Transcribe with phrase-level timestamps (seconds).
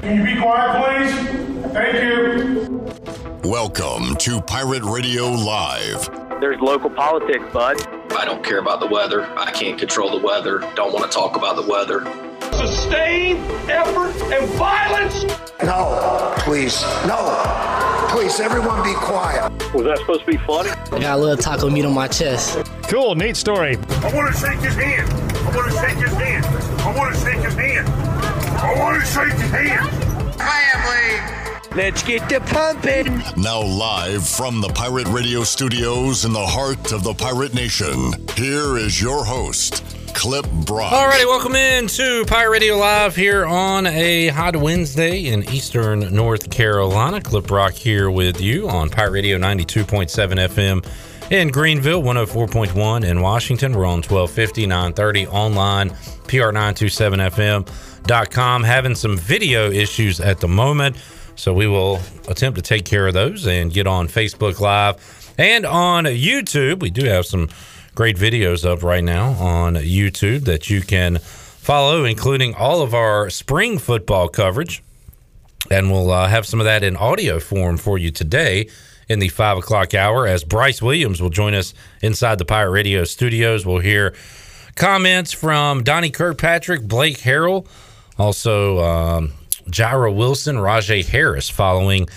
[0.00, 1.72] Can you be quiet, please?
[1.72, 2.84] Thank you.
[3.44, 6.08] Welcome to Pirate Radio Live.
[6.40, 7.76] There's local politics, bud.
[8.14, 9.26] I don't care about the weather.
[9.38, 10.60] I can't control the weather.
[10.74, 12.06] Don't want to talk about the weather.
[12.52, 13.40] Sustained
[13.70, 15.24] effort and violence.
[15.62, 18.06] No, please, no.
[18.08, 19.52] Please, everyone be quiet.
[19.74, 20.70] Was that supposed to be funny?
[20.70, 22.58] I got a little taco meat on my chest.
[22.84, 23.76] Cool, neat story.
[23.76, 25.12] I want to shake his hand.
[25.12, 26.46] I want to shake his hand.
[26.80, 27.88] I want to shake his hand.
[28.60, 29.89] I want to shake his hand.
[30.40, 31.76] Family.
[31.76, 33.22] Let's get the pumping.
[33.40, 38.76] Now, live from the Pirate Radio studios in the heart of the Pirate Nation, here
[38.76, 40.92] is your host, Clip Brock.
[40.92, 46.12] All righty, welcome in to Pirate Radio Live here on a hot Wednesday in eastern
[46.12, 47.20] North Carolina.
[47.20, 50.08] Clip Brock here with you on Pirate Radio 92.7
[50.48, 50.84] FM
[51.30, 53.72] in Greenville, 104.1 in Washington.
[53.72, 55.90] We're on 1250, 930 online,
[58.04, 58.64] PR927FM.com.
[58.64, 60.96] Having some video issues at the moment,
[61.36, 65.64] so we will attempt to take care of those and get on Facebook Live and
[65.64, 66.80] on YouTube.
[66.80, 67.48] We do have some
[67.94, 73.30] great videos up right now on YouTube that you can follow, including all of our
[73.30, 74.82] spring football coverage.
[75.70, 78.68] And we'll uh, have some of that in audio form for you today
[79.08, 83.04] in the five o'clock hour as Bryce Williams will join us inside the Pirate Radio
[83.04, 83.66] studios.
[83.66, 84.14] We'll hear
[84.74, 87.66] comments from Donnie Kirkpatrick, Blake Harrell,
[88.20, 89.32] also um,
[89.70, 92.08] Jaira Wilson, Rajay Harris following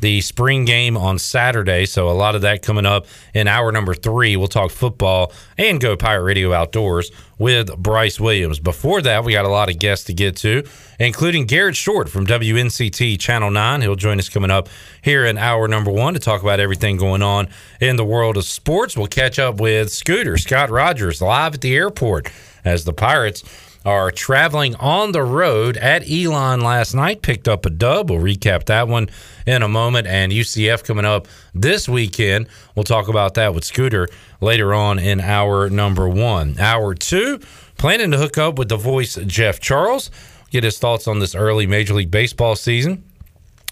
[0.00, 1.86] the spring game on Saturday.
[1.86, 4.36] So a lot of that coming up in hour number three.
[4.36, 8.58] We'll talk football and go Pirate Radio Outdoors with Bryce Williams.
[8.58, 10.64] Before that, we got a lot of guests to get to,
[10.98, 13.80] including Garrett Short from WNCT Channel 9.
[13.80, 14.68] He'll join us coming up
[15.02, 17.48] here in hour number one to talk about everything going on
[17.80, 18.96] in the world of sports.
[18.96, 22.30] We'll catch up with Scooter Scott Rogers live at the airport
[22.64, 23.42] as the Pirates
[23.86, 27.22] are traveling on the road at Elon last night.
[27.22, 28.10] Picked up a dub.
[28.10, 29.08] We'll recap that one
[29.46, 30.08] in a moment.
[30.08, 32.48] And UCF coming up this weekend.
[32.74, 34.08] We'll talk about that with Scooter
[34.40, 36.58] later on in hour number one.
[36.58, 37.38] Hour two,
[37.78, 40.10] planning to hook up with the voice Jeff Charles,
[40.50, 43.04] get his thoughts on this early Major League Baseball season.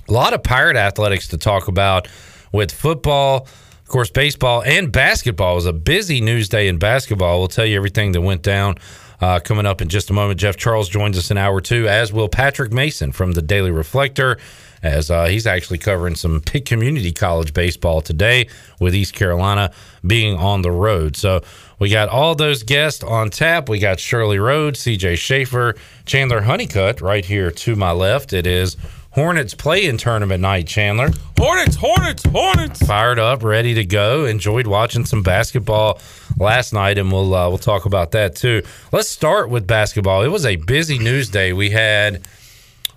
[0.08, 2.06] A lot of Pirate athletics to talk about
[2.52, 3.48] with football.
[3.82, 7.40] Of course, baseball and basketball It was a busy news day in basketball.
[7.40, 8.76] We'll tell you everything that went down
[9.24, 10.38] uh, coming up in just a moment.
[10.38, 14.36] Jeff Charles joins us in hour two, as will Patrick Mason from the Daily Reflector,
[14.82, 18.48] as uh, he's actually covering some Pitt Community College baseball today
[18.80, 19.72] with East Carolina
[20.06, 21.16] being on the road.
[21.16, 21.40] So
[21.78, 23.70] we got all those guests on tap.
[23.70, 25.74] We got Shirley Rhodes, CJ Schaefer,
[26.04, 28.34] Chandler Honeycutt right here to my left.
[28.34, 28.76] It is
[29.14, 31.10] Hornets play-in tournament night, Chandler.
[31.38, 32.84] Hornets, Hornets, Hornets.
[32.84, 34.24] Fired up, ready to go.
[34.24, 36.00] Enjoyed watching some basketball
[36.36, 38.62] last night, and we'll uh, we'll talk about that too.
[38.90, 40.22] Let's start with basketball.
[40.22, 41.52] It was a busy news day.
[41.52, 42.26] We had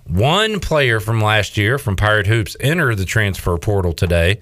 [0.06, 4.39] one player from last year from Pirate Hoops enter the transfer portal today.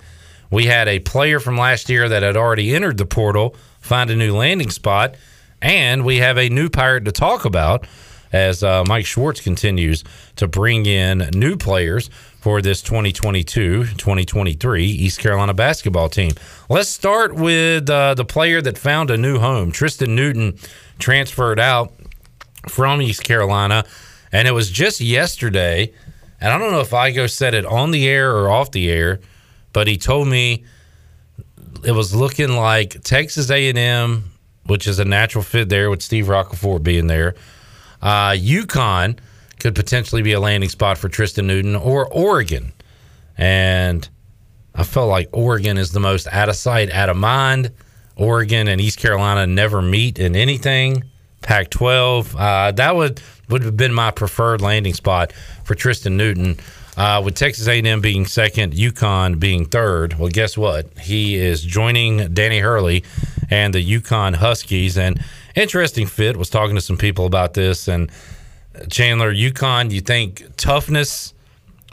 [0.49, 4.15] We had a player from last year that had already entered the portal find a
[4.15, 5.15] new landing spot,
[5.61, 7.85] and we have a new pirate to talk about
[8.31, 10.03] as uh, Mike Schwartz continues
[10.35, 12.09] to bring in new players
[12.39, 16.31] for this 2022 2023 East Carolina basketball team.
[16.69, 19.71] Let's start with uh, the player that found a new home.
[19.71, 20.57] Tristen Newton
[20.99, 21.93] transferred out
[22.69, 23.83] from East Carolina,
[24.31, 25.91] and it was just yesterday.
[26.39, 29.21] And I don't know if Igo said it on the air or off the air,
[29.73, 30.65] but he told me
[31.83, 34.31] it was looking like Texas A&M,
[34.65, 37.35] which is a natural fit there with Steve Roccaforte being there.
[38.01, 39.17] Uh, UConn
[39.59, 42.73] could potentially be a landing spot for Tristen Newton or Oregon.
[43.37, 44.07] And
[44.73, 47.71] I felt like Oregon is the most out of sight, out of mind.
[48.15, 51.03] Oregon and East Carolina never meet in anything.
[51.41, 55.31] Pac 12, uh, that would, would have been my preferred landing spot
[55.63, 56.57] for Tristen Newton.
[56.97, 60.17] Uh, with Texas A&M being second, UConn being third.
[60.17, 60.97] Well, guess what?
[60.97, 63.03] He is joining Danny Hurley
[63.49, 64.97] and the UConn Huskies.
[64.97, 65.21] And
[65.55, 66.37] interesting fit.
[66.37, 67.87] Was talking to some people about this.
[67.87, 68.11] And
[68.89, 71.33] Chandler, UConn, you think toughness,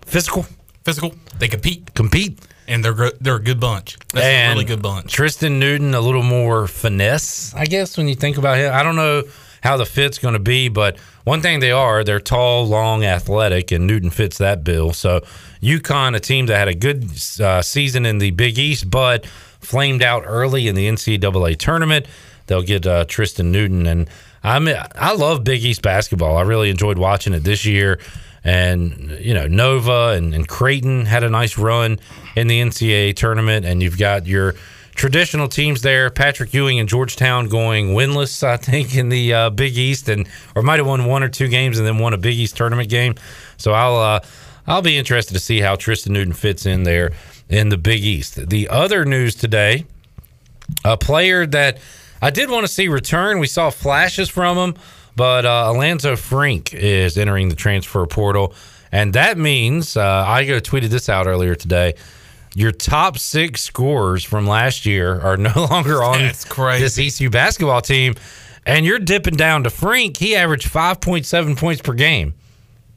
[0.04, 0.46] physical,
[0.84, 1.14] physical.
[1.38, 2.38] They compete, compete,
[2.68, 3.98] and they're they're a good bunch.
[4.12, 5.12] That's and a really good bunch.
[5.12, 8.72] Tristen Newton, a little more finesse, I guess, when you think about him.
[8.72, 9.22] I don't know
[9.62, 13.70] how the fit's going to be, but one thing they are, they're tall, long, athletic,
[13.70, 14.92] and Newton fits that bill.
[14.92, 15.20] So
[15.62, 17.08] UConn, a team that had a good
[17.40, 19.24] uh, season in the Big East, but
[19.60, 22.06] flamed out early in the NCAA tournament.
[22.52, 24.10] They'll get uh, Tristen Newton, and
[24.44, 26.36] I mean, I love Big East basketball.
[26.36, 27.98] I really enjoyed watching it this year.
[28.44, 31.98] And, you know, Nova and, and Creighton had a nice run
[32.36, 33.64] in the NCAA tournament.
[33.64, 34.54] And you've got your
[34.94, 36.10] traditional teams there.
[36.10, 40.60] Patrick Ewing and Georgetown going winless, I think, in the uh, Big East, and or
[40.60, 43.14] might have won one or two games and then won a Big East tournament game.
[43.56, 44.20] So I'll uh,
[44.66, 47.12] I'll be interested to see how Tristen Newton fits in there
[47.48, 48.50] in the Big East.
[48.50, 49.86] The other news today,
[50.84, 51.78] a player that
[52.22, 53.40] I did want to see return.
[53.40, 54.74] We saw flashes from him,
[55.16, 58.54] but uh, Alanzo Frink is entering the transfer portal,
[58.92, 61.94] and that means uh, Igo tweeted this out earlier today.
[62.54, 66.20] Your top six scorers from last year are no longer on
[66.78, 68.14] this ECU basketball team,
[68.64, 70.16] and you're dipping down to Frink.
[70.16, 72.34] He averaged 5.7 points per game.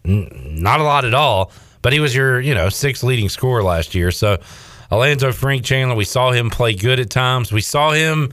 [0.06, 0.30] N-
[0.62, 1.52] not a lot at all,
[1.82, 4.12] but he was your, you know, sixth leading scorer last year.
[4.12, 4.38] So
[4.92, 7.52] Alanzo Frink Chandler, we saw him play good at times.
[7.52, 8.32] We saw him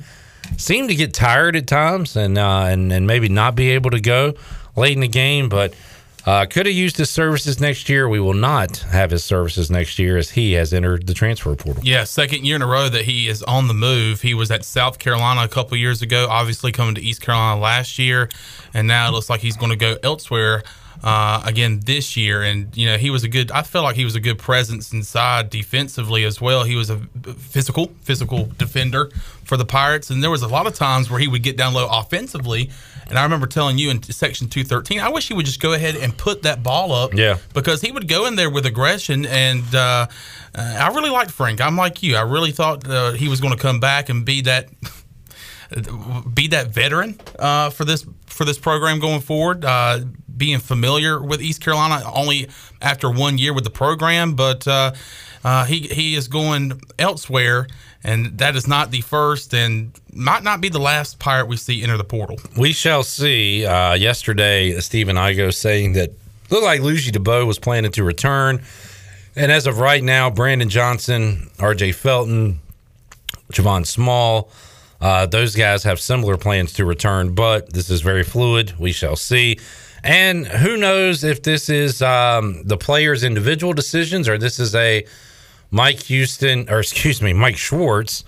[0.57, 4.01] seem to get tired at times and uh, and and maybe not be able to
[4.01, 4.35] go
[4.77, 5.75] late in the game, but
[6.25, 8.09] uh, could have used his services next year.
[8.09, 11.83] We will not have his services next year as he has entered the transfer portal.
[11.85, 14.23] Yeah, second year in a row that he is on the move.
[14.23, 17.99] He was at South Carolina a couple years ago, obviously coming to East Carolina last
[17.99, 18.29] year,
[18.73, 20.63] and now it looks like he's going to go elsewhere
[21.03, 22.43] uh, again this year.
[22.43, 23.51] And you know, he was a good.
[23.51, 26.65] I felt like he was a good presence inside defensively as well.
[26.65, 26.99] He was a
[27.39, 29.11] physical, physical defender
[29.45, 31.75] for the Pirates, and there was a lot of times where he would get down
[31.75, 32.71] low offensively.
[33.09, 35.97] And I remember telling you in section 213, I wish he would just go ahead
[35.97, 37.13] and put that ball up.
[37.13, 37.39] Yeah.
[37.53, 39.27] Because he would go in there with aggression.
[39.27, 40.07] And uh,
[40.55, 41.61] uh, I really liked Frank.
[41.61, 42.17] I'm like you.
[42.17, 44.69] I really thought uh, he was going to come back and be that.
[46.35, 49.65] Be that veteran uh, for this for this program going forward.
[50.37, 52.49] Being familiar with East Carolina only
[52.81, 54.93] after one year with the program, but uh,
[55.45, 57.67] uh, he he is going elsewhere,
[58.05, 61.83] and that is not the first and might not be the last pirate we see
[61.83, 62.39] enter the portal.
[62.57, 63.67] We shall see.
[63.67, 66.11] Uh, yesterday, Stephen Igo saying that
[66.51, 68.63] looked like Ludgy Debaut was planning to return.
[69.35, 72.61] And as of right now, Brandon Johnson, RJ Felton,
[73.51, 74.51] Javon Small,
[75.01, 78.75] uh, those guys have similar plans to return, but this is very fluid.
[78.79, 79.59] We shall see.
[80.05, 85.07] And who knows if this is um, the players' individual decisions or this is a
[85.71, 88.25] Mike Houston, or excuse me, Mike Schwartz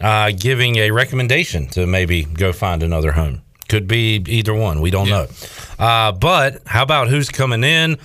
[0.00, 3.42] uh, giving a recommendation to maybe go find another home.
[3.68, 4.80] Could be either one.
[4.80, 5.26] We don't know.
[5.78, 7.98] Uh, but how about who's coming in?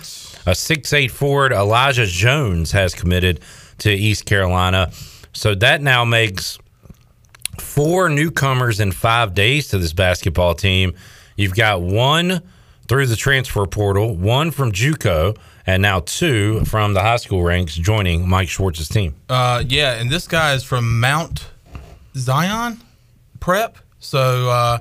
[0.48, 3.42] A six-eight forward, Elijah Jones, has committed
[3.80, 4.92] to East Carolina.
[5.34, 6.58] So that now makes
[7.60, 10.94] four newcomers in five days to this basketball team.
[11.36, 12.42] You've got one
[12.92, 17.74] through the transfer portal, one from JUCO, and now two from the high school ranks
[17.74, 19.16] joining Mike Schwartz's team.
[19.30, 21.48] Uh, yeah, and this guy is from Mount
[22.18, 22.82] Zion
[23.40, 23.78] Prep.
[24.00, 24.80] So, uh,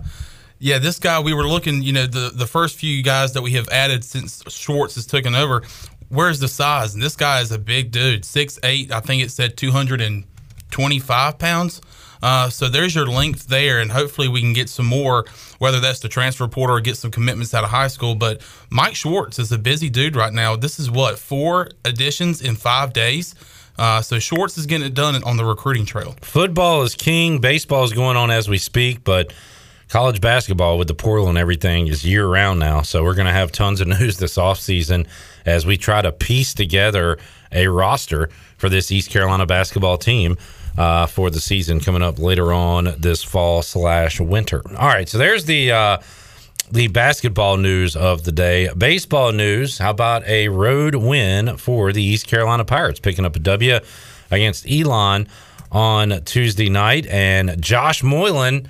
[0.59, 1.85] yeah, this guy we were looking.
[1.85, 5.37] You know, the the first few guys that we have added since Schwartz has taken
[5.37, 5.63] over.
[6.09, 6.95] Where's the size?
[6.95, 8.91] And this guy is a big dude, six eight.
[8.91, 10.25] I think it said two hundred and
[10.73, 11.81] twenty five pounds.
[12.23, 15.25] Uh, so there's your length there, and hopefully we can get some more,
[15.59, 18.15] whether that's the transfer portal or get some commitments out of high school.
[18.15, 20.57] But Mike Schwartz is a busy dude right now.
[20.57, 23.35] This is what four additions in five days.
[23.79, 26.15] Uh, so Schwartz is getting it done on the recruiting trail.
[26.21, 27.39] Football is king.
[27.39, 29.33] Baseball is going on as we speak, but
[29.89, 32.83] college basketball with the portal and everything is year round now.
[32.83, 35.07] So we're going to have tons of news this offseason
[35.47, 37.19] as we try to piece together
[37.53, 38.29] a roster
[38.59, 40.37] for this East Carolina basketball team
[40.77, 44.63] uh, for the season coming up later on this fall slash winter.
[44.77, 45.99] All right, so there's the uh,
[46.71, 48.69] the basketball news of the day.
[48.77, 49.79] Baseball news.
[49.79, 53.81] How about a road win for the East Carolina Pirates, picking up a W
[54.31, 55.27] against Elon
[55.73, 58.69] on Tuesday night, and Josh Moylan.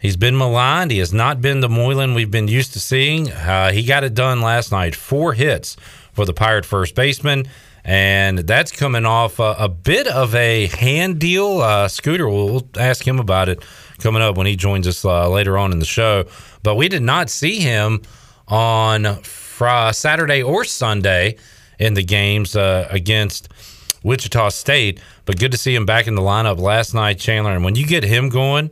[0.00, 0.90] He's been maligned.
[0.90, 3.30] He has not been the Moylan we've been used to seeing.
[3.30, 4.94] Uh, he got it done last night.
[4.94, 5.76] Four hits
[6.12, 7.46] for the Pirate first baseman
[7.84, 11.60] and that's coming off a, a bit of a hand deal.
[11.60, 13.62] Uh, Scooter, we'll, we'll, ask him about it
[13.98, 16.24] coming up when he joins us uh, later on in the show.
[16.62, 18.00] But we did not see him
[18.48, 21.36] on fr- Saturday or Sunday
[21.78, 23.48] in the games uh, against
[24.02, 25.00] Wichita State.
[25.26, 27.52] But good to see him back in the lineup last night, Chandler.
[27.52, 28.70] And when you get him going,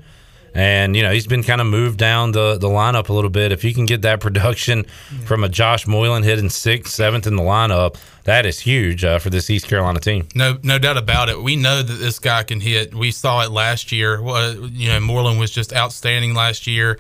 [0.54, 3.52] and you know he's been kind of moved down the the lineup a little bit.
[3.52, 5.24] If you can get that production yeah.
[5.24, 9.30] from a Josh Moylan hitting sixth, seventh in the lineup, that is huge uh, for
[9.30, 10.28] this East Carolina team.
[10.34, 11.42] No, no doubt about it.
[11.42, 12.94] We know that this guy can hit.
[12.94, 14.20] We saw it last year.
[14.20, 16.98] You know, Moylan was just outstanding last year.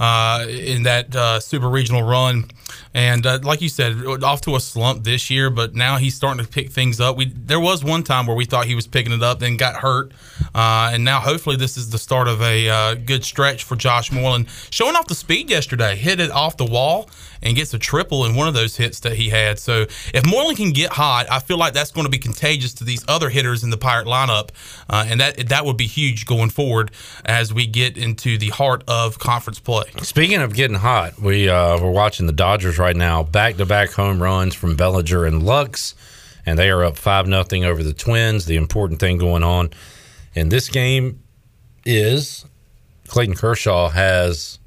[0.00, 2.50] Uh, in that uh, super regional run.
[2.94, 6.44] And uh, like you said, off to a slump this year, but now he's starting
[6.44, 7.16] to pick things up.
[7.16, 9.76] We there was one time where we thought he was picking it up, then got
[9.76, 10.12] hurt,
[10.54, 14.10] uh, and now hopefully this is the start of a uh, good stretch for Josh
[14.10, 14.48] Moreland.
[14.70, 17.08] Showing off the speed yesterday, hit it off the wall
[17.42, 19.58] and gets a triple in one of those hits that he had.
[19.58, 22.84] So if Moreland can get hot, I feel like that's going to be contagious to
[22.84, 24.50] these other hitters in the Pirate lineup,
[24.88, 26.90] uh, and that that would be huge going forward
[27.24, 29.84] as we get into the heart of conference play.
[30.02, 33.22] Speaking of getting hot, we uh, we're watching the Dodgers right now.
[33.22, 35.94] Back to back home runs from Bellinger and Lux,
[36.46, 38.46] and they are up five nothing over the Twins.
[38.46, 39.70] The important thing going on
[40.34, 41.22] in this game
[41.84, 42.44] is
[43.08, 44.59] Clayton Kershaw has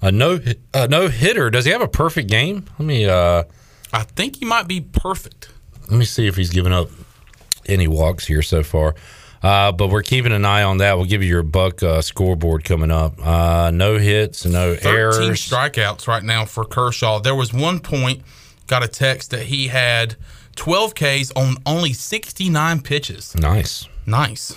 [0.00, 0.40] a no
[0.74, 1.50] a no hitter.
[1.50, 2.64] Does he have a perfect game?
[2.78, 3.06] Let me.
[3.06, 3.44] Uh,
[3.92, 5.48] I think he might be perfect.
[5.88, 6.90] Let me see if he's given up
[7.66, 8.94] any walks here so far.
[9.42, 10.96] Uh, but we're keeping an eye on that.
[10.96, 13.24] We'll give you your buck uh, scoreboard coming up.
[13.24, 15.18] Uh, no hits, no 13 errors.
[15.40, 17.20] strikeouts right now for Kershaw.
[17.20, 18.22] There was one point,
[18.66, 20.16] got a text that he had
[20.56, 23.36] 12 Ks on only 69 pitches.
[23.36, 23.88] Nice.
[24.06, 24.56] Nice.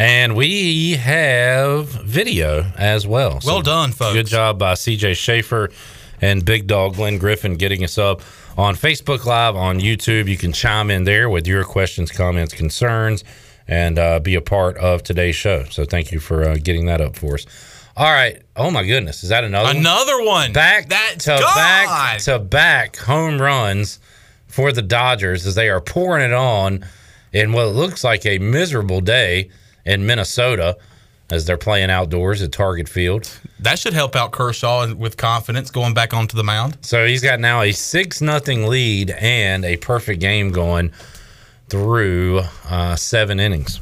[0.00, 3.38] And we have video as well.
[3.44, 4.14] Well done, folks.
[4.14, 5.68] Good job by CJ Schaefer
[6.22, 8.22] and Big Dog Glenn Griffin getting us up
[8.56, 10.26] on Facebook Live, on YouTube.
[10.26, 13.24] You can chime in there with your questions, comments, concerns,
[13.68, 15.64] and uh, be a part of today's show.
[15.64, 17.44] So thank you for uh, getting that up for us.
[17.94, 18.40] All right.
[18.56, 19.76] Oh my goodness, is that another one?
[19.76, 20.54] Another one.
[20.54, 21.54] back That's to God.
[21.54, 24.00] back to back home runs
[24.46, 26.86] for the Dodgers as they are pouring it on
[27.34, 29.50] in what looks like a miserable day
[29.84, 30.76] in Minnesota
[31.30, 33.30] as they're playing outdoors at Target Field.
[33.60, 36.78] That should help out Kershaw with confidence going back onto the mound.
[36.80, 40.92] So he's got now a six nothing lead and a perfect game going
[41.68, 43.80] through uh, seven innings.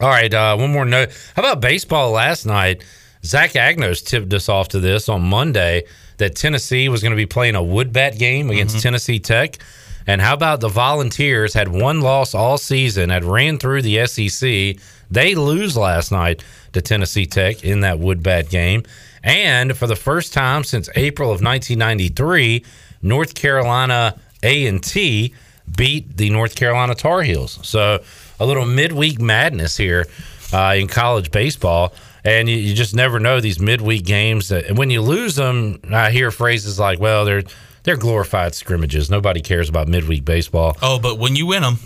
[0.00, 1.10] All right, uh, one more note.
[1.36, 2.82] How about baseball last night?
[3.24, 5.84] Zach Agnos tipped us off to this on Monday
[6.18, 9.58] that Tennessee was going to be playing a wood bat game against Tennessee Tech.
[10.06, 14.76] And how about the Volunteers had one loss all season, had ran through the SEC.
[15.14, 18.82] They lose last night to Tennessee Tech in that wood bat game.
[19.22, 22.64] And for the first time since April of 1993,
[23.00, 25.34] North Carolina A&T
[25.76, 27.60] beat the North Carolina Tar Heels.
[27.62, 28.02] So
[28.40, 30.06] a little midweek madness here
[30.52, 31.94] uh, in college baseball.
[32.24, 34.48] And you, you just never know these midweek games.
[34.48, 37.44] That, and when you lose them, I hear phrases like, well, they're
[37.84, 39.10] they're glorified scrimmages.
[39.10, 40.76] Nobody cares about midweek baseball.
[40.86, 41.78] Oh, but when you win them,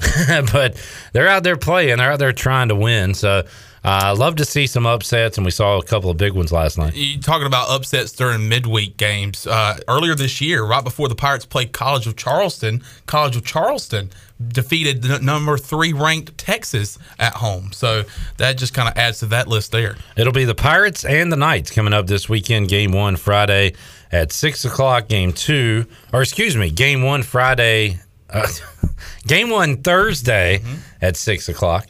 [0.53, 1.99] but they're out there playing.
[1.99, 3.15] They're out there trying to win.
[3.15, 3.45] So
[3.85, 6.51] I uh, love to see some upsets, and we saw a couple of big ones
[6.51, 6.95] last night.
[6.97, 9.47] you talking about upsets during midweek games.
[9.47, 14.11] Uh, earlier this year, right before the Pirates played College of Charleston, College of Charleston
[14.49, 17.73] defeated the number three ranked Texas at home.
[17.73, 18.05] So
[18.37, 19.97] that just kind of adds to that list there.
[20.17, 22.69] It'll be the Pirates and the Knights coming up this weekend.
[22.69, 23.75] Game one Friday
[24.13, 25.09] at six o'clock.
[25.09, 27.99] Game two, or excuse me, game one Friday.
[28.31, 28.47] Uh,
[29.27, 30.63] game one Thursday
[31.01, 31.87] at six o'clock.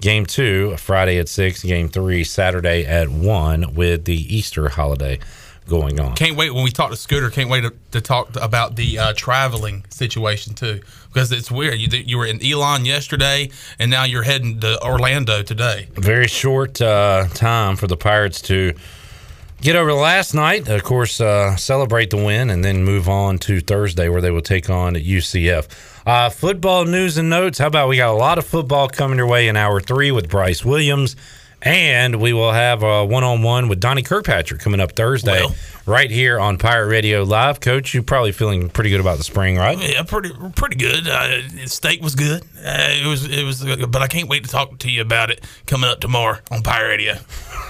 [0.00, 1.62] Game two Friday at six.
[1.62, 5.18] Game three Saturday at one with the Easter holiday
[5.68, 6.14] going on.
[6.16, 7.30] Can't wait when we talk to Scooter.
[7.30, 11.78] Can't wait to, to talk about the uh, traveling situation too, because it's weird.
[11.78, 15.88] You you were in Elon yesterday, and now you're heading to Orlando today.
[15.94, 18.74] very short uh, time for the Pirates to
[19.62, 20.68] get over last night.
[20.68, 24.42] Of course, uh, celebrate the win and then move on to Thursday where they will
[24.42, 25.68] take on UCF.
[26.06, 27.58] Uh, football news and notes.
[27.58, 30.28] How about we got a lot of football coming your way in hour three with
[30.28, 31.16] Bryce Williams.
[31.64, 35.54] And we will have a one on one with Donnie Kirkpatrick coming up Thursday, Well.
[35.86, 37.60] right here on Pirate Radio Live.
[37.60, 39.78] Coach, you're probably feeling pretty good about the spring, right?
[39.78, 41.06] Yeah, pretty pretty good.
[41.06, 42.42] Uh, steak was good.
[42.58, 45.40] Uh, it was it was, but I can't wait to talk to you about it
[45.68, 47.14] coming up tomorrow on Pirate Radio.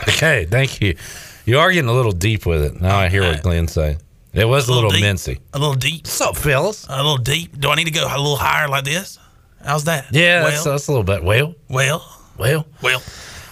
[0.09, 0.97] Okay, thank you.
[1.45, 2.81] You are getting a little deep with it.
[2.81, 3.99] Now I hear what Glenn say.
[4.33, 5.41] It was a little, deep, mincy.
[5.53, 6.87] a little deep, What's up, fellas?
[6.89, 7.59] a little deep.
[7.61, 9.19] Do I need to go a little higher like this?
[9.63, 10.07] How's that?
[10.11, 11.23] Yeah, Well, that's, that's a little bit.
[11.23, 12.03] Well, well,
[12.39, 12.67] well.
[12.81, 13.03] well.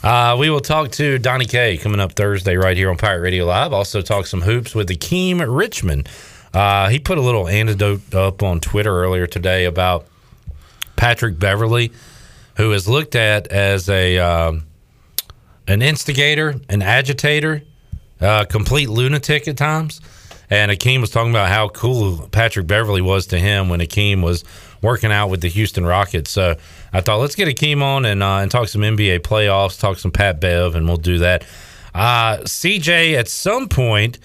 [0.02, 3.44] Uh, we will talk to Donnie K coming up Thursday right here on Pirate Radio
[3.44, 3.74] Live.
[3.74, 6.08] Also talk some hoops with Akeem Richmond.
[6.54, 10.06] Uh, he put a little anecdote up on Twitter earlier today about
[10.96, 11.92] Patrick Beverley,
[12.56, 14.64] who is looked at as a um,
[15.68, 17.62] an instigator, an agitator,
[18.20, 20.00] uh, complete lunatic at times.
[20.52, 24.42] And Akeem was talking about how cool Patrick Beverley was to him when Akeem was
[24.82, 26.30] working out with the Houston Rockets.
[26.30, 26.56] So
[26.92, 30.10] I thought let's get Akeem on and uh, and talk some NBA playoffs, talk some
[30.10, 31.44] Pat Bev, and we'll do that.
[31.94, 34.18] Uh, CJ, at some point,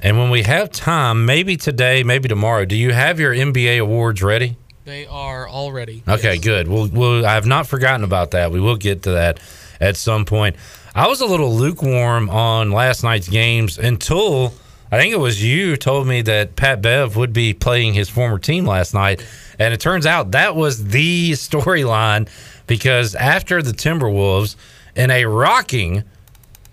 [0.00, 4.22] and when we have time, maybe today, maybe tomorrow, do you have your NBA awards
[4.22, 4.56] ready?
[4.84, 6.02] They are all ready.
[6.06, 6.44] Okay, Yes.
[6.44, 6.68] good.
[6.68, 8.50] We'll, we'll, I have not forgotten about that.
[8.52, 9.40] We will get to that
[9.80, 10.56] at some point.
[10.96, 14.54] I was a little lukewarm on last night's games until
[14.92, 18.38] I think it was you told me that Pat Bev would be playing his former
[18.38, 19.26] team last night.
[19.58, 22.28] And it turns out that was the storyline
[22.68, 24.54] because after the Timberwolves
[24.94, 26.04] in a rocking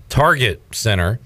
[0.10, 1.20] Target Center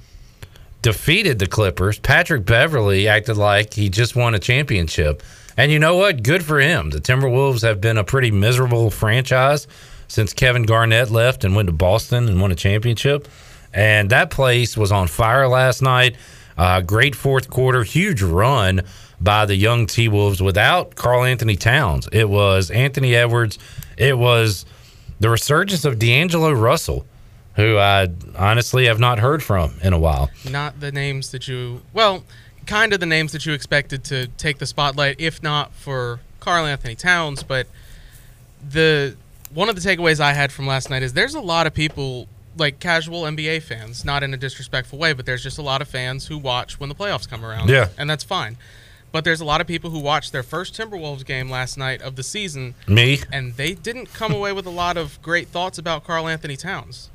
[0.82, 5.22] defeated the Clippers, Patrick Beverley acted like he just won a championship.
[5.58, 6.24] And you know what?
[6.24, 6.92] Good for him.
[6.92, 9.68] The Timberwolves have been a pretty miserable franchise
[10.08, 13.28] since Kevin Garnett left and went to Boston and won a championship.
[13.74, 16.16] And that place was on fire last night.
[16.58, 18.84] Uh, great fourth quarter, huge run
[19.20, 22.08] by the young T Wolves without Karl Anthony Towns.
[22.12, 23.60] It was Anthony Edwards.
[23.98, 24.66] It was
[25.20, 27.06] the resurgence of D'Angelo Russell,
[27.56, 30.30] who I honestly have not heard from in a while.
[30.50, 32.24] Not the names that you, well,
[32.66, 36.66] kind of the names that you expected to take the spotlight, if not for Karl
[36.66, 37.44] Anthony Towns.
[37.44, 37.68] But
[38.68, 39.16] the
[39.56, 42.28] one of the takeaways I had from last night is there's a lot of people
[42.58, 45.88] like casual NBA fans, not in a disrespectful way, but there's just a lot of
[45.88, 47.70] fans who watch when the playoffs come around.
[47.70, 47.88] Yeah.
[47.98, 48.58] And that's fine.
[49.12, 52.18] But there's a lot of people who watched their first Timberwolves game last night of
[52.18, 52.76] the season.
[52.88, 53.20] Me?
[53.32, 57.10] And they didn't come away with a lot of great thoughts about Karl Anthony Towns.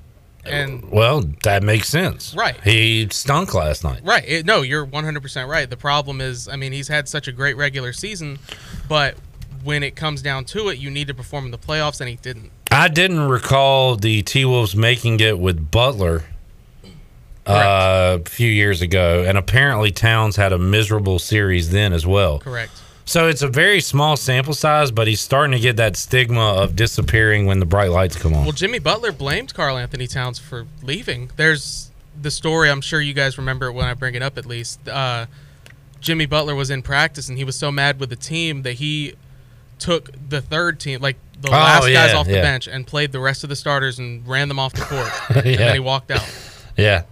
[0.44, 2.34] And Well, that makes sense.
[2.34, 2.58] Right.
[2.62, 4.00] He stunk last night.
[4.02, 4.24] Right.
[4.26, 5.68] It, no, you're 100% right.
[5.68, 8.38] The problem is, I mean, he's had such a great regular season,
[8.88, 9.16] but
[9.62, 12.16] when it comes down to it, you need to perform in the playoffs, and he
[12.16, 12.50] didn't.
[12.70, 16.24] I didn't recall the T Wolves making it with Butler
[17.46, 22.38] uh, a few years ago, and apparently Towns had a miserable series then as well.
[22.38, 22.72] Correct.
[23.04, 26.76] So it's a very small sample size, but he's starting to get that stigma of
[26.76, 28.44] disappearing when the bright lights come on.
[28.44, 31.30] Well, Jimmy Butler blamed Karl Anthony Towns for leaving.
[31.34, 31.90] There's
[32.20, 32.70] the story.
[32.70, 34.38] I'm sure you guys remember it when I bring it up.
[34.38, 35.26] At least uh,
[36.00, 39.14] Jimmy Butler was in practice and he was so mad with the team that he
[39.80, 42.42] took the third team, like the Oh, last guys off the yeah.
[42.42, 45.10] bench, and played the rest of the starters and ran them off the court.
[45.44, 46.24] And then he walked out.
[46.76, 47.04] Yeah.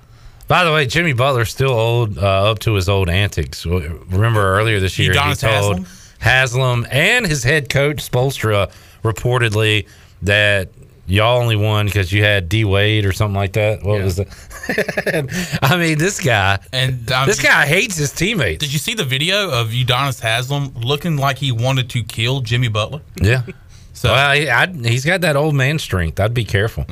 [0.46, 3.66] By the way, Jimmy Butler's still old, uh, up to his old antics.
[3.66, 5.87] Remember earlier this year, he Udonis told
[6.20, 8.70] Haslem and his head coach Spoelstra
[9.02, 9.87] reportedly
[10.22, 10.70] that
[11.08, 13.82] y'all only won because you had D Wade or something like that.
[13.82, 14.28] What was it?
[15.62, 18.60] I mean, this guy and um, this guy hates his teammates.
[18.60, 22.68] Did you see the video of Udonis Haslem looking like he wanted to kill Jimmy
[22.68, 23.00] Butler?
[23.20, 23.42] Yeah.
[23.94, 26.20] So well, he, I, he's got that old man strength.
[26.20, 26.86] I'd be careful.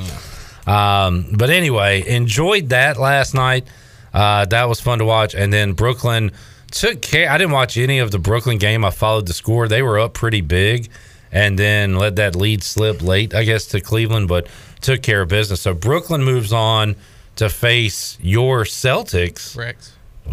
[0.67, 3.65] Um, but anyway, enjoyed that last night.
[4.13, 5.33] Uh, that was fun to watch.
[5.33, 6.31] And then Brooklyn
[6.71, 7.29] took care.
[7.31, 8.83] I didn't watch any of the Brooklyn game.
[8.83, 9.67] I followed the score.
[9.67, 10.89] They were up pretty big,
[11.31, 14.47] and then let that lead slip late, I guess, to Cleveland, but
[14.81, 15.61] took care of business.
[15.61, 16.95] So Brooklyn moves on
[17.35, 19.55] to face your Celtics.
[19.55, 19.91] Correct.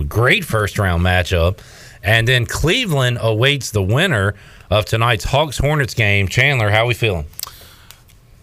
[0.08, 1.58] Great first round matchup.
[2.02, 4.34] And then Cleveland awaits the winner
[4.70, 6.28] of tonight's Hawks Hornets game.
[6.28, 7.26] Chandler, how are we feeling?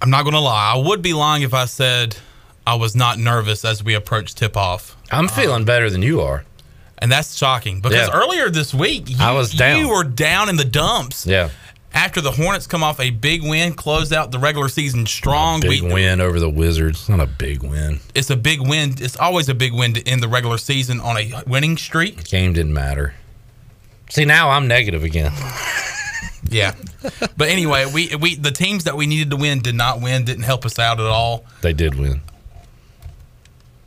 [0.01, 0.73] I'm not going to lie.
[0.75, 2.17] I would be lying if I said
[2.65, 4.97] I was not nervous as we approach tip off.
[5.11, 6.43] I'm um, feeling better than you are.
[6.97, 8.13] And that's shocking because Yeah.
[8.13, 9.79] earlier this week, you, I was down.
[9.79, 11.25] You were down in the dumps.
[11.25, 11.49] Yeah.
[11.93, 15.59] After the Hornets come off a big win, closed out the regular season strong.
[15.59, 17.01] Big we, win over the Wizards.
[17.01, 17.99] It's Not a big win.
[18.15, 18.95] It's a big win.
[18.99, 22.23] It's always a big win to end the regular season on a winning streak.
[22.23, 23.15] Game didn't matter.
[24.09, 25.31] See, now I'm negative again.
[26.49, 26.73] Yeah.
[27.37, 30.43] but anyway, we we the teams that we needed to win did not win, didn't
[30.43, 31.45] help us out at all.
[31.61, 32.21] They did win.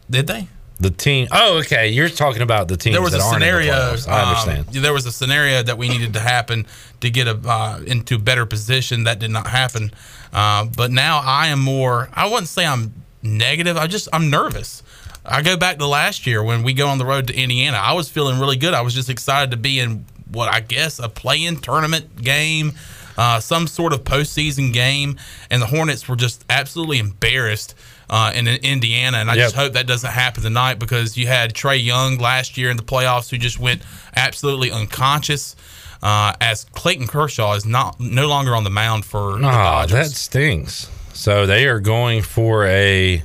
[0.09, 0.49] Did they?
[0.81, 1.29] The team.
[1.31, 1.91] Oh, okay.
[1.91, 3.73] You're talking about the teams there was that a scenario.
[3.73, 4.67] I um, understand.
[4.85, 6.67] there was a scenario that we needed to happen
[7.01, 9.05] to get a uh, into better position.
[9.05, 9.93] That did not happen.
[10.33, 12.09] Uh, but now I am more.
[12.13, 13.77] I wouldn't say I'm negative.
[13.77, 14.83] I just I'm nervous.
[15.25, 17.79] I go back to last year when we go on the road to Indiana.
[17.79, 18.75] I was feeling really good.
[18.75, 22.73] I was just excited to be in what I guess a play-in tournament game,
[23.17, 25.17] uh, some sort of postseason game,
[25.51, 27.75] and the Hornets were just absolutely embarrassed
[28.11, 29.19] uh, in Indiana.
[29.19, 32.71] And I just hope that doesn't happen tonight because you had Trae Young last year
[32.71, 33.83] in the playoffs who just went
[34.17, 35.57] absolutely unconscious.
[36.03, 40.91] Uh, as Clayton Kershaw is not no longer on the mound for Ah, that stinks.
[41.15, 43.23] So they are going for a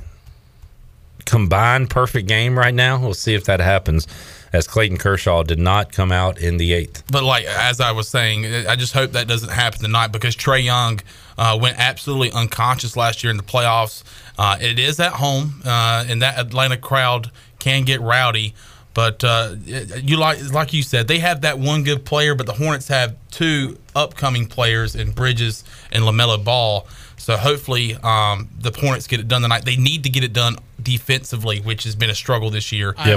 [1.25, 2.99] combined perfect game right now.
[2.99, 4.07] We'll see if that happens.
[4.51, 7.03] As Clayton Kershaw did not come out in the eighth.
[7.11, 10.61] But like as I was saying, I just hope that doesn't happen tonight because Trey
[10.61, 10.99] Young
[11.39, 14.04] uh, went absolutely unconscious last year in the playoffs.
[14.38, 18.54] Uh, it is at home, uh, and that Atlanta crowd can get rowdy.
[18.93, 22.54] But uh, you like like you said, they have that one good player, but the
[22.54, 26.86] Hornets have two upcoming players in Bridges and Lamelo Ball.
[27.17, 29.63] So hopefully um, the Hornets get it done tonight.
[29.65, 32.93] They need to get it done defensively, which has been a struggle this year.
[32.97, 33.13] I- I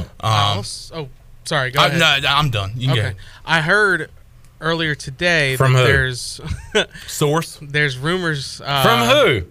[0.53, 1.09] Um, also- oh,
[1.45, 1.71] sorry.
[1.71, 2.23] Go I- ahead.
[2.23, 2.73] no, I'm done.
[2.77, 3.17] You can go okay.
[3.47, 4.11] I heard
[4.62, 5.87] earlier today From that who?
[5.92, 6.40] there's
[7.07, 7.59] source.
[7.61, 9.46] There's rumors uh, From who?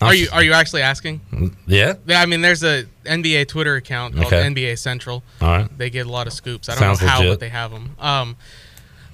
[0.00, 1.20] Are you are you actually asking?
[1.66, 1.94] Yeah.
[2.06, 4.42] Yeah, I mean, there's a NBA Twitter account called Okay.
[4.42, 5.22] NBA Central.
[5.40, 5.78] All right.
[5.78, 6.68] They get a lot of scoops.
[6.68, 7.32] I don't Sounds know how, legit.
[7.32, 7.96] but they have them.
[7.98, 8.36] Um,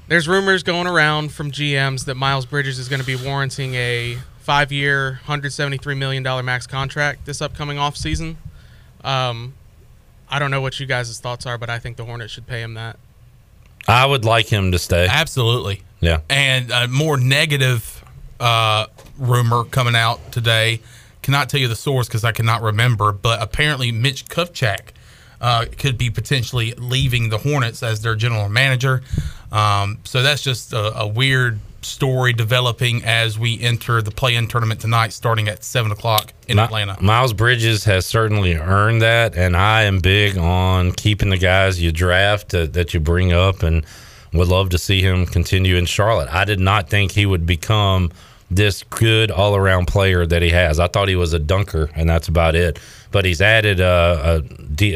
[0.09, 4.16] there's rumors going around from GMs that Miles Bridges is going to be warranting a
[4.40, 8.35] five-year, 173 million dollar max contract this upcoming offseason.
[9.05, 9.55] Um,
[10.29, 12.62] I don't know what you guys' thoughts are, but I think the Hornets should pay
[12.62, 12.98] him that.
[13.90, 15.07] I would like him to stay.
[15.09, 15.83] Absolutely.
[16.00, 16.20] Yeah.
[16.29, 18.05] And a more negative
[18.38, 18.87] uh,
[19.18, 20.81] rumor coming out today.
[21.22, 24.92] Cannot tell you the source because I cannot remember, but apparently Mitch Kupchak
[25.40, 29.03] uh, could be potentially leaving the Hornets as their general manager.
[29.53, 34.81] Um, so that's just a, a weird story developing as we enter the play-in tournament
[34.81, 37.01] tonight, starting at seven o'clock in Mi- Atlanta.
[37.03, 41.93] Miles Bridges has certainly earned that, and I am big on keeping the guys you
[41.93, 43.85] draft that, that you bring up, and
[44.33, 46.29] would love to see him continue in Charlotte.
[46.31, 48.12] I did not think he would become
[48.51, 50.81] this good all around player that he has.
[50.81, 52.79] I thought he was a dunker, and that's about it.
[53.12, 54.43] But he's added a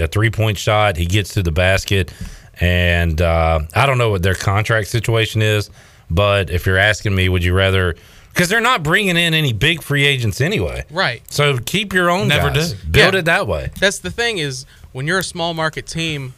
[0.08, 0.96] three point shot.
[0.96, 2.12] He gets to the basket,
[2.60, 5.70] and uh, I don't know what their contract situation is.
[6.14, 7.96] But if you're asking me, would you rather?
[8.32, 10.84] Because they're not bringing in any big free agents anyway.
[10.90, 11.22] Right.
[11.30, 12.72] So keep your own Never guys.
[12.72, 12.88] do.
[12.90, 13.20] Build Yeah.
[13.20, 13.70] it that way.
[13.78, 16.34] That's the thing is when you're a small market team.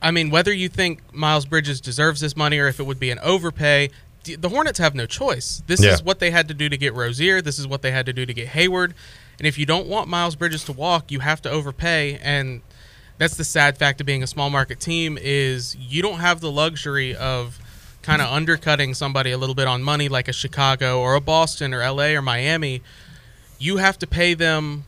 [0.00, 3.10] I mean, whether you think Miles Bridges deserves this money or if it would be
[3.10, 3.88] an overpay,
[4.24, 5.62] the Hornets have no choice.
[5.66, 5.92] This Yeah.
[5.92, 7.40] is what they had to do to get Rozier.
[7.42, 8.94] This is what they had to do to get Hayward.
[9.38, 12.18] And if you don't want Miles Bridges to walk, you have to overpay.
[12.22, 12.60] And
[13.18, 16.50] that's the sad fact of being a small market team is you don't have the
[16.50, 17.58] luxury of
[18.04, 21.72] kind of undercutting somebody a little bit on money like a Chicago or a Boston
[21.74, 22.82] or LA or Miami.
[23.58, 24.84] You have to pay them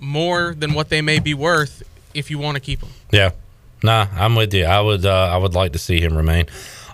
[0.00, 2.90] more than what they may be worth if you want to keep them.
[3.12, 3.30] Yeah.
[3.82, 4.64] Nah, I'm with you.
[4.64, 6.46] I would uh, I would like to see him remain.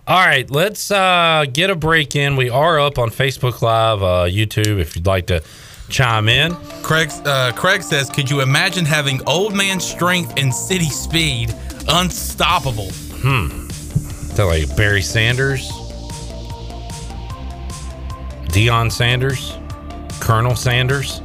[0.06, 2.34] All right, let's uh, get a break in.
[2.36, 5.44] We are up on Facebook Live, uh, YouTube, if you'd like to
[5.88, 6.56] chime in.
[6.82, 11.54] Craig, uh, Craig says, "Could you imagine having old man strength and city speed,
[11.88, 12.90] unstoppable?"
[14.34, 15.70] So like Barry Sanders,
[18.48, 19.58] Deion Sanders,
[20.20, 21.20] Colonel Sanders.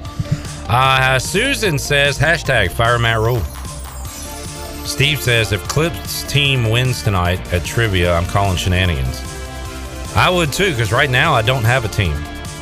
[0.67, 3.39] Uh, Susan says hashtag fire Matt Rhule.
[4.85, 9.21] Steve says if Clips team wins tonight at trivia, I'm calling shenanigans.
[10.15, 12.15] I would too, because right now I don't have a team.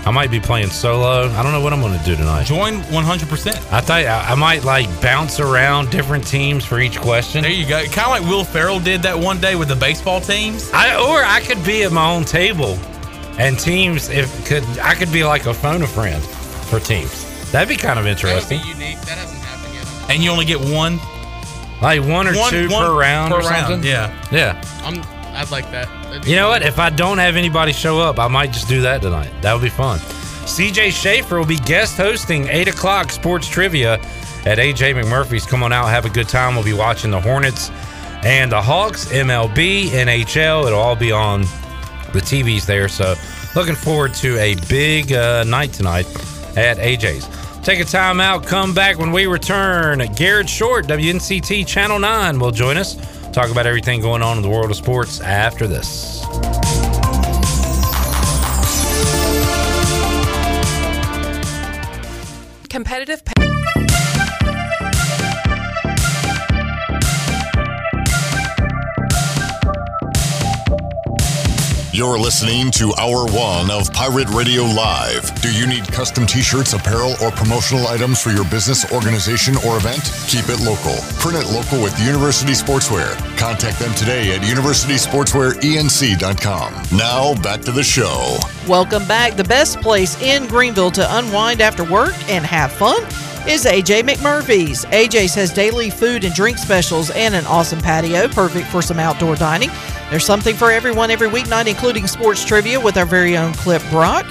[0.05, 1.27] I might be playing solo.
[1.29, 2.45] I don't know what I'm going to do tonight.
[2.45, 3.27] Join 100.
[3.27, 7.41] percent I thought I, I might like bounce around different teams for each question.
[7.41, 7.83] There you go.
[7.85, 10.69] Kind of like Will Ferrell did that one day with the baseball teams.
[10.73, 12.77] I or I could be at my own table,
[13.39, 17.51] and teams if could I could be like a phone a friend for teams.
[17.51, 18.59] That'd be kind of interesting.
[18.59, 18.99] unique.
[19.01, 20.11] That hasn't happened yet.
[20.13, 20.99] And you only get one,
[21.81, 23.83] Like one or one, two one per round per or something.
[23.83, 24.13] Yeah.
[24.31, 24.61] Yeah.
[24.83, 25.01] I'm.
[25.35, 25.87] I'd like that.
[26.03, 26.63] That'd You know what?
[26.63, 29.31] If I don't have anybody show up, I might just do that tonight.
[29.41, 29.99] That would be fun.
[29.99, 33.95] CJ Schaefer will be guest hosting 8 o'clock sports trivia
[34.45, 35.45] at AJ McMurphy's.
[35.45, 36.55] Come on out, have a good time.
[36.55, 37.71] We'll be watching the Hornets
[38.23, 40.67] and the Hawks, MLB, NHL.
[40.67, 41.41] It'll all be on
[42.13, 42.87] the TVs there.
[42.87, 43.15] So
[43.55, 46.05] looking forward to a big uh, night tonight
[46.55, 47.27] at AJ's.
[47.65, 49.97] Take a time out, come back when we return.
[50.15, 52.95] Garrett Short, WNCT Channel 9, will join us.
[53.35, 56.23] Talk about everything going on in the world of sports after this.
[62.69, 63.25] Competitive
[71.95, 75.33] You're listening to Hour One of Pirate Radio Live.
[75.41, 79.77] Do you need custom t shirts, apparel, or promotional items for your business, organization, or
[79.77, 80.03] event?
[80.27, 80.97] Keep it local.
[81.21, 83.15] Print it local with University Sportswear.
[83.37, 86.97] Contact them today at universitysportswearenc.com.
[86.97, 88.39] Now, back to the show.
[88.67, 89.37] Welcome back.
[89.37, 93.01] The best place in Greenville to unwind after work and have fun
[93.47, 94.83] is AJ McMurphy's.
[94.85, 99.35] AJ's has daily food and drink specials and an awesome patio, perfect for some outdoor
[99.35, 99.69] dining.
[100.09, 104.25] There's something for everyone every weeknight, including sports trivia with our very own Clip Brock.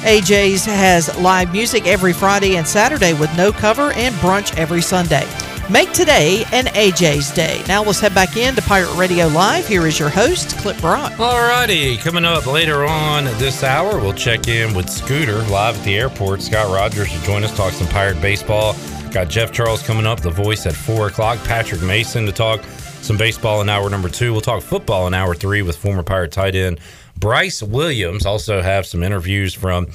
[0.00, 5.26] AJ's has live music every Friday and Saturday with no cover and brunch every Sunday.
[5.70, 7.62] Make today an AJ's day.
[7.68, 9.68] Now let's head back in to Pirate Radio Live.
[9.68, 11.12] Here is your host, Clip Brock.
[11.20, 11.96] All righty.
[11.96, 16.42] coming up later on this hour, we'll check in with Scooter live at the airport.
[16.42, 18.74] Scott Rogers will join us, talk some Pirate baseball.
[19.12, 21.38] Got Jeff Charles coming up, the voice at 4 o'clock.
[21.44, 22.62] Patrick Mason to talk
[23.02, 24.32] some baseball in hour number two.
[24.32, 26.80] We'll talk football in hour three with former Pirate tight end
[27.16, 28.24] Bryce Williams.
[28.26, 29.88] Also have some interviews from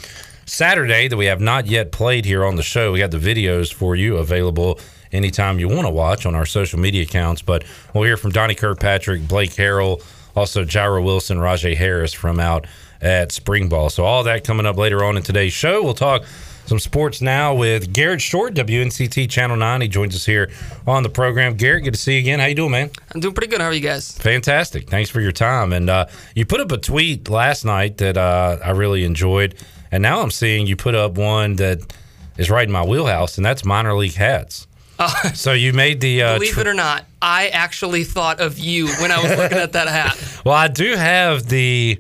[0.45, 2.91] Saturday that we have not yet played here on the show.
[2.91, 4.79] We got the videos for you available
[5.11, 7.41] anytime you want to watch on our social media accounts.
[7.41, 7.63] But
[7.93, 10.03] we'll hear from Donnie Kirkpatrick, Blake Harrell,
[10.35, 12.67] also Jairo Wilson, Rajay Harris from out
[13.01, 13.89] at Spring Ball.
[13.89, 15.83] So all that coming up later on in today's show.
[15.83, 16.25] We'll talk
[16.65, 19.81] some sports now with Garrett Short, WNCT Channel 9.
[19.81, 20.49] He joins us here
[20.87, 21.55] on the program.
[21.55, 22.39] Garrett, good to see you again.
[22.39, 22.89] How you doing, man?
[23.13, 23.61] I'm doing pretty good.
[23.61, 24.17] How are you guys?
[24.17, 24.89] Fantastic.
[24.89, 25.73] Thanks for your time.
[25.73, 29.55] And uh, you put up a tweet last night that uh, I really enjoyed.
[29.91, 31.93] And now I'm seeing you put up one that
[32.37, 34.67] is right in my wheelhouse, and that's minor league hats.
[34.97, 36.23] Uh, so you made the.
[36.23, 39.73] Uh, believe it or not, I actually thought of you when I was looking at
[39.73, 40.17] that hat.
[40.45, 41.99] Well, I do have the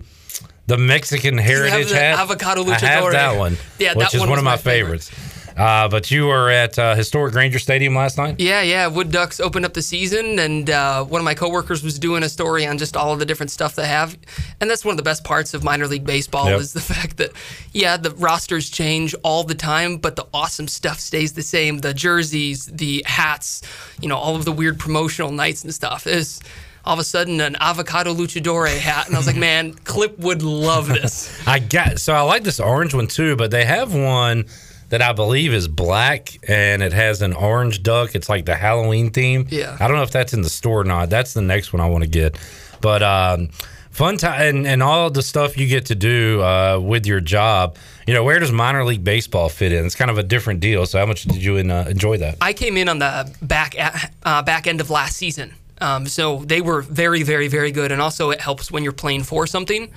[0.67, 2.19] the Mexican heritage the hat.
[2.19, 5.03] avocado I have that one, Yeah, which that is one one of my, my favorite.
[5.03, 5.31] favorites.
[5.57, 8.41] Uh, but you were at uh, historic Grainger Stadium last night.
[8.41, 8.87] Yeah, yeah.
[8.87, 12.27] Wood Ducks opened up the season, and uh, one of my coworkers was doing a
[12.29, 14.17] story on just all of the different stuff they have,
[14.59, 16.59] and that's one of the best parts of minor league baseball Yep.
[16.59, 17.31] is the fact that
[17.71, 21.77] yeah, the rosters change all the time, but the awesome stuff stays the same.
[21.77, 23.61] The jerseys, the hats,
[24.01, 26.41] you know, all of the weird promotional nights and stuff is.
[26.85, 30.43] All of a sudden, an avocado luchador hat, and I was like, "Man, Clip would
[30.43, 34.45] love this." I got so I like this orange one too, but they have one
[34.89, 38.15] that I believe is black and it has an orange duck.
[38.15, 39.47] It's like the Halloween theme.
[39.49, 39.75] Yeah.
[39.79, 41.09] I don't know if that's in the store or not.
[41.09, 42.37] That's the next one I want to get.
[42.81, 43.49] But um,
[43.95, 47.77] fun time and, and all the stuff you get to do uh, with your job.
[48.05, 49.85] You know, where does minor league baseball fit in?
[49.85, 50.85] It's kind of a different deal.
[50.85, 52.37] So how much did you uh, enjoy that?
[52.41, 53.75] I came in on the back
[54.23, 57.91] uh, back end of last season, um, so they were very, very, very good.
[57.91, 59.91] And also, it helps when you're playing for something.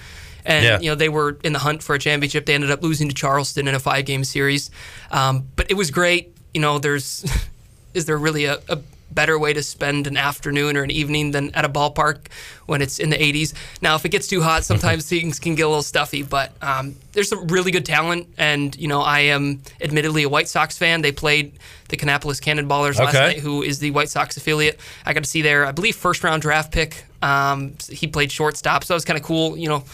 [0.45, 0.81] And Yeah.
[0.81, 2.47] you know they were in the hunt for a championship.
[2.47, 4.71] They ended up losing to Charleston in a five game series,
[5.11, 6.35] um, but it was great.
[6.55, 7.25] You know, there's
[7.95, 8.79] is there really a, a
[9.11, 12.27] better way to spend an afternoon or an evening than at a ballpark
[12.67, 13.55] when it's in the 80s?
[13.81, 16.23] Now, if it gets too hot, sometimes things can get a little stuffy.
[16.23, 20.49] But um, there's some really good talent, and you know I am admittedly a White
[20.49, 21.03] Sox fan.
[21.03, 21.53] They played
[21.89, 24.79] the Kannapolis Cannonballers last night, who is the White Sox affiliate.
[25.07, 27.05] I got to see their, I believe, first round draft pick.
[27.23, 29.57] Um, he played shortstop, so that was kind of cool.
[29.57, 29.85] You know,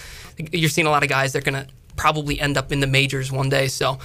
[0.53, 2.87] you're seeing a lot of guys that are going to probably end up in the
[2.87, 3.69] majors one day.
[3.69, 3.99] So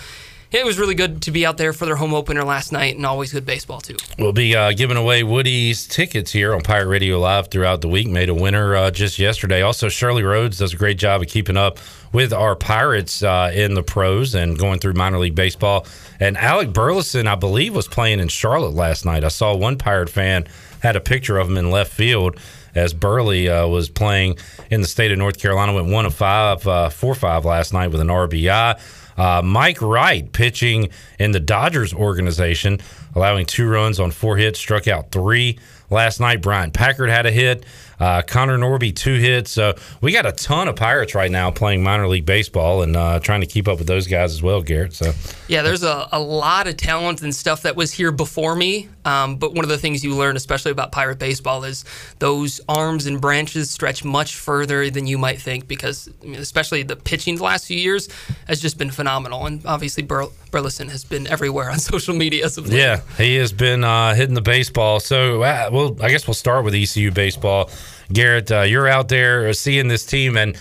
[0.52, 3.06] it was really good to be out there for their home opener last night, and
[3.06, 3.96] always good baseball too.
[4.18, 8.08] We'll be uh, giving away Woody's tickets here on Pirate Radio Live throughout the week.
[8.08, 9.62] Made a winner uh, just yesterday.
[9.62, 11.78] Also, Shirley Rhodes does a great job of keeping up
[12.12, 15.86] with our Pirates uh, in the pros and going through minor league baseball.
[16.20, 19.24] And Alec Burleson, I believe, was playing in Charlotte last night.
[19.24, 20.48] I saw one Pirate fan
[20.82, 22.40] had a picture of him in left field
[22.76, 24.38] as Burley uh, was playing
[24.70, 25.74] in the state of North Carolina.
[25.74, 28.80] Went one of five, uh, four five last night with an RBI.
[29.20, 32.80] Uh, Mike Wright pitching in the Dodgers organization,
[33.14, 36.42] allowing two runs on four hits, struck out three last night.
[36.42, 37.66] Bryant Packard had a hit.
[38.00, 39.52] Uh, Connor Norby two hits.
[39.52, 43.20] So we got a ton of Pirates right now playing minor league baseball and uh,
[43.20, 44.94] trying to keep up with those guys as well, Garrett.
[44.94, 45.12] So
[45.48, 48.90] Yeah, there's a, a lot of talent and stuff that was here before me.
[49.06, 51.84] Um, but one of the things you learn, especially about pirate baseball, is
[52.20, 56.84] those arms and branches stretch much further than you might think because, I mean, especially
[56.84, 58.10] the pitching the last few years
[58.48, 59.46] has just been phenomenal.
[59.46, 62.50] And obviously, Bur- Burleson has been everywhere on social media.
[62.78, 65.00] Yeah, he has been uh, hitting the baseball.
[65.00, 67.70] So, uh, well, I guess we'll start with ECU baseball.
[68.12, 70.58] Garrett, uh, you're out there seeing this team, and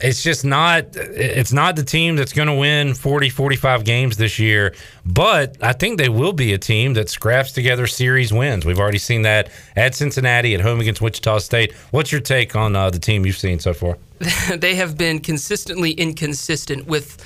[0.00, 4.38] it's just not it's not the team that's going to win 40 45 games this
[4.38, 8.64] year but i think they will be a team that scraps together series wins.
[8.64, 11.72] We've already seen that at cincinnati at home against wichita state.
[11.90, 13.98] What's your take on uh, the team you've seen so far?
[14.56, 17.18] They have been consistently inconsistent with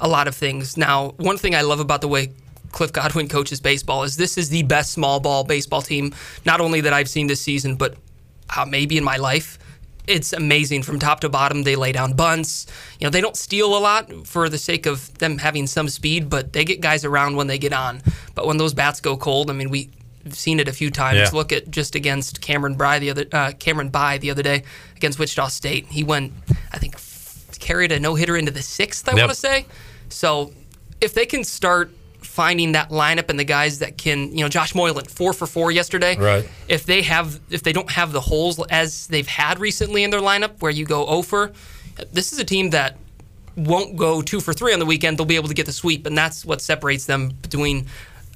[0.00, 0.76] a lot of things.
[0.76, 2.32] Now, one thing I love about the way
[2.72, 6.14] Cliff Godwin coaches baseball is this is the best small ball baseball team,
[6.44, 7.96] not only that I've seen this season, but
[8.56, 9.58] uh, maybe in my life.
[10.06, 11.62] It's amazing from top to bottom.
[11.62, 12.66] They lay down bunts.
[12.98, 16.28] You know, they don't steal a lot for the sake of them having some speed,
[16.28, 18.02] but they get guys around when they get on.
[18.34, 19.90] But when those bats go cold, I mean, we
[20.24, 21.18] have seen it a few times.
[21.18, 21.30] Yeah.
[21.32, 24.64] Look at just against Cameron By the other uh, Cameron By the other day
[24.96, 25.86] against Wichita State.
[25.86, 26.32] He went,
[26.72, 26.96] I think,
[27.60, 29.08] carried a no hitter into the sixth.
[29.08, 29.20] I Yep.
[29.20, 29.66] want to say.
[30.08, 30.52] So
[31.00, 31.92] if they can start
[32.30, 35.72] finding that lineup and the guys that can, you know, Josh Moylan four for four
[35.72, 36.16] yesterday.
[36.16, 36.48] Right.
[36.68, 40.20] If they have, if they don't have the holes as they've had recently in their
[40.20, 41.52] lineup, where you go oh over,
[42.12, 42.96] this is a team that
[43.56, 45.18] won't go two for three on the weekend.
[45.18, 47.86] They'll be able to get the sweep, and that's what separates them between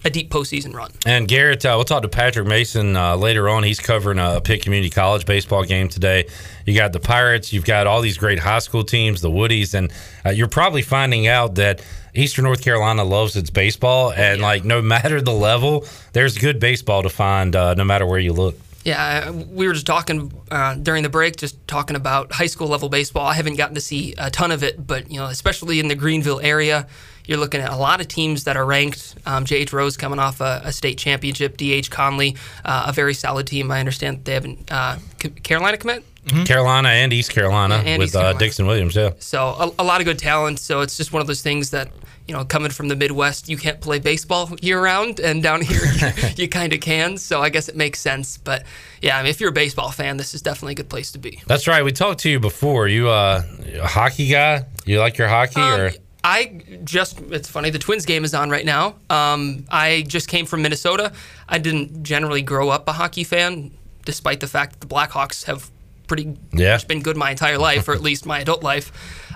[0.05, 0.91] a deep postseason run.
[1.07, 3.63] And Garrett, uh, we'll talk to Patrick Mason uh, later on.
[3.63, 6.27] He's covering a Pitt Community College baseball game today.
[6.67, 9.93] You got the Pirates, you've got all these great high school teams, the Woodies, and
[10.25, 14.81] uh, you're probably finding out that Eastern North Carolina loves its baseball, and like no
[14.81, 18.59] matter the level, there's good baseball to find uh, no matter where you look.
[18.85, 22.91] Yeah, we were just talking uh, during the break, just talking about high school level
[22.91, 23.27] baseball.
[23.27, 25.95] I haven't gotten to see a ton of it, but you know, especially in the
[25.95, 26.87] Greenville area,
[27.27, 29.15] you're looking at a lot of teams that are ranked.
[29.27, 29.73] Um, J.H.
[29.73, 31.57] Rose coming off a, a state championship.
[31.57, 31.91] D.H.
[31.91, 33.71] Conley, uh, a very solid team.
[33.71, 34.97] I understand they haven't uh,
[35.43, 36.05] Carolina commit.
[36.47, 39.11] Carolina and East Carolina Yeah, and with East uh, Dixon Williams, yeah.
[39.19, 40.59] So a, a lot of good talent.
[40.59, 41.91] So it's just one of those things that
[42.27, 45.83] you know, coming from the Midwest, you can't play baseball year round, and down here
[46.17, 47.19] you, you kind of can.
[47.19, 48.39] So I guess it makes sense.
[48.39, 48.65] But
[49.03, 51.19] yeah, I mean, if you're a baseball fan, this is definitely a good place to
[51.19, 51.43] be.
[51.47, 51.85] That's right.
[51.85, 52.89] We talked to you before.
[52.89, 53.43] You uh,
[53.79, 54.65] a hockey guy?
[54.87, 55.91] You like your hockey Um, or?
[56.25, 58.97] I just, it's funny, the Twins game is on right now.
[59.11, 61.13] Um, I just came from Minnesota.
[61.49, 63.73] I didn't generally grow up a hockey fan,
[64.07, 65.71] despite the fact that the Blackhawks have
[66.07, 66.73] pretty Yeah.
[66.73, 68.91] much been good my entire life, or at least my adult life.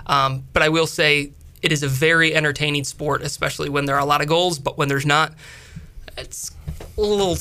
[0.07, 4.01] Um, but I will say it is a very entertaining sport, especially when there are
[4.01, 5.33] a lot of goals, but when there's not,
[6.17, 6.51] it's
[7.03, 7.37] a little,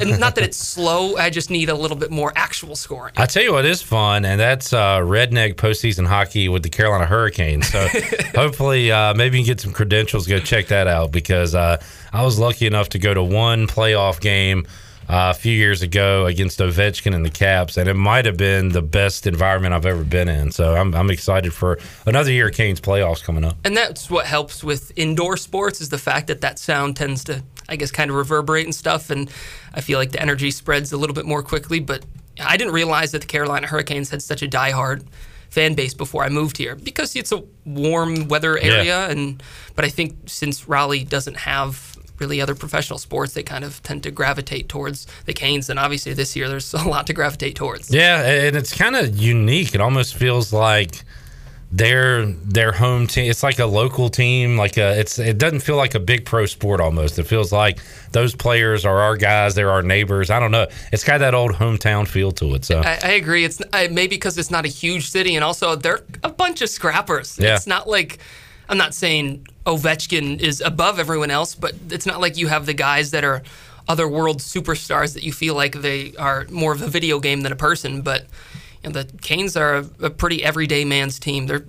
[0.00, 3.14] and not that it's slow, I just need a little bit more actual scoring.
[3.16, 7.06] I tell you what is fun, and that's uh, redneck postseason hockey with the Carolina
[7.06, 7.68] Hurricanes.
[7.68, 7.86] So
[8.34, 10.26] hopefully, uh, maybe you can get some credentials.
[10.26, 14.20] Go check that out because uh, I was lucky enough to go to one playoff
[14.20, 14.66] game
[15.10, 18.68] uh, a few years ago against Ovechkin and the Caps, and it might have been
[18.68, 20.52] the best environment I've ever been in.
[20.52, 23.56] So I'm, I'm excited for another year of Canes playoffs coming up.
[23.64, 27.42] And that's what helps with indoor sports is the fact that that sound tends to,
[27.70, 29.08] I guess, kind of reverberate and stuff.
[29.08, 29.30] And
[29.72, 31.80] I feel like the energy spreads a little bit more quickly.
[31.80, 32.04] But
[32.38, 35.04] I didn't realize that the Carolina Hurricanes had such a diehard
[35.50, 38.84] fan base before I moved here because it's a warm weather area.
[38.84, 39.10] Yeah.
[39.10, 39.42] And
[39.74, 44.02] but I think since Raleigh doesn't have really other professional sports, they kind of tend
[44.04, 45.70] to gravitate towards the Canes.
[45.70, 47.92] And obviously this year there's a lot to gravitate towards.
[47.92, 49.74] Yeah, and it's kind of unique.
[49.74, 51.02] It almost feels like
[51.72, 53.30] their their home team.
[53.30, 54.56] It's like a local team.
[54.56, 56.80] Like a, it's it doesn't feel like a big pro sport.
[56.80, 57.78] Almost, it feels like
[58.12, 59.54] those players are our guys.
[59.54, 60.30] They're our neighbors.
[60.30, 60.66] I don't know.
[60.92, 62.64] It's got that old hometown feel to it.
[62.64, 63.44] So I, I agree.
[63.44, 66.68] It's I, maybe because it's not a huge city, and also they're a bunch of
[66.68, 67.38] scrappers.
[67.38, 67.54] Yeah.
[67.54, 68.18] It's not like
[68.68, 72.74] I'm not saying Ovechkin is above everyone else, but it's not like you have the
[72.74, 73.42] guys that are
[73.88, 77.52] other world superstars that you feel like they are more of a video game than
[77.52, 78.02] a person.
[78.02, 78.26] But
[78.82, 81.46] you know, the Canes are a, a pretty everyday man's team.
[81.46, 81.64] They're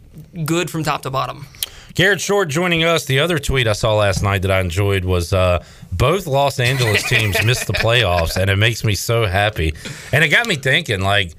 [0.46, 1.46] good from top to bottom.
[1.94, 3.06] Garrett Short joining us.
[3.06, 7.04] The other tweet I saw last night that I enjoyed was uh, both Los Angeles
[7.10, 9.74] teams missed the playoffs, and it makes me so happy.
[10.14, 11.34] And it got me thinking, like,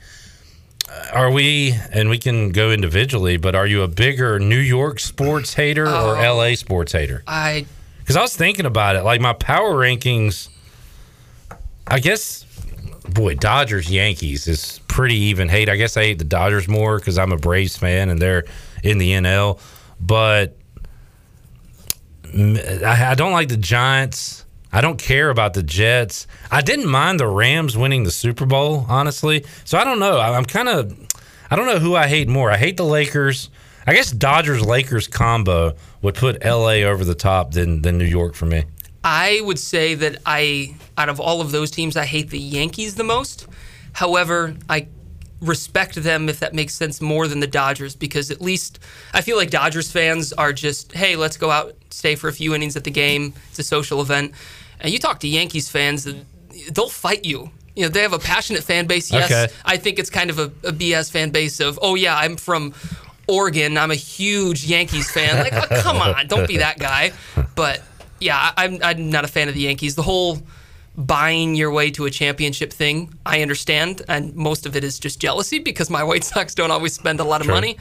[0.90, 5.00] uh, are we, and we can go individually, but are you a bigger New York
[5.00, 6.34] sports hater or Oh.
[6.36, 7.22] LA sports hater?
[7.26, 7.64] I
[8.00, 9.04] Because I was thinking about it.
[9.04, 10.50] Like, my power rankings,
[11.86, 12.44] I guess,
[13.02, 15.68] boy, Dodgers Yankees is pretty even hate.
[15.68, 18.44] I guess I hate the Dodgers more because I'm a Braves fan and they're
[18.82, 19.60] in the NL.
[20.00, 20.56] But
[22.34, 24.44] I, don't like the Giants.
[24.72, 26.26] I don't care about the Jets.
[26.50, 29.44] I didn't mind the Rams winning the Super Bowl, honestly.
[29.64, 30.18] So I don't know.
[30.18, 30.96] I'm kind of,
[31.50, 32.50] I don't know who I hate more.
[32.50, 33.50] I hate the Lakers.
[33.86, 38.34] I guess Dodgers Lakers combo would put LA over the top than than New York
[38.34, 38.64] for me.
[39.04, 42.94] I would say that I, out of all of those teams, I hate the Yankees
[42.94, 43.46] the most.
[43.92, 44.88] However, I
[45.40, 48.78] respect them, if that makes sense, more than the Dodgers because at least
[49.12, 52.54] I feel like Dodgers fans are just, hey, let's go out, stay for a few
[52.54, 53.34] innings at the game.
[53.50, 54.32] It's a social event.
[54.80, 56.06] And you talk to Yankees fans,
[56.72, 57.50] they'll fight you.
[57.74, 59.10] You know, they have a passionate fan base.
[59.10, 59.52] Yes, Okay.
[59.64, 62.74] I think it's kind of a, a BS fan base of, oh, yeah, I'm from
[63.26, 63.78] Oregon.
[63.78, 65.38] I'm a huge Yankees fan.
[65.38, 67.12] Like, oh, come on, don't be that guy.
[67.54, 67.82] But
[68.22, 69.94] yeah, I'm, I'm not a fan of the Yankees.
[69.94, 70.38] The whole
[70.96, 74.02] buying your way to a championship thing, I understand.
[74.08, 77.24] And most of it is just jealousy because my White Sox don't always spend a
[77.24, 77.54] lot of Sure.
[77.54, 77.76] money.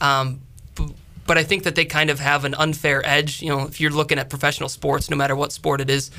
[0.00, 0.40] Um,
[1.26, 3.42] but I think that they kind of have an unfair edge.
[3.42, 6.10] You know, if you're looking at professional sports, no matter what sport it is,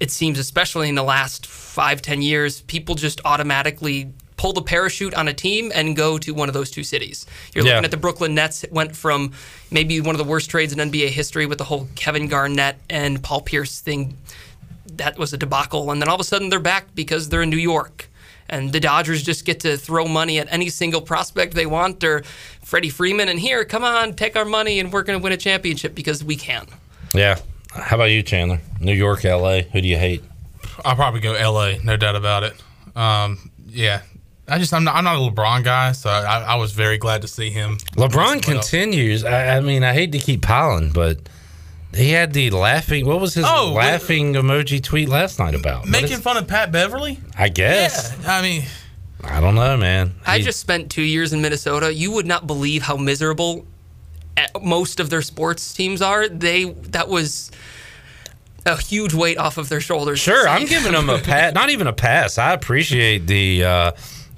[0.00, 5.14] it seems, especially in the last five, ten years, people just automatically pull the parachute
[5.14, 7.26] on a team and go to one of those two cities.
[7.54, 7.74] You're Yeah.
[7.74, 9.30] looking at the Brooklyn Nets went from
[9.70, 13.22] maybe one of the worst trades in NBA history with the whole Kevin Garnett and
[13.22, 14.16] Paul Pierce thing.
[14.96, 17.50] That was a debacle, and then all of a sudden they're back because they're in
[17.50, 18.08] New York.
[18.48, 22.24] And the Dodgers just get to throw money at any single prospect they want, or
[22.64, 25.36] Freddie Freeman, and here, come on, take our money, and we're going to win a
[25.36, 26.66] championship because we can.
[27.14, 27.38] Yeah.
[27.70, 28.60] How about you, Chandler?
[28.80, 29.60] New York, LA.
[29.72, 30.24] Who do you hate?
[30.84, 31.78] I'll probably go L.A.
[31.84, 32.54] No doubt about it.
[32.96, 34.02] Um, yeah,
[34.52, 37.22] I just I'm not, I'm not a LeBron guy, so I, I was very glad
[37.22, 37.78] to see him.
[37.96, 39.24] LeBron continues.
[39.24, 41.18] I, I mean, I hate to keep piling, but
[41.94, 43.06] he had the laughing.
[43.06, 45.86] What was his Oh, what- laughing emoji tweet last night about?
[45.86, 47.18] Making is- fun of Pat Beverley.
[47.38, 48.14] I guess.
[48.22, 48.64] Yeah, I mean,
[49.24, 50.14] I don't know, man.
[50.26, 51.92] I He- just spent two years in Minnesota.
[51.94, 53.64] You would not believe how miserable
[54.36, 56.28] eh, most of their sports teams are.
[56.28, 57.50] They that was
[58.64, 60.18] a huge weight off of their shoulders.
[60.20, 60.48] Sure.
[60.48, 61.52] I'm giving them a pass.
[61.54, 62.38] Not even a pass.
[62.38, 63.92] I appreciate the uh,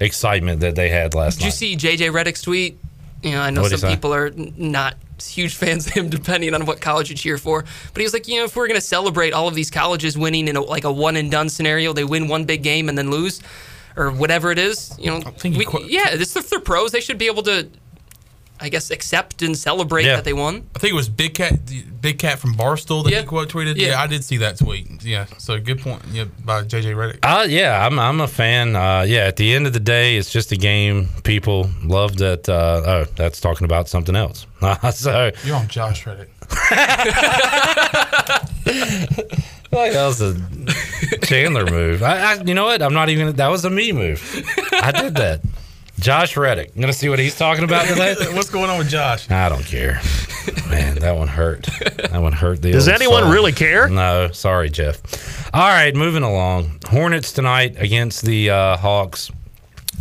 [0.05, 2.77] excitement that they had last Did you see JJ Redick's tweet?
[3.21, 6.65] You know, I know What'd some people are not huge fans of him, depending on
[6.65, 7.63] what college you cheer for.
[7.63, 10.17] But he was like, you know, if we're going to celebrate all of these colleges
[10.17, 12.97] winning in a, like a one and done scenario, they win one big game and
[12.97, 13.41] then lose,
[13.95, 14.95] or whatever it is.
[14.99, 17.67] You know, think we, qu- yeah, this if they're pros, they should be able to
[18.59, 20.15] I guess, accept and celebrate Yeah.
[20.15, 20.63] that they won.
[20.75, 21.59] I think it was Big Cat,
[22.01, 23.21] Big Cat from Barstool that Yeah.
[23.21, 23.75] he quote tweeted.
[23.75, 23.89] Yeah.
[23.89, 24.01] Yeah.
[24.01, 25.03] I did see that tweet.
[25.03, 26.01] Yeah, so good point.
[26.11, 27.19] Yeah, by JJ Redick.
[27.23, 28.75] Uh, yeah, I'm, I'm a fan.
[28.75, 31.09] Uh, yeah, at the end of the day, it's just a game.
[31.23, 32.47] People love that.
[32.47, 34.47] Uh, oh, that's talking about something else.
[34.93, 36.29] so, You're on Josh Reddick.
[39.71, 40.35] like that was a
[41.25, 42.03] Chandler move.
[42.03, 42.81] I, I, you know what?
[42.81, 43.35] I'm not even.
[43.35, 44.21] That was a me move.
[44.71, 45.41] I did that.
[45.99, 46.71] Josh Reddick.
[46.75, 48.15] I'm gonna see what he's talking about today.
[48.33, 49.29] What's going on with Josh?
[49.31, 50.01] I don't care.
[50.69, 51.63] Man, that one hurt.
[51.97, 52.61] That one hurt.
[52.61, 53.31] The Does old anyone soul.
[53.31, 53.87] really care?
[53.89, 55.53] No, sorry, Jeff.
[55.53, 56.79] All right, moving along.
[56.87, 59.31] Hornets tonight against the uh, Hawks.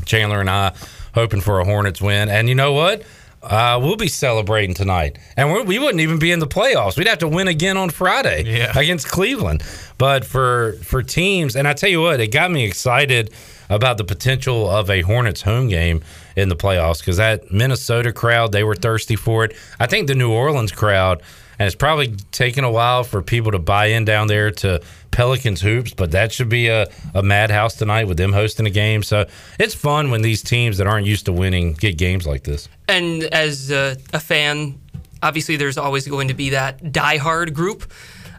[0.04, 0.74] Chandler and I
[1.14, 3.04] hoping for a Hornets win, and you know what?
[3.42, 6.96] Uh, we'll be celebrating tonight, and we're, we wouldn't even be in the playoffs.
[6.98, 8.72] We'd have to win again on Friday Yeah.
[8.78, 9.62] against Cleveland.
[9.96, 13.32] But for for teams, and I tell you what, it got me excited
[13.68, 16.02] about the potential of a Hornets home game
[16.36, 19.56] in the playoffs because that Minnesota crowd they were thirsty for it.
[19.78, 21.22] I think the New Orleans crowd,
[21.58, 25.60] and it's probably taken a while for people to buy in down there to Pelicans
[25.60, 29.02] hoops, but that should be a, a madhouse tonight with them hosting a game.
[29.04, 29.26] So
[29.60, 32.68] it's fun when these teams that aren't used to winning get games like this.
[32.88, 34.80] And as a, a fan,
[35.22, 37.84] obviously there's always going to be that diehard group.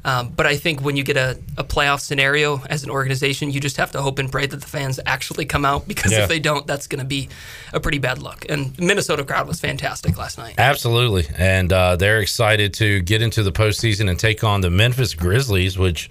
[0.06, 3.60] Um, but I think when you get a, a playoff scenario as an organization, you
[3.60, 6.22] just have to hope and pray that the fans actually come out because Yeah.
[6.24, 7.28] if they don't, that's going to be
[7.74, 8.45] a pretty bad luck.
[8.47, 10.56] And Minnesota crowd was fantastic last night.
[10.60, 11.26] Absolutely.
[11.36, 15.76] And uh, they're excited to get into the postseason and take on the Memphis Grizzlies,
[15.76, 16.08] which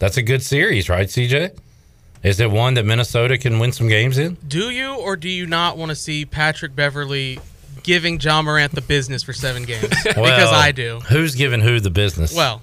[0.00, 1.54] that's a good series, right, CJ?
[2.22, 4.38] Is it one that Minnesota can win some games in?
[4.48, 7.38] Do you or do you not want to see Patrick Beverley
[7.82, 9.88] giving Ja Morant the business for seven games?
[10.04, 11.00] because I do.
[11.10, 12.34] Who's giving who the business?
[12.34, 12.62] Well,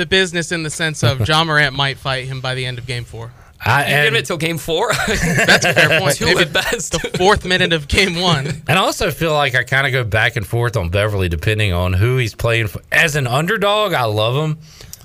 [0.00, 2.86] the business in the sense of Ja Morant might fight him by the end of
[2.86, 3.30] game four.
[3.62, 4.90] I, You give it till game four.
[5.06, 6.16] That's a fair point.
[6.16, 6.92] Two Maybe at best.
[6.92, 8.46] The fourth minute of game one.
[8.46, 11.70] And I also feel like I kind of go back and forth on Beverley depending
[11.74, 12.80] on who he's playing for.
[12.90, 14.58] As an underdog, I love him.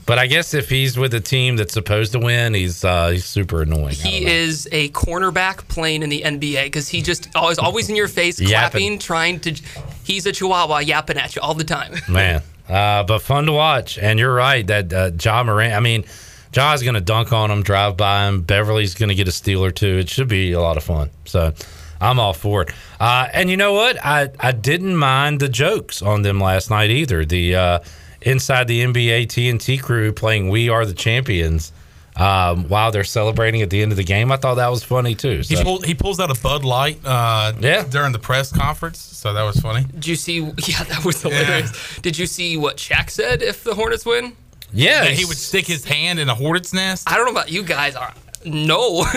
[0.05, 3.25] But I guess if he's with a team that's supposed to win, he's uh, he's
[3.25, 3.95] super annoying.
[3.95, 8.07] He is a cornerback playing in the NBA because he just always always in your
[8.07, 8.51] face, Yapping.
[8.51, 9.59] clapping, trying to.
[10.03, 11.95] He's a chihuahua yapping at you all the time.
[12.07, 12.41] man.
[12.67, 13.97] Uh, but fun to watch.
[13.97, 15.73] And you're right that uh, Ja Morant.
[15.73, 16.05] I mean,
[16.51, 18.41] John's going to dunk on him, drive by him.
[18.41, 19.97] Beverley's going to get a steal or two.
[19.97, 21.09] It should be a lot of fun.
[21.25, 21.53] So
[21.99, 22.69] I'm all for it.
[22.99, 24.03] Uh, and you know what?
[24.03, 27.25] I I didn't mind the jokes on them last night either.
[27.25, 27.79] The uh,
[28.21, 31.71] inside the NBA TNT crew playing "We Are the Champions."
[32.17, 35.15] Um, while they're celebrating at the end of the game, I thought that was funny
[35.15, 35.41] too.
[35.43, 37.83] He, pulled, he pulls out a Bud Light uh, Yeah.
[37.83, 39.83] during the press conference, so that was funny.
[39.85, 40.39] Did you see?
[40.67, 41.97] Yeah, that was hilarious.
[42.01, 44.33] Did you see what Shaq said if the Hornets win?
[44.73, 47.09] yeah, he would stick his hand in a hornet's nest.
[47.09, 47.95] I don't know about you guys.
[47.95, 48.13] Are
[48.45, 49.05] no.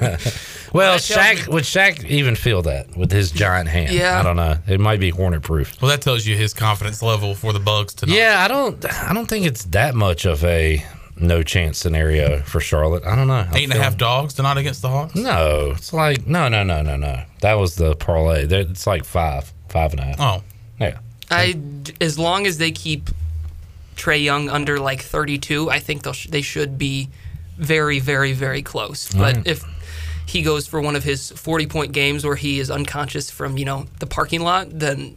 [0.72, 3.92] Well, That tells Shaq would Shaq even feel that with his giant hand?
[3.92, 4.18] Yeah.
[4.18, 4.56] I don't know.
[4.66, 5.80] It might be hornet proof.
[5.82, 8.16] Well, that tells you his confidence level for the Bugs tonight.
[8.16, 8.82] Yeah, I don't.
[9.04, 10.82] I don't think it's that much of a
[11.22, 13.04] no chance scenario for Charlotte.
[13.04, 13.46] I don't know.
[13.50, 15.14] I Eight and a feel- half dogs tonight against the Hawks.
[15.14, 17.22] No, it's like no, no, no, no, no.
[17.40, 18.46] That was the parlay.
[18.46, 20.20] There- It's like five, five and a half.
[20.20, 20.42] Oh,
[20.80, 20.98] yeah.
[21.30, 21.56] I
[22.00, 23.10] as long as they keep
[23.96, 27.08] Trae Young under like 32, I think they'll sh- they should be
[27.58, 29.08] very, very, very close.
[29.12, 29.46] But Right.
[29.46, 29.64] if
[30.26, 33.64] he goes for one of his 40 point games where he is unconscious from you
[33.64, 35.16] know the parking lot, then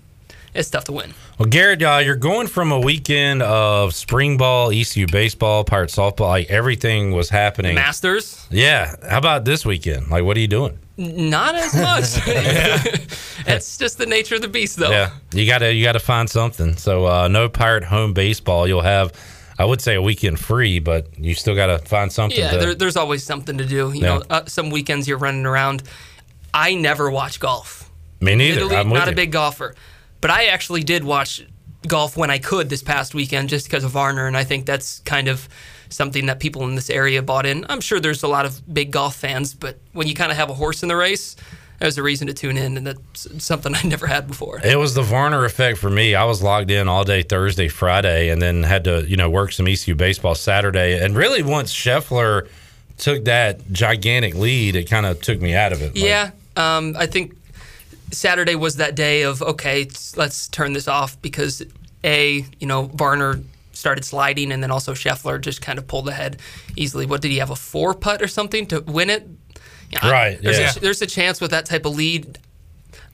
[0.55, 1.13] it's tough to win.
[1.37, 6.27] Well, Garrett, uh, you're going from a weekend of spring ball, ECU baseball, Pirate softball.
[6.29, 7.75] Like everything was happening.
[7.75, 8.95] Masters, Yeah.
[9.09, 10.09] How about this weekend?
[10.09, 10.79] Like, what are you doing?
[10.97, 12.25] Not as much.
[13.47, 14.89] it's just the nature of the beast, though.
[14.91, 16.77] Yeah, you gotta you gotta find something.
[16.77, 18.65] So uh, no pirate home baseball.
[18.67, 19.11] You'll have,
[19.59, 22.39] I would say, a weekend free, but you still gotta find something.
[22.39, 23.91] Yeah, to, there, there's always something to do.
[23.91, 24.01] You Yeah.
[24.01, 25.83] know, uh, some weekends you're running around.
[26.53, 27.91] I never watch golf.
[28.21, 28.73] Me neither.
[28.73, 29.11] I'm not you.
[29.11, 29.75] a big golfer,
[30.25, 31.45] but I actually did watch
[31.87, 34.97] golf when I could this past weekend just because of Varner, and I think that's
[35.01, 35.47] kind of
[35.89, 37.63] something that people in this area bought in.
[37.69, 40.49] I'm sure there's a lot of big golf fans, but when you kind of have
[40.49, 41.35] a horse in the race,
[41.77, 44.59] there's a reason to tune in, and that's something I never had before.
[44.63, 46.15] It was the Varner effect for me.
[46.15, 49.51] I was logged in all day Thursday, Friday, and then had to, you know, work
[49.51, 51.05] some ECU baseball Saturday.
[51.05, 52.49] And really, once Scheffler
[52.97, 55.93] took that gigantic lead, it kind of took me out of it.
[55.93, 57.35] Like, Yeah, um, I think
[58.11, 61.63] Saturday was that day of okay, let's turn this off because
[62.03, 63.41] a you know Varner
[63.73, 66.39] started sliding and then also Scheffler just kind of pulled ahead
[66.75, 67.05] easily.
[67.05, 69.27] What did he have a four putt or something to win it?
[70.03, 70.71] Right, There's, yeah.
[70.75, 72.39] a, there's a chance with that type of lead.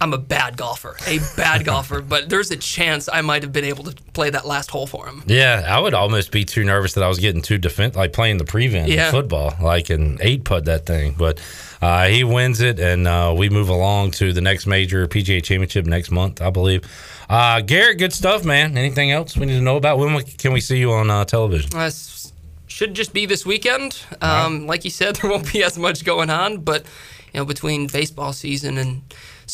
[0.02, 3.66] I'm a bad golfer, a bad golfer, but there's a chance I might have been
[3.66, 5.24] able to play that last hole for him.
[5.28, 8.38] Yeah, I would almost be too nervous that I was getting too defense, like playing
[8.38, 11.16] the prevent in football, like an eight putt that thing.
[11.16, 11.40] But
[11.82, 15.86] uh, he wins it, and uh, we move along to the next major PGA Championship
[15.86, 16.82] next month, I believe.
[17.30, 18.78] Uh, Garrett, good stuff, man.
[18.78, 20.00] Anything else we need to know about?
[20.00, 21.70] When can we see you on uh, television?
[21.76, 21.92] Uh,
[22.68, 24.04] should just be this weekend.
[24.22, 26.86] Um, Like you said, there won't be as much going on, but
[27.34, 29.02] you know, between baseball season and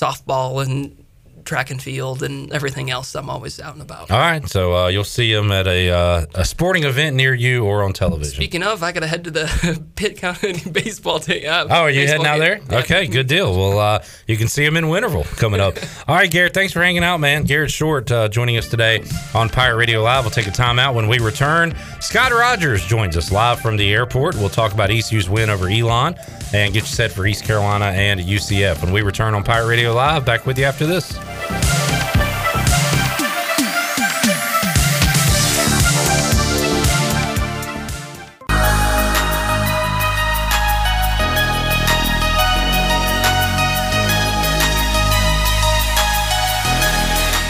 [0.02, 1.04] softball and
[1.46, 4.12] track and field and everything else, I'm always out and about.
[4.12, 7.64] All right, so uh, you'll see him at a uh, a sporting event near you
[7.64, 8.36] or on television.
[8.36, 11.44] Speaking of, I got to head to the Pitt County baseball team.
[11.48, 12.66] Uh, Oh, are you heading out game.
[12.68, 12.80] there?
[12.82, 13.56] Okay, good deal.
[13.56, 15.78] Well, uh, you can see him in Winterville coming up.
[16.10, 17.46] All right, Garrett, thanks for hanging out, man.
[17.46, 19.02] Garrett Short uh, joining us today
[19.34, 20.26] on Pirate Radio Live.
[20.26, 21.74] We'll take a time out when we return.
[22.02, 24.36] Scott Rogers joins us live from the airport.
[24.36, 26.16] We'll talk about ECU's win over Elon
[26.54, 28.82] and get you set for East Carolina and UCF.
[28.84, 31.97] When we return on Pirate Radio Live, back with you after this.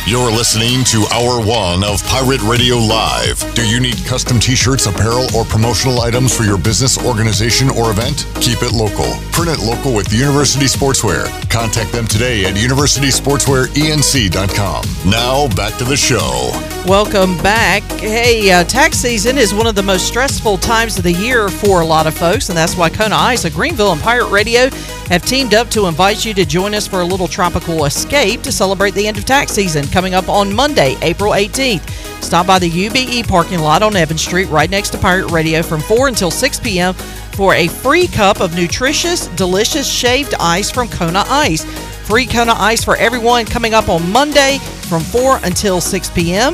[0.08, 3.44] You're listening to Hour One of Pirate Radio Live.
[3.56, 7.92] Do you need custom t shirts, apparel, or promotional items for your business, organization, or
[7.92, 8.26] event?
[8.36, 9.18] Keep it local.
[9.34, 11.28] Print it local with University Sportswear.
[11.50, 14.86] Contact them today at universitysportswearenc.com.
[15.12, 16.52] Now, back to the show.
[16.88, 17.84] Welcome back.
[18.00, 21.82] Hey, uh, tax season is one of the most stressful times of the year for
[21.82, 24.70] a lot of folks, and that's why Kona Ice of Greenville and Pirate Radio
[25.10, 28.54] have teamed up to invite you to join us for a little tropical escape to
[28.54, 31.90] celebrate the end of tax season coming up on Monday, April 18th.
[32.22, 35.82] Stop by the UBE parking lot on Evans Street right next to Pirate Radio from
[35.82, 36.94] 4 until 6 p.m.
[36.94, 41.66] for a free cup of nutritious, delicious shaved ice from Kona Ice.
[42.08, 46.54] Free Kona Ice for everyone coming up on Monday from 4 until 6 p.m.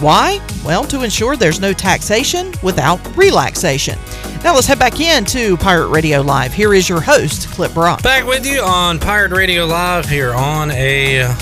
[0.00, 0.44] Why?
[0.64, 4.00] Well, to ensure there's no taxation without relaxation.
[4.42, 6.52] Now let's head back into Pirate Radio Live.
[6.52, 8.02] Here is your host, Clip Brock.
[8.02, 11.32] Back with you on Pirate Radio Live here on a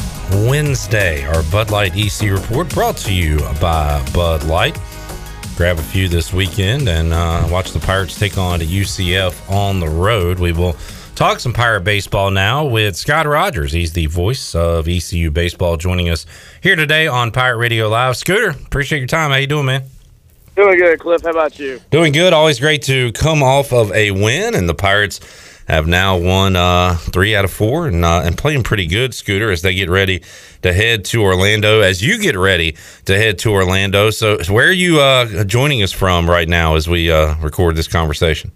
[0.46, 1.26] Wednesday.
[1.26, 4.78] Our Bud Light EC report brought to you by Bud Light.
[5.56, 9.80] Grab a few this weekend and uh, watch the Pirates take on to UCF on
[9.80, 10.38] the road.
[10.38, 10.76] We will
[11.14, 13.72] talk some Pirate baseball now with Scott Rogers.
[13.72, 16.26] He's the voice of ECU baseball, joining us
[16.60, 18.16] here today on Pirate Radio Live.
[18.16, 19.30] Scooter, appreciate your time.
[19.30, 19.84] How you doing, man?
[20.54, 21.22] Doing good, Clip.
[21.22, 21.80] How about you?
[21.90, 22.32] Doing good.
[22.32, 25.20] Always great to come off of a win, and the Pirates
[25.68, 29.50] have now won uh, three out of four and, uh, and playing pretty good, Scooter,
[29.50, 30.22] as they get ready
[30.62, 31.80] to head to Orlando.
[31.80, 35.92] As you get ready to head to Orlando, so where are you uh, joining us
[35.92, 38.50] from right now as we uh, record this conversation?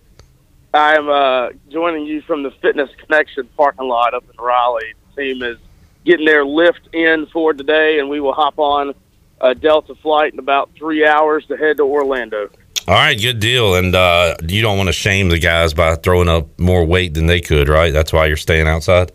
[0.73, 4.95] I am uh, joining you from the Fitness Connection parking lot up in Raleigh.
[5.15, 5.59] The team is
[6.07, 8.95] getting their lift in for today, and we will hop on
[9.43, 12.49] a Delta flight in about three hours to head to Orlando.
[12.89, 13.77] All right, good deal.
[13.77, 17.27] And uh, you don't want to shame the guys by throwing up more weight than
[17.27, 17.93] they could, right?
[17.93, 19.13] That's why you're staying outside.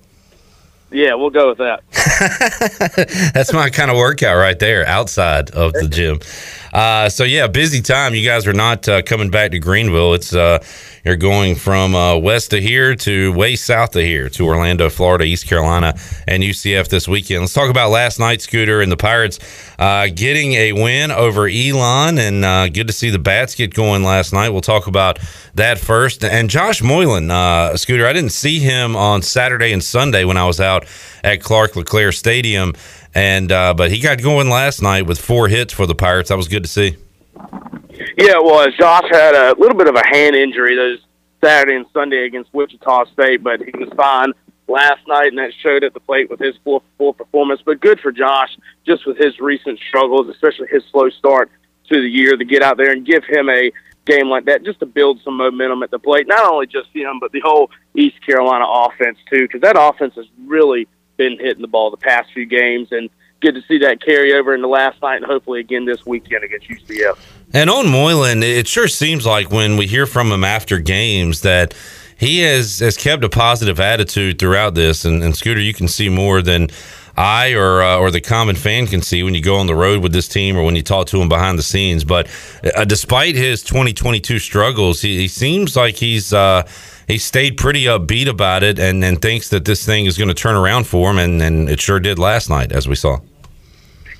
[0.89, 3.32] Yeah, we'll go with that.
[3.34, 6.20] That's my kind of workout right there, outside of the gym.
[6.72, 8.15] Uh, so yeah, busy time.
[8.15, 10.13] You guys are not uh, coming back to Greenville.
[10.13, 10.63] It's uh,
[11.08, 15.24] you're going from uh, west of here to way south of here to Orlando, Florida,
[15.24, 15.97] East Carolina,
[16.28, 17.39] and UCF this weekend.
[17.39, 19.39] Let's talk about last night, Scooter, and the Pirates
[19.80, 24.03] uh, getting a win over Elon, and uh, good to see the bats get going
[24.03, 24.49] last night.
[24.49, 25.18] We'll talk about
[25.55, 26.26] that first.
[26.26, 30.45] And Josh Moylan, uh, Scooter, I didn't see him on Saturday and Sunday when I
[30.45, 30.88] was out
[31.24, 32.74] at Clark LeClair Stadium,
[33.16, 36.28] and uh, but he got going last night with four hits for the Pirates.
[36.28, 36.97] That was good to see.
[38.17, 38.73] Yeah, was.
[38.77, 40.99] Josh had a little bit of a hand injury those
[41.43, 44.33] Saturday and Sunday against Wichita State, but he was fine
[44.67, 47.61] last night, and that showed at the plate with his full, full performance.
[47.65, 51.49] But good for Josh, just with his recent struggles, especially his slow start
[51.89, 53.71] to the year, to get out there and give him a
[54.05, 56.27] game like that, just to build some momentum at the plate.
[56.27, 60.25] Not only just him, but the whole East Carolina offense too, because that offense has
[60.45, 63.09] really been hitting the ball the past few games, and
[63.41, 66.67] good to see that carry over into last night, and hopefully again this weekend against
[66.67, 67.17] UCF.
[67.53, 71.73] And on Moylan, it sure seems like when we hear from him after games that
[72.17, 75.05] he has, has kept a positive attitude throughout this.
[75.05, 76.69] And, and Scooter, you can see more than
[77.15, 80.03] I or uh, or the common fan can see when you go on the road
[80.03, 82.03] with this team or when you talk to him behind the scenes.
[82.03, 82.27] But
[82.75, 86.67] uh, despite his 2022 struggles, he, he seems like he's uh,
[87.08, 90.34] he stayed pretty upbeat about it and, and thinks that this thing is going to
[90.34, 91.18] turn around for him.
[91.18, 93.20] And, and it sure did last night, as we saw.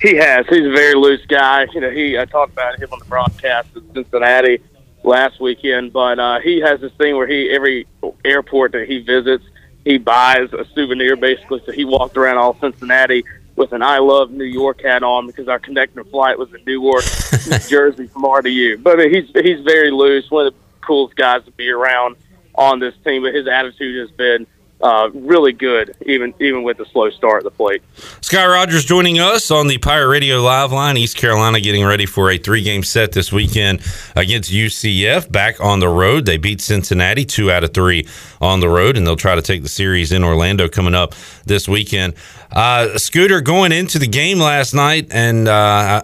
[0.00, 0.46] He has.
[0.48, 1.66] He's a very loose guy.
[1.74, 4.62] You know, he I talked about him on the broadcast in Cincinnati
[5.02, 7.86] last weekend, but uh, he has this thing where he every
[8.24, 9.44] airport that he visits,
[9.84, 11.60] he buys a souvenir basically.
[11.66, 13.24] So he walked around all Cincinnati
[13.56, 17.04] with an I love New York hat on because our connecting flight was in Newark,
[17.50, 18.80] New Jersey from RDU.
[18.80, 22.14] But uh, he's he's very loose, one of the coolest guys to be around
[22.58, 23.22] on this team.
[23.22, 24.46] But his attitude has been
[24.80, 27.82] uh, really good, even even with the slow start at the plate.
[28.20, 30.96] Scott Rogers joining us on the Pirate Radio Live line.
[30.96, 33.80] East Carolina getting ready for a three game set this weekend
[34.14, 35.30] against UCF.
[35.32, 38.06] Back on the road, they beat Cincinnati two out of three
[38.40, 41.68] on the road, and they'll try to take the series in Orlando coming up this
[41.68, 42.14] weekend.
[42.50, 45.52] Uh, Scooter going into the game last night, and uh,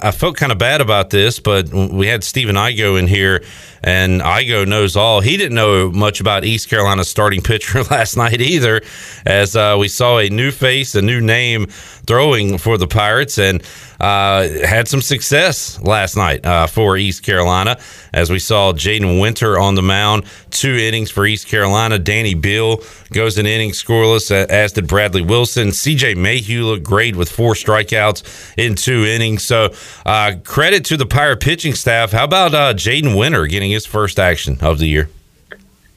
[0.02, 3.42] I, I felt kind of bad about this, but we had Stephen Igo in here,
[3.82, 5.22] and Igo knows all.
[5.22, 8.82] He didn't know much about East Carolina's starting pitcher last night either,
[9.24, 11.68] as uh, we saw a new face, a new name
[12.06, 13.62] throwing for the Pirates, and
[14.00, 17.78] uh, had some success last night uh, for East Carolina,
[18.12, 21.98] as we saw Jaden Winter on the mound, two innings for East Carolina.
[21.98, 22.82] Danny Beal
[23.12, 25.68] goes an inning scoreless, as did Bradley Wilson.
[25.68, 29.44] CJ Mayhew looked great with four strikeouts in two innings.
[29.44, 29.72] So
[30.04, 32.12] uh, credit to the Pirate pitching staff.
[32.12, 35.08] How about uh, Jaden Winter getting his first action of the year?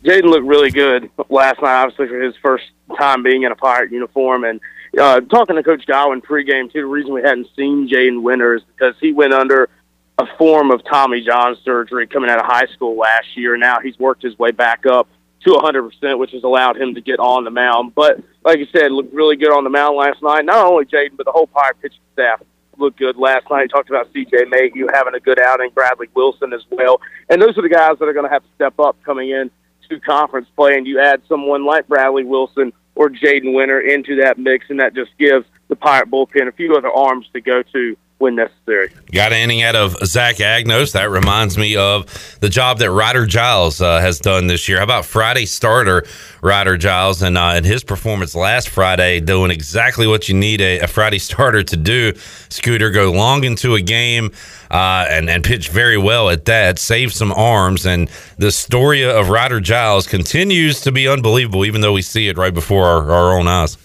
[0.03, 2.65] Jaden looked really good last night, obviously for his first
[2.97, 4.61] time being in a Pirate uniform, and
[4.97, 6.81] uh, talking to Coach Godwin pregame too.
[6.81, 9.69] The reason we hadn't seen Jaden Winter is because he went under
[10.17, 13.55] a form of Tommy John surgery coming out of high school last year.
[13.57, 15.07] Now he's worked his way back up
[15.45, 17.93] to 100%, which has allowed him to get on the mound.
[17.93, 20.45] But like you said, looked really good on the mound last night.
[20.45, 22.41] Not only Jaden, but the whole Pirate pitching staff
[22.77, 23.69] looked good last night.
[23.69, 24.45] Talked about C.J.
[24.49, 28.07] Mayhew having a good outing, Bradley Wilson as well, and those are the guys that
[28.07, 29.51] are going to have to step up coming in
[29.89, 30.75] to conference play.
[30.75, 34.93] And you add someone like Bradley Wilson or Jaden Winter into that mix, and that
[34.93, 38.89] just gives the Pirate bullpen a few other arms to go to when necessary.
[39.11, 40.93] Got an inning out of Zach Agnos.
[40.93, 42.05] That reminds me of
[42.39, 44.79] the job that Ryder Giles uh, has done this year.
[44.79, 46.03] How about Friday starter
[46.41, 50.79] Ryder Giles and uh, and his performance last Friday, doing exactly what you need a,
[50.79, 52.13] a Friday starter to do.
[52.49, 54.31] Scooter go long into a game
[54.71, 56.79] uh, and and pitch very well at that.
[56.79, 61.93] Save some arms, and the story of Ryder Giles continues to be unbelievable, even though
[61.93, 63.77] we see it right before our, our own eyes.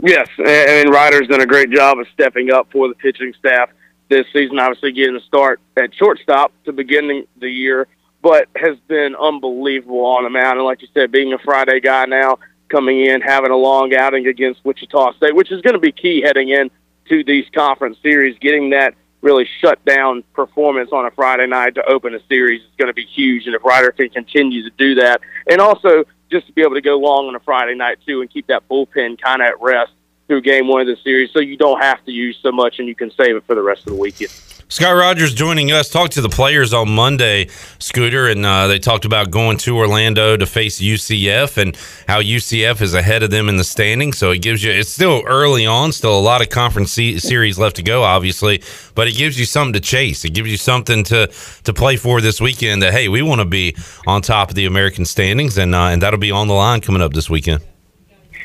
[0.00, 3.70] Yes, and Ryder's done a great job of stepping up for the pitching staff
[4.08, 4.58] this season.
[4.58, 7.88] Obviously, getting a start at shortstop to begin the year,
[8.22, 10.58] but has been unbelievable on the mound.
[10.58, 12.38] And like you said, being a Friday guy now,
[12.68, 16.20] coming in, having a long outing against Wichita State, which is going to be key
[16.20, 16.70] heading in
[17.08, 18.38] to these conference series.
[18.38, 22.68] Getting that really shut down performance on a Friday night to open a series is
[22.78, 23.46] going to be huge.
[23.46, 25.20] And if Ryder can continue to do that,
[25.50, 28.30] and also just to be able to go long on a Friday night too and
[28.30, 29.92] keep that bullpen kind of at rest
[30.26, 32.86] through game one of the series, so you don't have to use so much and
[32.86, 34.30] you can save it for the rest of the weekend.
[34.70, 35.88] Scott Rogers joining us.
[35.88, 37.48] Talked to the players on Monday,
[37.78, 41.74] Scooter, and uh, they talked about going to Orlando to face UCF and
[42.06, 44.12] how UCF is ahead of them in the standing.
[44.12, 47.58] So it gives you, it's still early on, still a lot of conference se- series
[47.58, 48.62] left to go, obviously,
[48.94, 50.26] but it gives you something to chase.
[50.26, 51.32] It gives you something to
[51.64, 52.82] to play for this weekend.
[52.82, 53.74] That hey, we want to be
[54.06, 57.00] on top of the American standings, and uh, and that'll be on the line coming
[57.00, 57.62] up this weekend.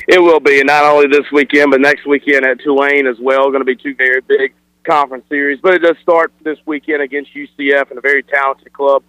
[0.08, 3.50] It will be, and not only this weekend, but next weekend at Tulane as well.
[3.50, 4.54] Going to be two very big
[4.84, 9.02] conference series, but it does start this weekend against UCF and a very talented club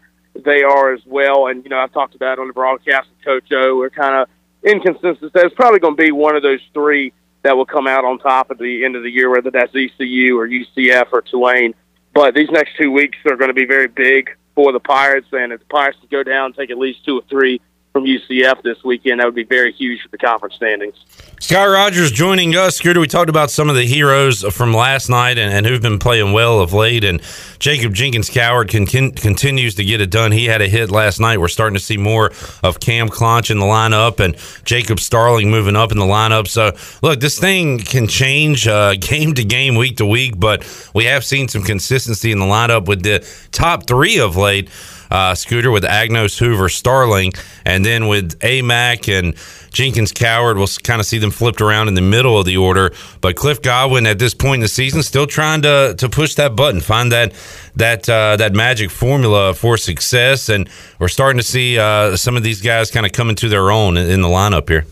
[0.44, 1.48] they are as well.
[1.48, 3.78] And you know, I've talked about on the broadcast with Coach O.
[3.78, 4.30] We're kind of
[4.64, 7.14] in consensus that it's probably going to be one of those three
[7.44, 10.38] that will come out on top at the end of the year, whether that's ECU
[10.38, 11.76] or UCF or Tulane.
[12.14, 15.52] But these next two weeks are going to be very big for the Pirates, and
[15.52, 17.62] if the Pirates go down, take at least two or three
[17.94, 19.20] from UCF this weekend.
[19.20, 20.96] That would be very huge for the conference standings.
[21.40, 22.78] Scott Rogers joining us.
[22.78, 26.00] Scooter, we talked about some of the heroes from last night and, and who've been
[26.00, 27.04] playing well of late.
[27.04, 27.22] And
[27.60, 30.32] Jacob Jenkins Cowart con- continues to get it done.
[30.32, 31.40] He had a hit last night.
[31.40, 32.32] We're starting to see more
[32.64, 36.48] of Cam Clonch in the lineup and Jacob Starling moving up in the lineup.
[36.48, 36.72] So,
[37.02, 41.26] look, this thing can change uh, game to game, week to week, but we have
[41.26, 44.70] seen some consistency in the lineup with the top three of late
[45.16, 47.32] uh, Scooter with Agnos, Hoover, Starling,
[47.64, 49.34] and then with Amac and
[49.72, 50.58] Jenkins, Cowart.
[50.58, 52.92] We'll kind of see them flipped around in the middle of the order.
[53.22, 56.58] But Cliff Godwin at this point in the season still trying to to push that
[56.58, 57.32] button, find that
[57.78, 62.44] that uh, that magic formula for success, and we're starting to see uh, some of
[62.44, 64.86] these guys kind of coming to their own in, in the lineup here.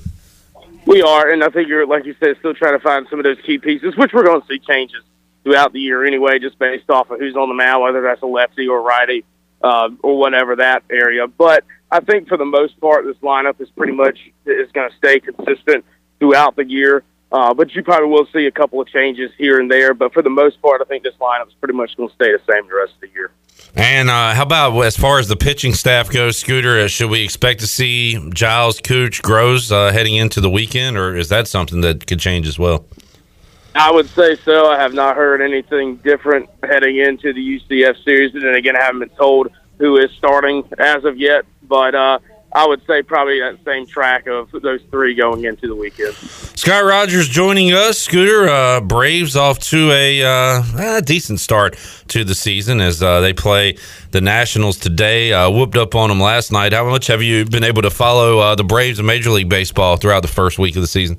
[0.85, 3.23] We are, and I think you're like you said, still trying to find some of
[3.23, 5.03] those key pieces, which we're going to see changes
[5.43, 8.25] throughout the year anyway, just based off of who's on the mound, whether that's a
[8.25, 9.25] lefty or righty
[9.63, 11.27] uh, or whatever that area.
[11.27, 14.95] But I think for the most part, this lineup is pretty much is going to
[14.97, 15.85] stay consistent
[16.19, 17.03] throughout the year.
[17.31, 19.95] Uh, but you probably will see a couple of changes here and there.
[19.95, 22.31] But for the most part, I think this lineup is pretty much going to stay
[22.31, 23.31] the same the rest of the year.
[23.75, 26.79] And uh, how about as far as the pitching staff goes, Scooter?
[26.79, 31.15] Uh, should we expect to see Giles, Cooch, Groves uh, heading into the weekend, or
[31.15, 32.85] is that something that could change as well?
[33.75, 34.67] I would say so.
[34.67, 38.33] I have not heard anything different heading into the UCF series.
[38.33, 39.49] And then again, I haven't been told
[39.79, 41.45] who is starting as of yet.
[41.63, 42.19] But uh,
[42.51, 46.13] I would say probably that same track of those three going into the weekend.
[46.13, 47.97] Scott Rogers joining us.
[47.97, 51.75] Scooter uh, Braves off to a, uh, a decent start
[52.09, 53.77] to the season as uh, they play
[54.11, 55.33] the Nationals today.
[55.33, 56.73] Uh, whooped up on them last night.
[56.73, 59.97] How much have you been able to follow uh, the Braves in Major League Baseball
[59.97, 61.17] throughout the first week of the season?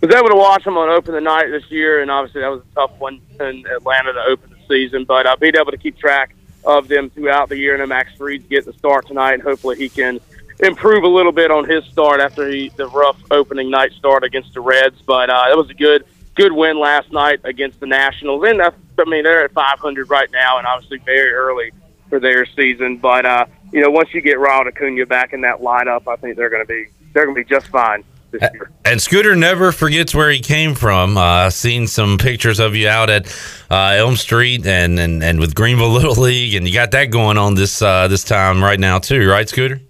[0.00, 2.60] Was able to watch them on open the night this year, and obviously that was
[2.60, 5.04] a tough one in Atlanta to open the season.
[5.04, 6.34] But uh, being able to keep track
[6.64, 9.34] of them throughout the year, and Max Fried's getting the start tonight.
[9.34, 10.20] and Hopefully, he can
[10.60, 14.54] improve a little bit on his start after he the rough opening night start against
[14.54, 15.00] the Reds.
[15.02, 18.44] But uh, it was a good good win last night against the Nationals.
[18.46, 21.70] And that's, I mean, they're at 500 right now, and obviously very early
[22.08, 22.98] for their season.
[22.98, 26.36] But uh, you know, once you get Ronald Acuna back in that lineup, I think
[26.36, 28.04] they're going to be they're going to be just fine.
[28.40, 28.70] This year.
[28.84, 31.16] And Scooter never forgets where he came from.
[31.16, 33.26] Uh, seen some pictures of you out at
[33.70, 37.38] uh, Elm Street and, and, and with Greenville Little League, and you got that going
[37.38, 39.80] on this uh, this time right now too, right, Scooter?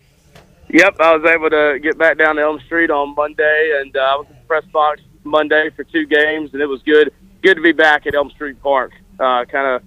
[0.68, 4.01] Yep, I was able to get back down to Elm Street on Monday, and uh,
[4.01, 7.12] I was in the press box Monday for two games, and it was good.
[7.42, 8.92] Good to be back at Elm Street Park.
[9.18, 9.82] Uh, kind of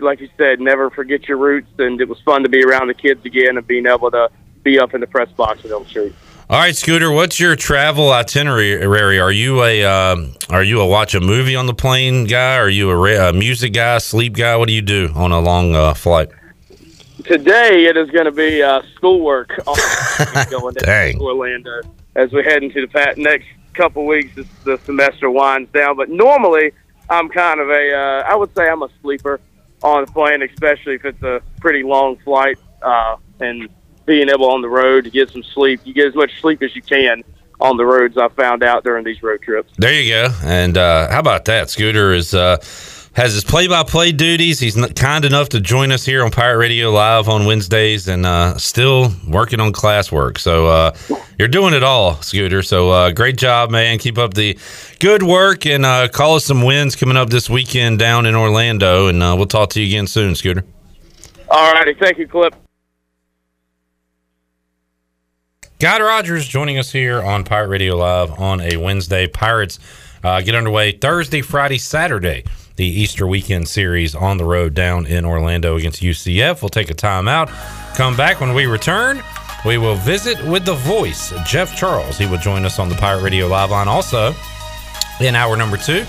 [0.00, 2.94] like you said, never forget your roots, and it was fun to be around the
[2.94, 4.28] kids again and being able to
[4.62, 6.14] be up in the press box at Elm Street.
[6.54, 9.18] All right, Scooter, what's your travel itinerary?
[9.18, 12.54] Are you a um, are you a watch a movie on the plane guy?
[12.58, 14.54] Are you a, a music guy, sleep guy?
[14.54, 16.28] What do you do on a long uh, flight?
[17.24, 19.48] Today it is going to be uh, schoolwork
[20.48, 21.80] going to Orlando
[22.14, 24.38] as we head into the next couple weeks.
[24.38, 26.70] As the semester winds down, but normally
[27.10, 29.40] I'm kind of a uh, I would say I'm a sleeper
[29.82, 33.68] on the plane, especially if it's a pretty long flight uh, and
[34.06, 35.80] being able on the road to get some sleep.
[35.84, 37.22] You get as much sleep as you can
[37.60, 38.18] on the roads.
[38.18, 39.72] I found out during these road trips.
[39.78, 40.28] There you go.
[40.42, 41.70] And uh, how about that?
[41.70, 42.58] Scooter is uh,
[43.14, 44.58] has his play-by-play duties.
[44.58, 48.58] He's kind enough to join us here on Pirate Radio Live on Wednesdays, and uh,
[48.58, 50.36] still working on classwork.
[50.36, 50.96] So uh,
[51.38, 52.62] you're doing it all, Scooter.
[52.62, 53.98] So uh, great job, man.
[53.98, 54.58] Keep up the
[54.98, 59.06] good work, and uh, call us some wins coming up this weekend down in Orlando.
[59.06, 60.64] And uh, we'll talk to you again soon, Scooter.
[61.48, 62.52] All righty, thank you, Clip.
[65.78, 69.26] Scott Rogers joining us here on Pirate Radio Live on a Wednesday.
[69.26, 69.78] Pirates
[70.22, 72.44] uh, get underway Thursday, Friday, Saturday.
[72.76, 76.62] The Easter weekend series on the road down in Orlando against UCF.
[76.62, 77.48] We'll take a timeout.
[77.96, 79.22] Come back when we return.
[79.66, 82.16] We will visit with the voice, Jeff Charles.
[82.18, 83.88] He will join us on the Pirate Radio Live line.
[83.88, 84.34] Also,
[85.20, 86.04] in hour number two,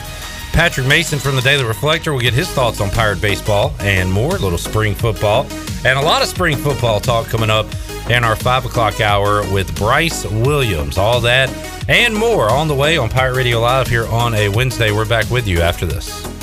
[0.53, 4.35] Patrick Mason from the Daily Reflector will get his thoughts on Pirate baseball and more.
[4.35, 5.45] A little spring football
[5.85, 7.67] and a lot of spring football talk coming up
[8.09, 10.97] in our five o'clock hour with Bryce Williams.
[10.97, 11.49] All that
[11.87, 14.91] and more on the way on Pirate Radio Live here on a Wednesday.
[14.91, 16.34] We're back with you after this.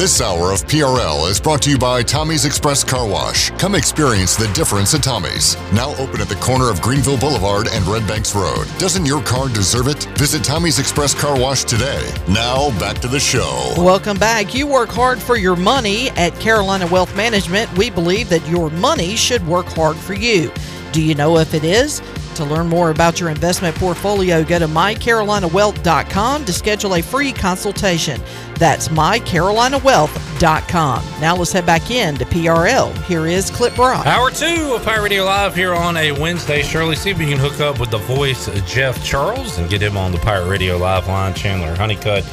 [0.00, 3.50] This hour of PRL is brought to you by Tommy's Express Car Wash.
[3.58, 5.58] Come experience the difference at Tommy's.
[5.74, 8.66] Now open at the corner of Greenville Boulevard and Red Banks Road.
[8.78, 10.04] Doesn't your car deserve it?
[10.16, 12.10] Visit Tommy's Express Car Wash today.
[12.30, 13.74] Now back to the show.
[13.76, 14.54] Welcome back.
[14.54, 17.70] You work hard for your money at Carolina Wealth Management.
[17.76, 20.50] We believe that your money should work hard for you.
[20.92, 22.00] Do you know if it is?
[22.40, 28.18] To learn more about your investment portfolio, go to mycarolinawealth.com to schedule a free consultation.
[28.54, 31.20] That's mycarolinawealth.com.
[31.20, 32.96] Now let's head back in to PRL.
[33.04, 34.06] Here is Clip Brock.
[34.06, 36.62] Hour two of Pirate Radio Live here on a Wednesday.
[36.62, 39.98] Shirley, see if we can hook up with the voice Jeff Charles and get him
[39.98, 41.34] on the Pirate Radio Live line.
[41.34, 42.24] Chandler Honeycutt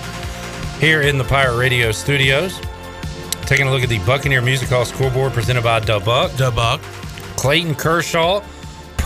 [0.80, 2.62] here in the Pirate Radio studios.
[3.42, 6.30] Taking a look at the Buccaneer Music Hall scoreboard presented by Dubuck.
[6.38, 6.80] Dubuck.
[7.36, 8.42] Clayton Kershaw,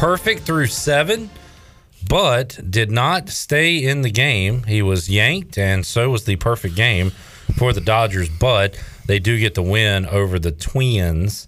[0.02, 1.30] perfect through seven,
[2.10, 4.64] but did not stay in the game.
[4.64, 7.12] He was yanked, and so was the perfect game
[7.56, 8.28] for the Dodgers.
[8.28, 8.76] But
[9.06, 11.48] they do get the win over the Twins,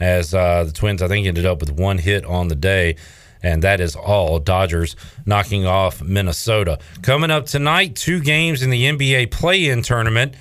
[0.00, 2.96] as uh, the Twins, I think, ended up with one hit on the day.
[3.42, 4.38] And that is all.
[4.38, 6.78] Dodgers knocking off Minnesota.
[7.02, 10.34] Coming up tonight, two games in the NBA play in tournament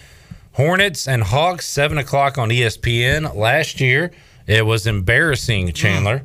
[0.54, 3.36] Hornets and Hawks, 7 o'clock on ESPN.
[3.36, 4.12] Last year,
[4.48, 6.24] it was embarrassing, Chandler.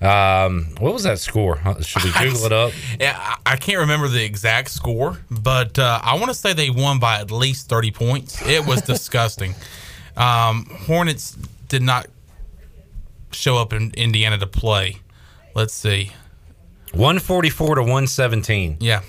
[0.00, 1.58] Um, what was that score?
[1.64, 2.72] Uh, Should we Google it up?
[3.00, 6.98] Yeah, I can't remember the exact score, but uh, I want to say they won
[6.98, 8.40] by at least 30 points.
[8.46, 9.54] It was disgusting.
[10.16, 11.36] Um, Hornets
[11.68, 12.06] did not
[13.32, 14.96] show up in Indiana to play.
[15.54, 16.12] Let's see.
[16.92, 18.78] 144 to 117.
[18.80, 19.02] Yeah.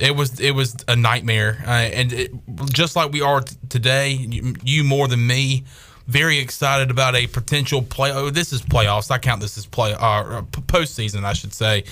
[0.00, 2.30] It was it was a nightmare, uh, and it,
[2.72, 5.64] just like we are t- today, you, you more than me,
[6.08, 8.10] very excited about a potential play.
[8.10, 9.10] Oh, this is playoffs.
[9.10, 11.84] I count this as play uh, uh, postseason, I should say.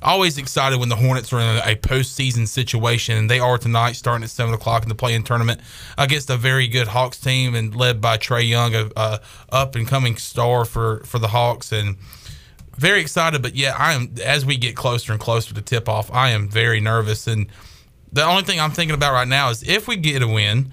[0.00, 3.92] Always excited when the Hornets are in a, a postseason situation, and they are tonight,
[3.92, 5.60] starting at seven o'clock in the play-in tournament
[5.98, 9.20] against a very good Hawks team and led by Trae Young, a, a
[9.50, 11.96] up and coming star for for the Hawks, and
[12.76, 16.12] very excited, but yeah, I am as we get closer and closer to tip off,
[16.12, 17.26] I am very nervous.
[17.26, 17.46] And
[18.12, 20.72] the only thing I'm thinking about right now is if we get a win,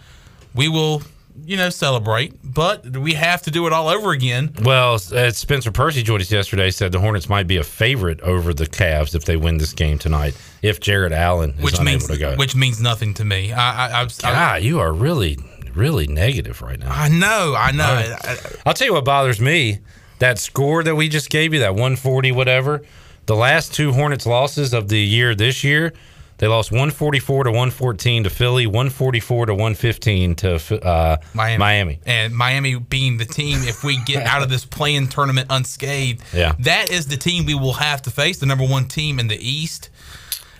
[0.53, 1.03] we will,
[1.43, 2.33] you know, celebrate.
[2.43, 4.53] But we have to do it all over again.
[4.61, 6.71] Well, uh, Spencer Percy joined us yesterday.
[6.71, 9.97] Said the Hornets might be a favorite over the Cavs if they win this game
[9.97, 10.35] tonight.
[10.61, 13.51] If Jarrett Allen is Which unable means to go, which means nothing to me.
[13.51, 15.37] I, I, I, God, you are really,
[15.73, 16.91] really negative right now.
[16.91, 17.83] I know, I know.
[17.83, 18.55] Right.
[18.65, 19.79] I'll tell you what bothers me.
[20.19, 22.83] That score that we just gave you, that 140 whatever,
[23.25, 25.93] the last two Hornets losses of the year this year,
[26.41, 31.57] they lost 144 to 114 to Philly, 144 to 115 to uh, Miami.
[31.59, 31.99] Miami.
[32.03, 36.55] And Miami being the team, if we get out of this playing tournament unscathed, Yeah.
[36.61, 39.37] that is the team we will have to face, the number one team in the
[39.37, 39.91] East.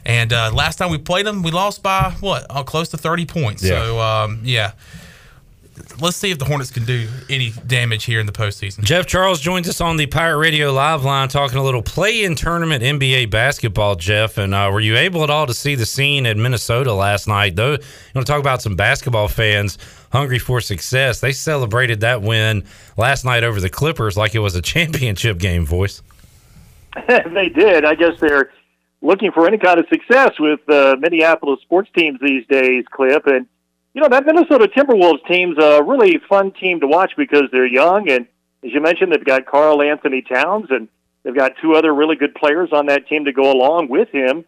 [0.06, 2.46] And uh, last time we played them, we lost by what?
[2.52, 3.64] Oh, close to 30 points.
[3.64, 3.84] Yeah.
[3.84, 4.74] So, um, yeah.
[6.02, 8.84] Let's see if the Hornets can do any damage here in the postseason.
[8.84, 12.36] Jeff Charles joins us on the Pirate Radio live line talking a little play in
[12.36, 14.38] tournament NBA basketball, Jeff.
[14.38, 17.56] And uh, were you able at all to see the scene at Minnesota last night?
[17.56, 17.80] Though, you
[18.14, 19.78] want to talk about some basketball fans
[20.12, 21.22] hungry for success.
[21.22, 22.66] They celebrated that win
[22.98, 26.02] last night over the Clippers like it was a championship game, voice.
[27.08, 27.86] they did.
[27.86, 28.52] I guess they're
[29.02, 33.26] looking for any kind of success with uh, Minneapolis sports teams these days, Clip.
[33.26, 33.48] And,
[33.94, 38.10] you know, that Minnesota Timberwolves team's a really fun team to watch because they're young.
[38.10, 38.26] And
[38.64, 40.88] as you mentioned, they've got Karl Anthony Towns, and
[41.24, 44.46] they've got two other really good players on that team to go along with him.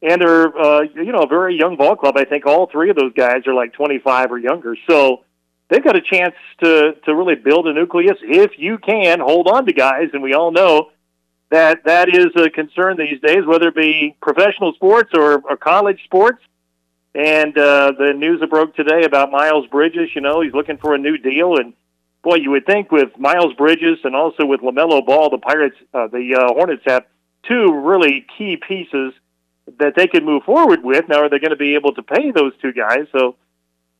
[0.00, 2.16] And they're, uh, you know, a very young ball club.
[2.16, 4.76] I think all three of those guys are like 25 or younger.
[4.88, 5.24] So
[5.68, 9.66] they've got a chance to, to really build a nucleus if you can hold on
[9.66, 10.10] to guys.
[10.12, 10.90] And we all know
[11.50, 16.00] that that is a concern these days, whether it be professional sports or, or college
[16.04, 16.42] sports.
[17.14, 20.94] And uh, the news that broke today about Miles Bridges, you know, he's looking for
[20.94, 21.56] a new deal.
[21.56, 21.72] And
[22.22, 26.08] boy, you would think with Miles Bridges and also with LaMelo Ball, the Pirates, uh,
[26.08, 27.04] the uh, Hornets have
[27.44, 29.14] two really key pieces
[29.78, 31.08] that they could move forward with.
[31.08, 33.06] Now, are they going to be able to pay those two guys?
[33.12, 33.36] So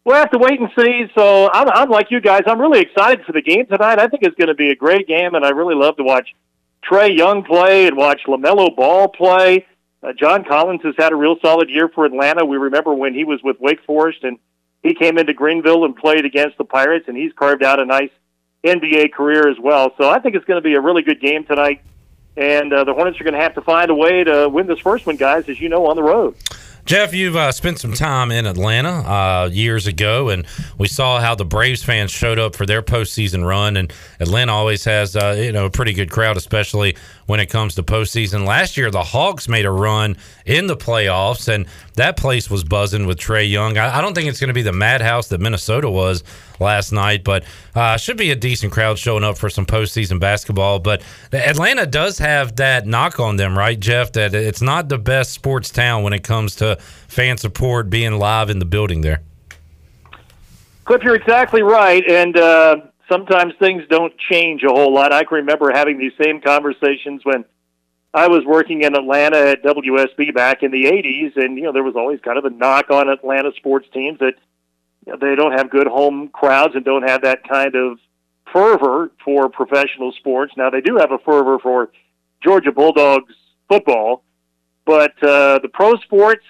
[0.04, 1.10] we'll have to wait and see.
[1.14, 2.42] So I'm, I'm like you guys.
[2.46, 3.98] I'm really excited for the game tonight.
[3.98, 6.34] I think it's going to be a great game, and I really love to watch
[6.88, 9.66] Trae Young play and watch LaMelo Ball play.
[10.02, 12.44] Uh, John Collins has had a real solid year for Atlanta.
[12.44, 14.38] We remember when he was with Wake Forest and
[14.82, 18.10] he came into Greenville and played against the Pirates, and he's carved out a nice
[18.64, 19.92] NBA career as well.
[19.98, 21.82] So I think it's going to be a really good game tonight.
[22.36, 24.78] And uh, the Hornets are going to have to find a way to win this
[24.78, 26.36] first one, guys, as you know, on the road.
[26.84, 30.46] Jeff, you've uh, spent some time in Atlanta uh, years ago, and
[30.78, 33.76] we saw how the Braves fans showed up for their postseason run.
[33.76, 36.96] And Atlanta always has, uh, you know, a pretty good crowd, especially
[37.28, 38.46] when it comes to postseason.
[38.46, 40.16] Last year, the Hawks made a run
[40.46, 43.76] in the playoffs, and that place was buzzing with Trae Young.
[43.76, 46.24] I, I don't think it's going to be the madhouse that Minnesota was
[46.58, 50.78] last night, but uh, should be a decent crowd showing up for some postseason basketball.
[50.78, 54.12] But Atlanta does have that knock on them, right, Jeff?
[54.12, 56.76] That it's not the best sports town when it comes to
[57.08, 59.20] fan support being live in the building there.
[60.86, 62.02] Clip, you're exactly right.
[62.08, 62.76] And uh,
[63.08, 65.12] sometimes things don't change a whole lot.
[65.12, 67.44] I can remember having these same conversations when
[68.14, 71.36] I was working in Atlanta at WSB back in the 80s.
[71.36, 74.34] And, you know, there was always kind of a knock on Atlanta sports teams that
[75.06, 77.98] you know, they don't have good home crowds and don't have that kind of
[78.52, 80.52] fervor for professional sports.
[80.56, 81.90] Now, they do have a fervor for
[82.42, 83.34] Georgia Bulldogs
[83.68, 84.22] football.
[84.86, 86.44] But uh, the pro sports,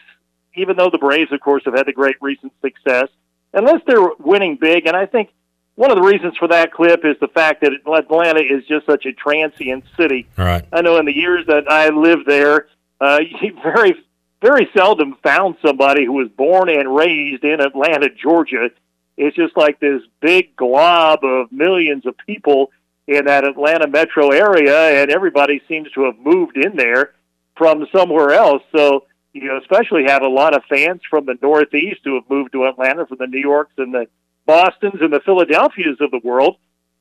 [0.54, 3.08] even though the Braves, of course, have had the great recent success,
[3.52, 5.30] unless they're winning big, and I think
[5.78, 9.06] one of the reasons for that clip is the fact that Atlanta is just such
[9.06, 10.26] a transient city.
[10.36, 10.64] All right.
[10.72, 12.66] I know in the years that I lived there,
[13.00, 13.94] uh, you very,
[14.42, 18.70] very seldom found somebody who was born and raised in Atlanta, Georgia.
[19.16, 22.72] It's just like this big glob of millions of people
[23.06, 27.12] in that Atlanta metro area, and everybody seems to have moved in there
[27.56, 28.62] from somewhere else.
[28.74, 32.50] So you know, especially have a lot of fans from the Northeast who have moved
[32.52, 34.08] to Atlanta, from the New Yorks and the
[34.48, 36.56] Boston's and the Philadelphias of the world,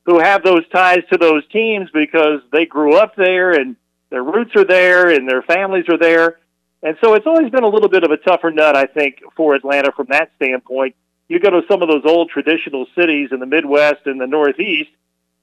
[0.06, 3.78] who have those ties to those teams because they grew up there and
[4.10, 6.40] their roots are there and their families are there.
[6.84, 9.56] And so it's always been a little bit of a tougher nut, I think, for
[9.56, 10.96] Atlanta from that standpoint.
[11.30, 14.92] You go to some of those old traditional cities in the Midwest and the Northeast,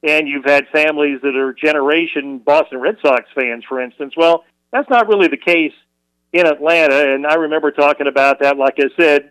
[0.02, 4.14] and you've had families that are generation Boston Red Sox fans, for instance.
[4.14, 5.74] Well, that's not really the case
[6.34, 7.14] in Atlanta.
[7.14, 9.30] And I remember talking about that, like I said,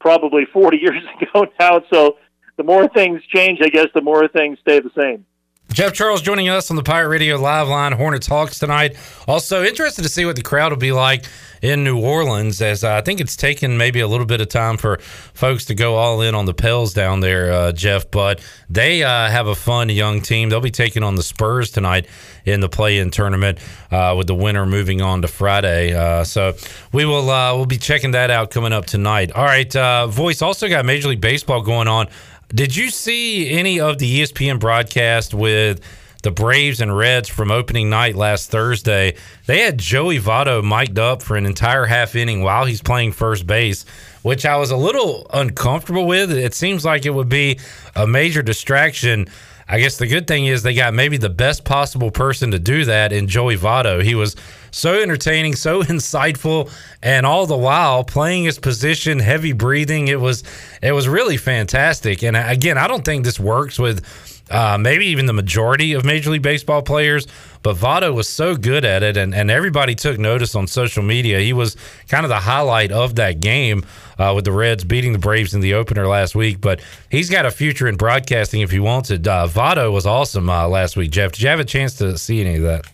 [0.00, 1.82] probably 40 years ago now.
[1.92, 2.16] So
[2.56, 5.24] the more things change, I guess, the more things stay the same.
[5.72, 8.96] Jeff Charles joining us on the Pirate Radio live line, Hornets Hawks tonight.
[9.28, 11.24] Also, interested to see what the crowd will be like
[11.62, 14.98] in New Orleans, as I think it's taken maybe a little bit of time for
[14.98, 18.10] folks to go all in on the Pels down there, uh, Jeff.
[18.10, 20.48] But they uh, have a fun young team.
[20.48, 22.06] They'll be taking on the Spurs tonight
[22.44, 23.58] in the play-in tournament,
[23.92, 25.94] uh, with the winner moving on to Friday.
[25.94, 26.54] Uh, so
[26.92, 29.30] we will uh, we'll be checking that out coming up tonight.
[29.32, 32.08] All right, uh, Voice also got Major League Baseball going on.
[32.52, 35.80] Did you see any of the ESPN broadcast with
[36.24, 39.14] the Braves and Reds from opening night last Thursday?
[39.46, 43.46] They had Joey Votto mic'd up for an entire half inning while he's playing first
[43.46, 43.84] base,
[44.22, 46.30] which I was a little uncomfortable with.
[46.30, 47.58] It seems like it would be
[47.94, 49.26] a major distraction.
[49.68, 52.84] I guess the good thing is they got maybe the best possible person to do
[52.86, 54.02] that in Joey Votto.
[54.02, 54.34] He was
[54.72, 60.08] so entertaining, so insightful, and all the while playing his position, heavy breathing.
[60.08, 60.42] It was
[60.82, 62.24] it was really fantastic.
[62.24, 64.04] And uh, again, I don't think this works with
[64.50, 67.26] uh, maybe even the majority of Major League Baseball players.
[67.62, 71.40] But Votto was so good at it, and, and everybody took notice on social media.
[71.40, 71.76] He was
[72.08, 73.84] kind of the highlight of that game
[74.18, 76.60] uh, with the Reds beating the Braves in the opener last week.
[76.60, 76.80] But
[77.10, 79.26] he's got a future in broadcasting if he wants it.
[79.26, 81.32] Uh, Votto was awesome uh, last week, Jeff.
[81.32, 82.86] Did you have a chance to see any of that?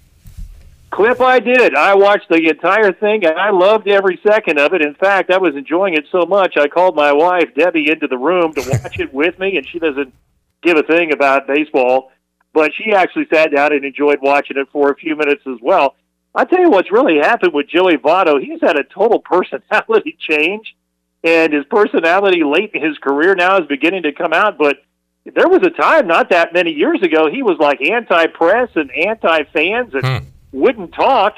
[0.90, 1.74] Clip, I did.
[1.74, 4.80] I watched the entire thing, and I loved every second of it.
[4.80, 8.16] In fact, I was enjoying it so much, I called my wife, Debbie, into the
[8.16, 10.14] room to watch it with me, and she doesn't
[10.62, 12.10] give a thing about baseball
[12.56, 15.94] but she actually sat down and enjoyed watching it for a few minutes as well.
[16.34, 18.42] I tell you what's really happened with Joey Votto.
[18.42, 20.74] He's had a total personality change,
[21.22, 24.56] and his personality late in his career now is beginning to come out.
[24.56, 24.78] But
[25.26, 29.92] there was a time not that many years ago he was like anti-press and anti-fans
[29.92, 30.28] and hmm.
[30.50, 31.34] wouldn't talk.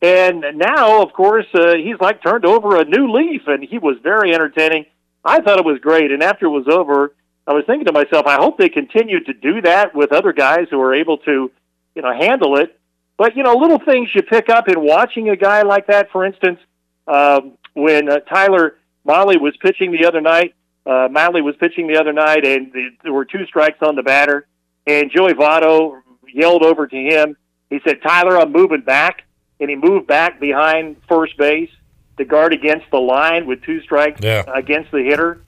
[0.00, 3.98] And now, of course, uh, he's like turned over a new leaf, and he was
[4.02, 4.86] very entertaining.
[5.22, 6.12] I thought it was great.
[6.12, 7.14] And after it was over,
[7.46, 10.68] I was thinking to myself, I hope they continue to do that with other guys
[10.70, 11.50] who are able to,
[11.94, 12.78] you know, handle it.
[13.18, 16.10] But you know, little things you pick up in watching a guy like that.
[16.10, 16.60] For instance,
[17.06, 18.76] um, when uh, Tyler
[19.06, 20.54] Mahle was pitching the other night,
[20.86, 24.02] uh, Mahle was pitching the other night, and the, there were two strikes on the
[24.02, 24.46] batter,
[24.86, 26.00] and Joey Votto
[26.32, 27.36] yelled over to him.
[27.70, 29.22] He said, "Tyler, I'm moving back,"
[29.60, 31.70] and he moved back behind first base
[32.18, 34.44] to guard against the line with two strikes yeah.
[34.52, 35.42] against the hitter.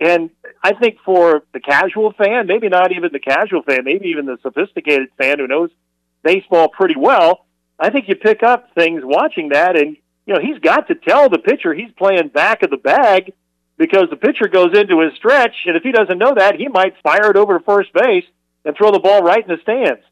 [0.00, 0.30] And
[0.62, 4.38] I think for the casual fan, maybe not even the casual fan, maybe even the
[4.42, 5.70] sophisticated fan who knows
[6.22, 7.46] baseball pretty well,
[7.78, 9.76] I think you pick up things watching that.
[9.76, 9.96] And,
[10.26, 13.32] you know, he's got to tell the pitcher he's playing back of the bag
[13.76, 15.54] because the pitcher goes into his stretch.
[15.66, 18.24] And if he doesn't know that, he might fire it over to first base
[18.64, 20.02] and throw the ball right in the stands.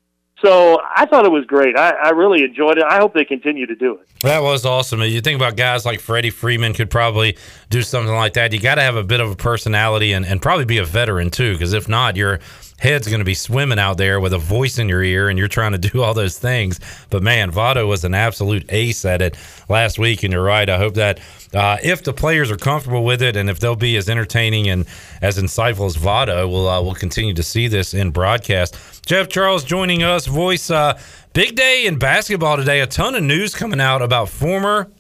[0.43, 1.79] So I thought it was great.
[1.79, 2.85] I, I really enjoyed it.
[2.85, 4.07] I hope they continue to do it.
[4.21, 5.01] That was awesome.
[5.01, 7.39] You think about guys like Freddie Freeman could probably
[7.71, 8.53] do something like that.
[8.53, 11.31] You got to have a bit of a personality and, and probably be a veteran
[11.31, 12.41] too, because if not, you're
[12.79, 15.49] head's going to be swimming out there with a voice in your ear and you're
[15.49, 16.81] trying to do all those things.
[17.11, 19.37] But man, Votto was an absolute ace at it
[19.69, 20.23] last week.
[20.23, 20.69] And you're right.
[20.69, 21.21] I hope that
[21.55, 24.87] uh, if the players are comfortable with it and if they'll be as entertaining and
[25.23, 29.05] as insightful as Votto, we'll, uh, we'll continue to see this in broadcast.
[29.07, 30.71] Jeff Charles joining us, voice.
[30.71, 30.99] Uh,
[31.33, 32.81] big day in basketball today.
[32.81, 34.91] A ton of news coming out about former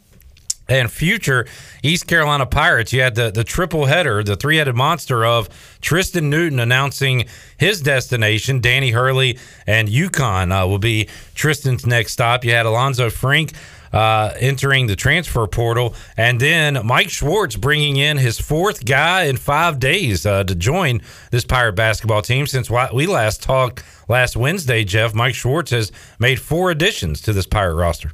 [0.69, 1.47] and future
[1.83, 2.93] East Carolina Pirates.
[2.93, 5.49] You had the, the triple header, the three headed monster of
[5.81, 8.61] Tristen Newton announcing his destination.
[8.61, 12.45] Danny Hurley and UConn uh, will be Tristen's next stop.
[12.45, 13.53] You had Alanzo Frink.
[13.93, 19.39] Uh, entering the transfer portal, and then Mike Schwartz bringing in his fourth guy in
[19.39, 21.01] five days uh, to join
[21.31, 22.47] this Pirate basketball team.
[22.47, 27.47] Since we last talked last Wednesday, Jeff, Mike Schwartz has made four additions to this
[27.47, 28.11] Pirate roster.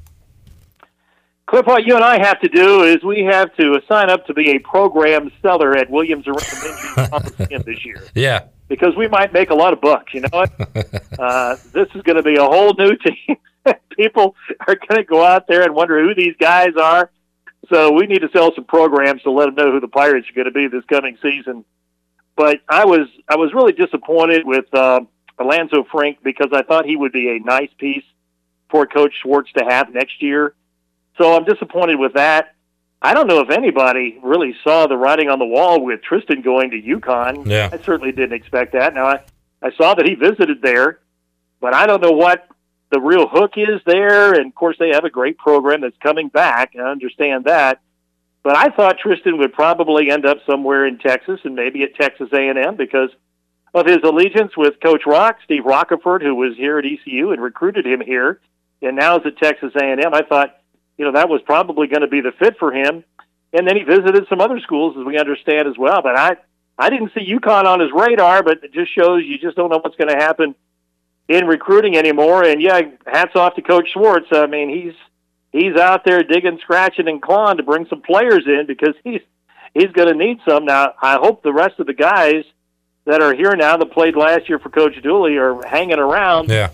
[1.53, 4.33] Cliff, what you and I have to do is we have to sign up to
[4.33, 8.03] be a program seller at Williams Arena this year.
[8.15, 8.45] Yeah.
[8.69, 10.15] Because we might make a lot of bucks.
[10.15, 10.51] You know what?
[11.19, 13.37] uh, this is going to be a whole new team.
[13.91, 14.35] People
[14.67, 17.11] are going to go out there and wonder who these guys are.
[17.69, 20.33] So we need to sell some programs to let them know who the Pirates are
[20.33, 21.67] going to be this coming season.
[22.35, 25.01] But I was I was really disappointed with uh,
[25.39, 28.05] Alanzo Frink because I thought he would be a nice piece
[28.71, 30.55] for Coach Schwartz to have next year
[31.19, 32.55] so I'm disappointed with that.
[33.01, 36.71] I don't know if anybody really saw the writing on the wall with Tristen going
[36.71, 37.47] to UConn.
[37.47, 37.69] Yeah.
[37.73, 38.95] I certainly didn't expect that.
[38.95, 39.21] Now I,
[39.61, 41.01] I saw that he visited there,
[41.61, 42.47] but I don't know what
[42.91, 44.35] the real hook is there.
[44.35, 46.75] And of course, they have a great program that's coming back.
[46.77, 47.81] I understand that.
[48.45, 52.29] But I thought Tristen would probably end up somewhere in Texas and maybe at Texas
[52.33, 53.11] A&M because
[53.75, 57.87] of his allegiance with Coach Rock, Steve Roccaforte, who was here at ECU and recruited
[57.87, 58.41] him here,
[58.83, 60.13] and now is at Texas A&M.
[60.13, 60.59] I thought,
[61.03, 63.03] you know, that was probably going to be the fit for him.
[63.53, 66.01] And then he visited some other schools, as we understand as well.
[66.01, 66.37] But I,
[66.79, 69.81] I didn't see UConn on his radar, but it just shows you just don't know
[69.83, 70.55] what's going to happen
[71.27, 72.45] in recruiting anymore.
[72.45, 74.29] And yeah, hats off to Coach Schwartz.
[74.31, 74.95] I mean, he's
[75.51, 79.23] he's out there digging, scratching, and clawing to bring some players in because he's
[79.75, 80.67] he's going to need some.
[80.67, 82.45] Now, I hope the rest of the guys
[83.07, 86.49] that are here now that played last year for Coach Dooley are hanging around.
[86.49, 86.71] Yeah.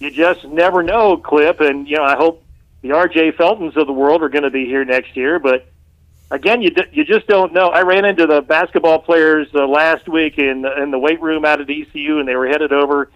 [0.00, 2.42] You just never know, Clip, and you know I hope
[2.82, 3.32] the R.J.
[3.32, 5.66] Feltons of the world are going to be here next year, but
[6.30, 7.68] again, you you just don't know.
[7.68, 11.60] I ran into the basketball players uh, last week in in the weight room out
[11.60, 13.10] at ECU, and they were headed over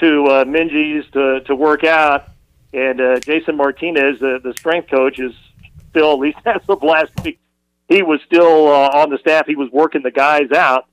[0.00, 2.28] to uh, Minges to to work out.
[2.72, 5.32] And uh, Jason Martinez, the the strength coach, is
[5.90, 7.38] still at least as of last week,
[7.88, 9.46] he was still uh, on the staff.
[9.46, 10.86] He was working the guys out.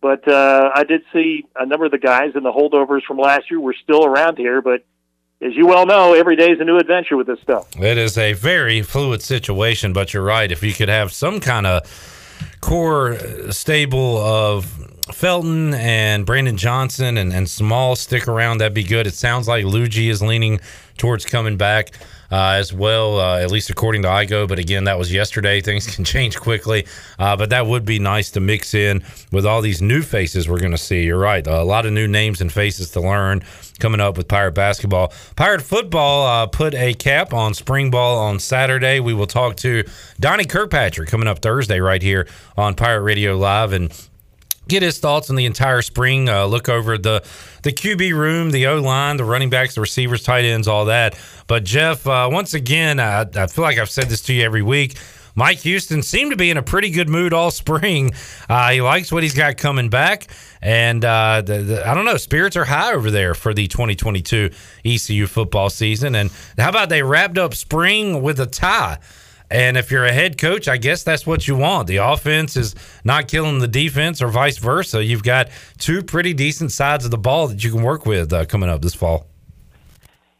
[0.00, 3.48] But uh, I did see a number of the guys and the holdovers from last
[3.52, 4.84] year were still around here, but
[5.42, 7.68] as you well know, every day is a new adventure with this stuff.
[7.76, 10.50] It is a very fluid situation, but you're right.
[10.50, 11.82] If you could have some kind of
[12.60, 13.18] core
[13.50, 14.64] stable of
[15.12, 19.06] Felton and Brandon Johnson and, and Small stick around, that'd be good.
[19.06, 20.60] It sounds like Ludgy is leaning
[20.96, 21.90] towards coming back
[22.32, 24.48] uh, as well, uh, at least according to IGO.
[24.48, 25.60] But again, that was yesterday.
[25.60, 26.86] Things can change quickly.
[27.18, 30.58] Uh, but that would be nice to mix in with all these new faces we're
[30.58, 31.04] going to see.
[31.04, 31.46] You're right.
[31.46, 33.42] A lot of new names and faces to learn
[33.78, 35.12] coming up with Pirate basketball.
[35.36, 39.00] Pirate football uh, put a cap on spring ball on Saturday.
[39.00, 39.84] We will talk to
[40.18, 42.26] Donnie Kirkpatrick coming up Thursday right here
[42.56, 43.72] on Pirate Radio Live.
[43.72, 43.92] And
[44.72, 46.28] get his thoughts on the entire spring.
[46.28, 47.22] Uh, look over the
[47.62, 51.16] the QB room, the O line, the running backs, the receivers, tight ends, all that.
[51.46, 54.62] But Jeff, uh, once again, I, I feel like I've said this to you every
[54.62, 54.96] week.
[55.34, 58.12] Mike Houston seemed to be in a pretty good mood all spring.
[58.48, 60.26] Uh, he likes what he's got coming back,
[60.62, 64.50] and uh, the, the, I don't know, spirits are high over there for the 2022
[64.84, 66.14] ECU football season.
[66.14, 68.98] And how about they wrapped up spring with a tie?
[69.52, 71.86] And if you're a head coach, I guess that's what you want.
[71.86, 72.74] The offense is
[73.04, 75.04] not killing the defense, or vice versa.
[75.04, 78.46] You've got two pretty decent sides of the ball that you can work with uh,
[78.46, 79.26] coming up this fall.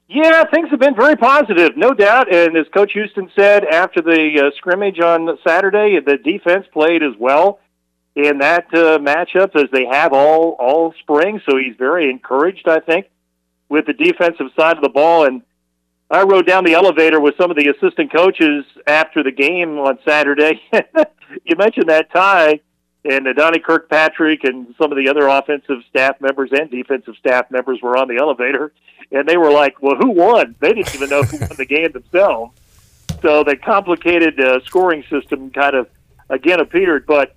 [0.08, 2.34] Yeah, things have been very positive, no doubt.
[2.34, 7.12] And as Coach Houston said after the uh, scrimmage on Saturday, the defense played as
[7.18, 7.60] well
[8.14, 11.40] in that uh, matchup as they have all all spring.
[11.46, 13.10] So he's very encouraged, I think,
[13.68, 15.26] with the defensive side of the ball.
[15.26, 15.42] And
[16.12, 19.98] I rode down the elevator with some of the assistant coaches after the game on
[20.06, 20.60] Saturday.
[21.44, 22.60] you mentioned that tie,
[23.02, 27.80] and Donnie Kirkpatrick and some of the other offensive staff members and defensive staff members
[27.82, 28.74] were on the elevator,
[29.10, 31.92] and they were like, "Well, who won?" They didn't even know who won the game
[31.92, 32.52] themselves.
[33.22, 35.88] So the complicated uh, scoring system kind of
[36.28, 37.34] again appeared, but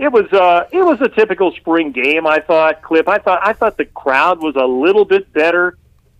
[0.00, 2.26] it was uh, it was a typical spring game.
[2.26, 3.08] I thought, Clip.
[3.08, 5.78] I thought I thought the crowd was a little bit better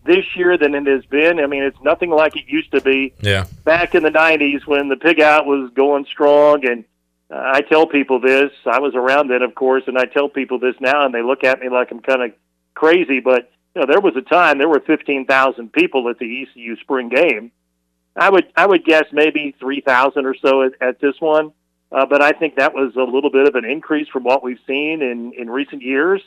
[0.08, 1.38] this year than it has been.
[1.38, 3.44] I mean, it's nothing like it used to be Yeah.
[3.64, 6.66] back in the 90s when the pig out was going strong.
[6.66, 6.84] And
[7.30, 8.50] uh, I tell people this.
[8.66, 11.44] I was around then, of course, and I tell people this now, and they look
[11.44, 12.32] at me like I'm kind of
[12.74, 13.20] crazy.
[13.20, 17.10] But, you know, there was a time there were 15,000 people at the ECU spring
[17.10, 17.52] game.
[18.16, 21.52] I would I would guess maybe 3,000 or so at, at this one.
[21.92, 24.58] Uh, but I think that was a little bit of an increase from what we've
[24.66, 26.20] seen in, in recent years.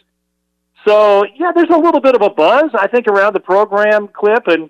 [0.86, 4.48] So yeah, there's a little bit of a buzz I think around the program clip,
[4.48, 4.70] and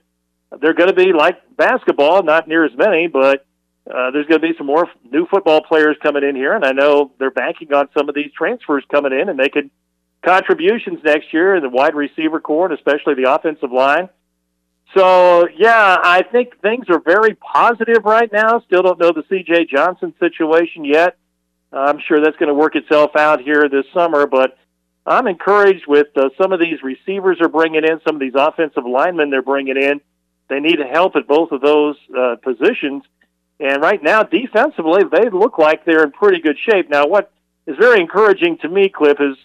[0.61, 3.45] they're going to be like basketball, not near as many, but
[3.89, 6.71] uh, there's going to be some more new football players coming in here, and I
[6.71, 9.71] know they're banking on some of these transfers coming in and making
[10.23, 14.09] contributions next year in the wide receiver core and especially the offensive line.
[14.95, 18.61] So yeah, I think things are very positive right now.
[18.67, 19.65] Still don't know the C.J.
[19.65, 21.17] Johnson situation yet.
[21.71, 24.57] I'm sure that's going to work itself out here this summer, but
[25.05, 28.85] I'm encouraged with uh, some of these receivers are bringing in, some of these offensive
[28.85, 30.01] linemen they're bringing in.
[30.47, 33.03] They need help at both of those uh, positions.
[33.59, 36.89] And right now, defensively, they look like they're in pretty good shape.
[36.89, 37.31] Now, what
[37.65, 39.37] is very encouraging to me, Cliff, is,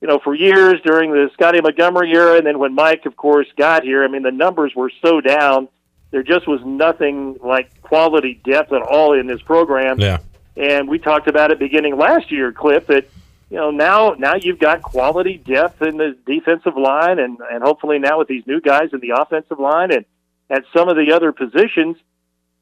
[0.00, 3.46] you know, for years during the Scotty Montgomery era, and then when Mike, of course,
[3.56, 5.68] got here, I mean, the numbers were so down.
[6.10, 9.98] There just was nothing like quality depth at all in this program.
[9.98, 10.18] Yeah.
[10.56, 13.08] And we talked about it beginning last year, Cliff, that
[13.52, 17.98] you know now now you've got quality depth in the defensive line, and and hopefully
[17.98, 20.06] now with these new guys in the offensive line and
[20.48, 21.98] at some of the other positions.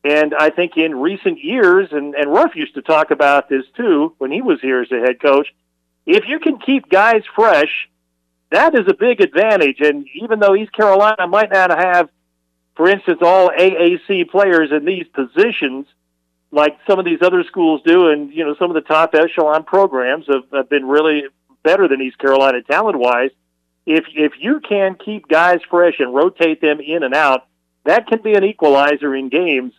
[0.02, 4.14] And I think in recent years, and and Ruff used to talk about this too
[4.18, 5.54] when he was here as a head coach.
[6.06, 7.88] If you can keep guys fresh,
[8.50, 9.80] that is a big advantage.
[9.80, 12.08] And even though East Carolina might not have
[12.80, 15.86] for instance, all AAC players in these positions,
[16.52, 19.64] like some of these other schools do, and you know some of the top echelon
[19.64, 21.24] programs have, have been really
[21.62, 23.30] better than East Carolina talent wise.
[23.86, 27.46] If if you can keep guys fresh and rotate them in and out,
[27.84, 29.72] that can be an equalizer in games.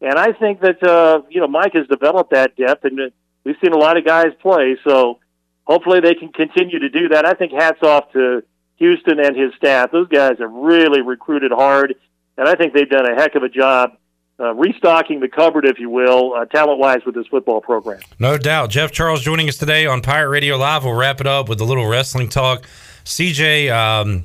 [0.00, 3.10] And I think that uh, you know Mike has developed that depth, and uh,
[3.44, 4.76] we've seen a lot of guys play.
[4.84, 5.18] So
[5.66, 7.24] hopefully they can continue to do that.
[7.24, 8.42] I think hats off to
[8.76, 9.90] Houston and his staff.
[9.90, 11.94] Those guys have really recruited hard,
[12.36, 13.92] and I think they've done a heck of a job
[14.40, 18.00] uh, restocking the cupboard, if you will, uh, talent wise with this football program.
[18.18, 18.70] No doubt.
[18.70, 20.84] Jeff Charles joining us today on Pirate Radio Live.
[20.84, 22.64] We'll wrap it up with a little wrestling talk.
[23.04, 24.24] CJ, um,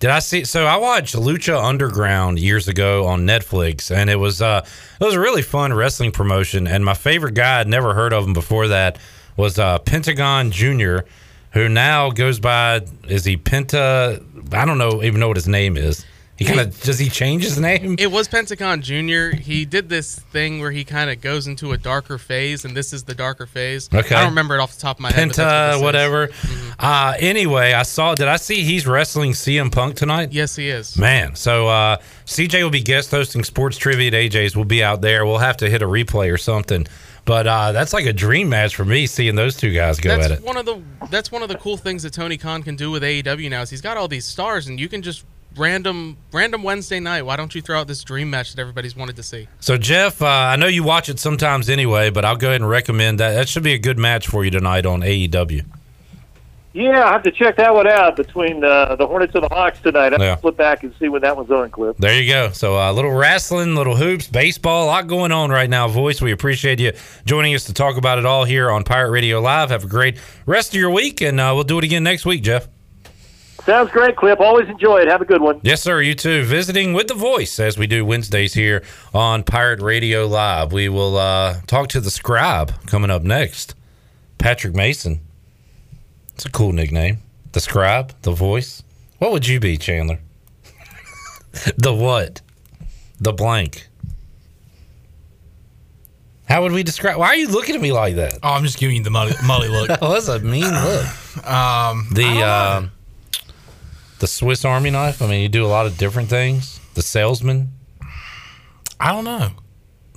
[0.00, 0.44] did I see?
[0.44, 4.64] So I watched Lucha Underground years ago on Netflix, and it was uh,
[5.00, 6.66] it was a really fun wrestling promotion.
[6.66, 8.98] And my favorite guy, I'd never heard of him before that,
[9.36, 11.04] was uh, Pentagon Junior,
[11.52, 14.22] who now goes by is he Penta?
[14.52, 16.04] I don't know even know what his name is.
[16.38, 17.96] He kind of does he change his name?
[17.98, 19.32] It was Pentagon Junior.
[19.34, 22.92] He did this thing where he kind of goes into a darker phase, and this
[22.92, 23.88] is the darker phase.
[23.92, 24.14] Okay.
[24.14, 25.30] I don't remember it off the top of my head.
[25.30, 25.82] Penta, this is.
[25.82, 26.28] whatever.
[26.78, 28.14] Uh, anyway, I saw.
[28.14, 30.30] Did I see he's wrestling CM Punk tonight?
[30.32, 30.96] Yes, he is.
[30.96, 34.54] Man, so uh, CJ will be guest hosting sports trivia at AJ's.
[34.54, 35.26] We'll be out there.
[35.26, 36.86] We'll have to hit a replay or something.
[37.24, 40.26] But uh, that's like a dream match for me seeing those two guys go that's
[40.26, 40.44] at it.
[40.44, 43.02] one of the that's one of the cool things that Tony Khan can do with
[43.02, 45.24] AEW now is he's got all these stars, and you can just
[45.58, 47.22] random random Wednesday night.
[47.22, 49.48] Why don't you throw out this dream match that everybody's wanted to see?
[49.60, 52.70] So Jeff, uh, I know you watch it sometimes anyway, but I'll go ahead and
[52.70, 53.32] recommend that.
[53.32, 55.64] That should be a good match for you tonight on AEW.
[56.74, 59.80] Yeah, I have to check that one out between uh, the Hornets and the Hawks
[59.80, 60.12] tonight.
[60.12, 60.34] I'll Yeah.
[60.36, 61.96] to flip back and see when that one's on, Cliff.
[61.96, 62.50] There you go.
[62.52, 65.88] So a uh, little wrestling, little hoops, baseball, a lot going on right now.
[65.88, 66.92] Voice, we appreciate you
[67.24, 69.70] joining us to talk about it all here on Pirate Radio Live.
[69.70, 72.42] Have a great rest of your week, and uh, we'll do it again next week,
[72.42, 72.68] Jeff.
[73.68, 74.40] Sounds great, Clip.
[74.40, 75.08] Always enjoy it.
[75.08, 75.60] Have a good one.
[75.62, 76.00] Yes, sir.
[76.00, 76.42] You too.
[76.44, 78.82] Visiting with the voice as we do Wednesdays here
[79.12, 80.72] on Pirate Radio Live.
[80.72, 83.74] We will uh, talk to the scribe coming up next.
[84.38, 85.20] Patrick Mason.
[86.34, 87.18] It's a cool nickname.
[87.52, 88.82] The scribe, the voice.
[89.18, 90.20] What would you be, Chandler?
[91.76, 92.40] the what?
[93.20, 93.88] The blank.
[96.48, 97.18] How would we describe?
[97.18, 98.38] Why are you looking at me like that?
[98.42, 99.88] Oh, I'm just giving you the molly, mully look.
[100.00, 101.06] that was a mean look.
[101.44, 102.76] Um, The I don't know.
[102.78, 102.92] um,
[104.20, 105.22] the Swiss Army knife.
[105.22, 106.80] I mean, you do a lot of different things.
[106.94, 107.72] The salesman.
[109.00, 109.50] I don't know.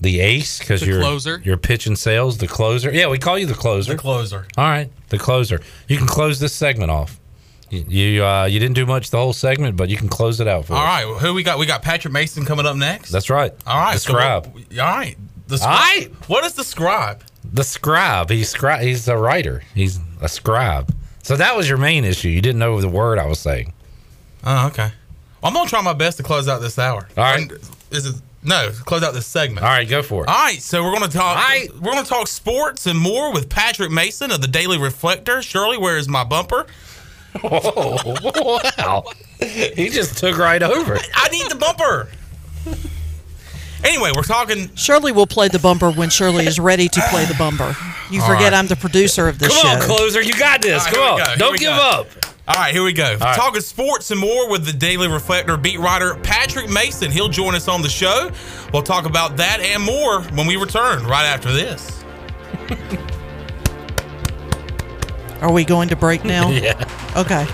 [0.01, 1.39] The ace because you're closer.
[1.43, 2.39] You're pitching sales.
[2.39, 2.91] The closer.
[2.91, 3.93] Yeah, we call you the closer.
[3.93, 4.47] The closer.
[4.57, 5.61] All right, the closer.
[5.87, 7.19] You can close this segment off.
[7.69, 10.47] You you, uh, you didn't do much the whole segment, but you can close it
[10.47, 10.85] out for All us.
[10.87, 11.59] right, well, who we got?
[11.59, 13.11] We got Patrick Mason coming up next.
[13.11, 13.53] That's right.
[13.67, 14.47] All right, The so scribe.
[14.47, 15.15] what- all right,
[15.47, 15.71] the scribe.
[15.79, 16.09] right.
[16.27, 17.23] What is the scribe?
[17.53, 18.31] The scribe.
[18.31, 19.61] He's scri- He's a writer.
[19.75, 20.91] He's a scribe.
[21.21, 22.29] So that was your main issue.
[22.29, 23.73] You didn't know the word I was saying.
[24.43, 24.91] Oh, okay.
[25.41, 27.07] Well, I'm gonna try my best to close out this hour.
[27.17, 27.51] All right.
[27.91, 29.63] Is it no close out this segment?
[29.65, 30.29] All right, go for it.
[30.29, 31.37] All right, so we're gonna talk.
[31.37, 31.67] All right.
[31.79, 35.41] We're gonna talk sports and more with Patrick Mason of the Daily Reflector.
[35.41, 36.65] Shirley, where is my bumper?
[37.43, 39.03] Oh, wow.
[39.39, 40.95] he just took right over.
[40.95, 41.07] it.
[41.15, 42.09] I need the bumper.
[43.85, 44.69] Anyway, we're talking.
[44.75, 47.73] Shirley will play the bumper when Shirley is ready to play the bumper.
[48.11, 48.59] You All forget right.
[48.59, 49.61] I'm the producer of this show.
[49.61, 50.21] Come on, closer.
[50.21, 50.85] You got this.
[50.85, 51.17] All right, Come on.
[51.19, 51.81] go, Don't give go.
[51.81, 52.07] up.
[52.51, 53.15] All right, here we go.
[53.15, 53.35] right.
[53.35, 57.09] Talking sports and more with the Daily Reflector beat writer Patrick Mason.
[57.09, 58.29] He'll join us on the show.
[58.73, 62.03] We'll talk about that and more when we return right after this.
[65.41, 66.49] Are we going to break now?
[66.61, 66.73] Yeah.
[67.15, 67.47] Okay.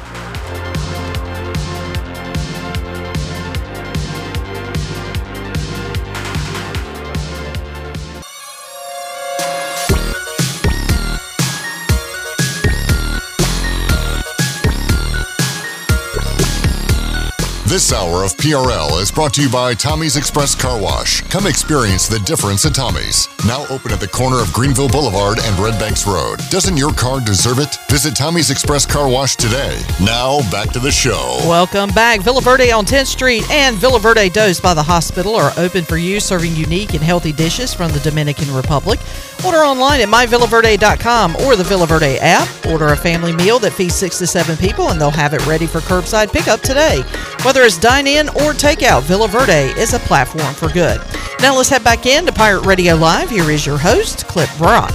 [17.78, 21.22] This hour of PRL is brought to you by Tommy's Express Car Wash.
[21.30, 23.30] Come experience the difference at Tommy's.
[23.46, 26.40] Now open at the corner of Greenville Boulevard and Red Banks Road.
[26.50, 27.78] Doesn't your car deserve it?
[27.88, 29.80] Visit Tommy's Express Car Wash today.
[30.02, 31.38] Now back to the show.
[31.46, 32.22] Welcome back.
[32.22, 35.98] Villa Verde on 10th Street and Villa Verde Dos by the hospital are open for
[35.98, 39.00] you, serving unique and healthy dishes from the Dominican Republic.
[39.46, 42.50] Order online at myvillaverde.com or the Villa Verde app.
[42.66, 45.68] Order a family meal that feeds six to seven people, and they'll have it ready
[45.68, 47.04] for curbside pickup today.
[47.44, 51.02] Whether it's dine in or takeout, Villa Verde is a platform for good.
[51.42, 53.30] Now let's head back in to Pirate Radio Live.
[53.30, 54.94] Here is your host, Clip Brock.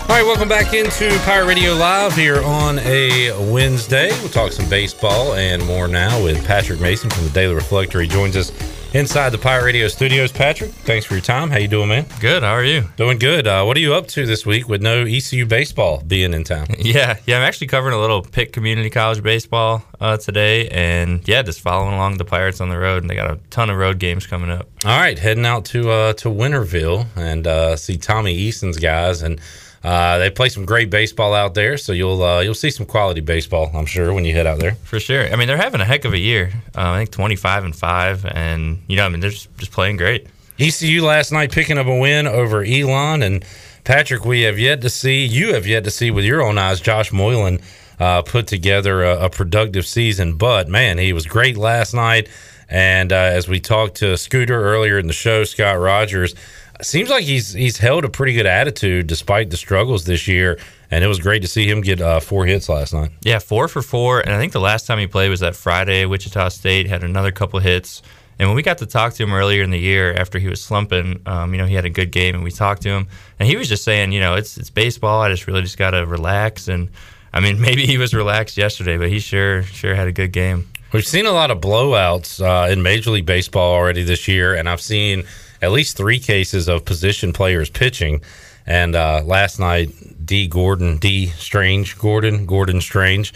[0.00, 4.08] All right, welcome back into Pirate Radio Live here on a Wednesday.
[4.18, 8.00] We'll talk some baseball and more now with Patrick Mason from the Daily Reflector.
[8.00, 8.50] He joins us
[8.94, 10.32] inside the Pirate Radio studios.
[10.32, 11.50] Patrick, thanks for your time.
[11.50, 12.06] How you doing, man?
[12.20, 12.42] Good.
[12.42, 12.84] How are you?
[12.96, 13.46] Doing good.
[13.46, 16.66] Uh, what are you up to this week with no ECU baseball being in town?
[16.78, 17.36] Yeah, yeah.
[17.36, 21.94] I'm actually covering a little Pitt Community College baseball uh, today, and yeah, just following
[21.94, 23.02] along the Pirates on the road.
[23.02, 24.68] And they got a ton of road games coming up.
[24.86, 29.38] All right, heading out to uh, to Winterville and uh, see Tommy Eason's guys, and
[29.84, 31.76] uh, they play some great baseball out there.
[31.76, 34.74] So you'll uh, you'll see some quality baseball, I'm sure, when you head out there.
[34.84, 35.26] For sure.
[35.32, 36.52] I mean, they're having a heck of a year.
[36.76, 39.96] Uh, I think 25 and five, and you know, I mean, they're just, just playing
[39.96, 40.26] great.
[40.58, 43.44] ECU last night picking up a win over Elon and
[43.84, 44.24] Patrick.
[44.24, 47.12] We have yet to see you have yet to see with your own eyes Josh
[47.12, 47.60] Moylan
[48.00, 50.34] uh, put together a, a, productive season.
[50.34, 52.28] But man, he was great last night.
[52.68, 56.34] And uh, as we talked to Scooter earlier in the show, Scott Rogers
[56.82, 60.58] seems like he's he's held a pretty good attitude despite the struggles this year.
[60.90, 63.10] And it was great to see him get uh, four hits last night.
[63.20, 64.20] Yeah, four for four.
[64.20, 66.06] And I think the last time he played was that Friday.
[66.06, 68.02] Wichita State had another couple hits.
[68.38, 70.62] And when we got to talk to him earlier in the year after he was
[70.62, 73.48] slumping, um, you know, he had a good game and we talked to him and
[73.48, 75.20] he was just saying, you know, it's it's baseball.
[75.20, 76.68] I just really just got to relax.
[76.68, 76.88] And
[77.32, 80.68] I mean, maybe he was relaxed yesterday, but he sure sure had a good game.
[80.92, 84.70] We've seen a lot of blowouts uh, in Major League Baseball already this year, and
[84.70, 85.26] I've seen
[85.60, 88.22] at least three cases of position players pitching.
[88.66, 89.90] And uh, last night,
[90.24, 90.46] D.
[90.46, 91.26] Gordon, D.
[91.26, 93.32] Strange, Gordon, Gordon Strange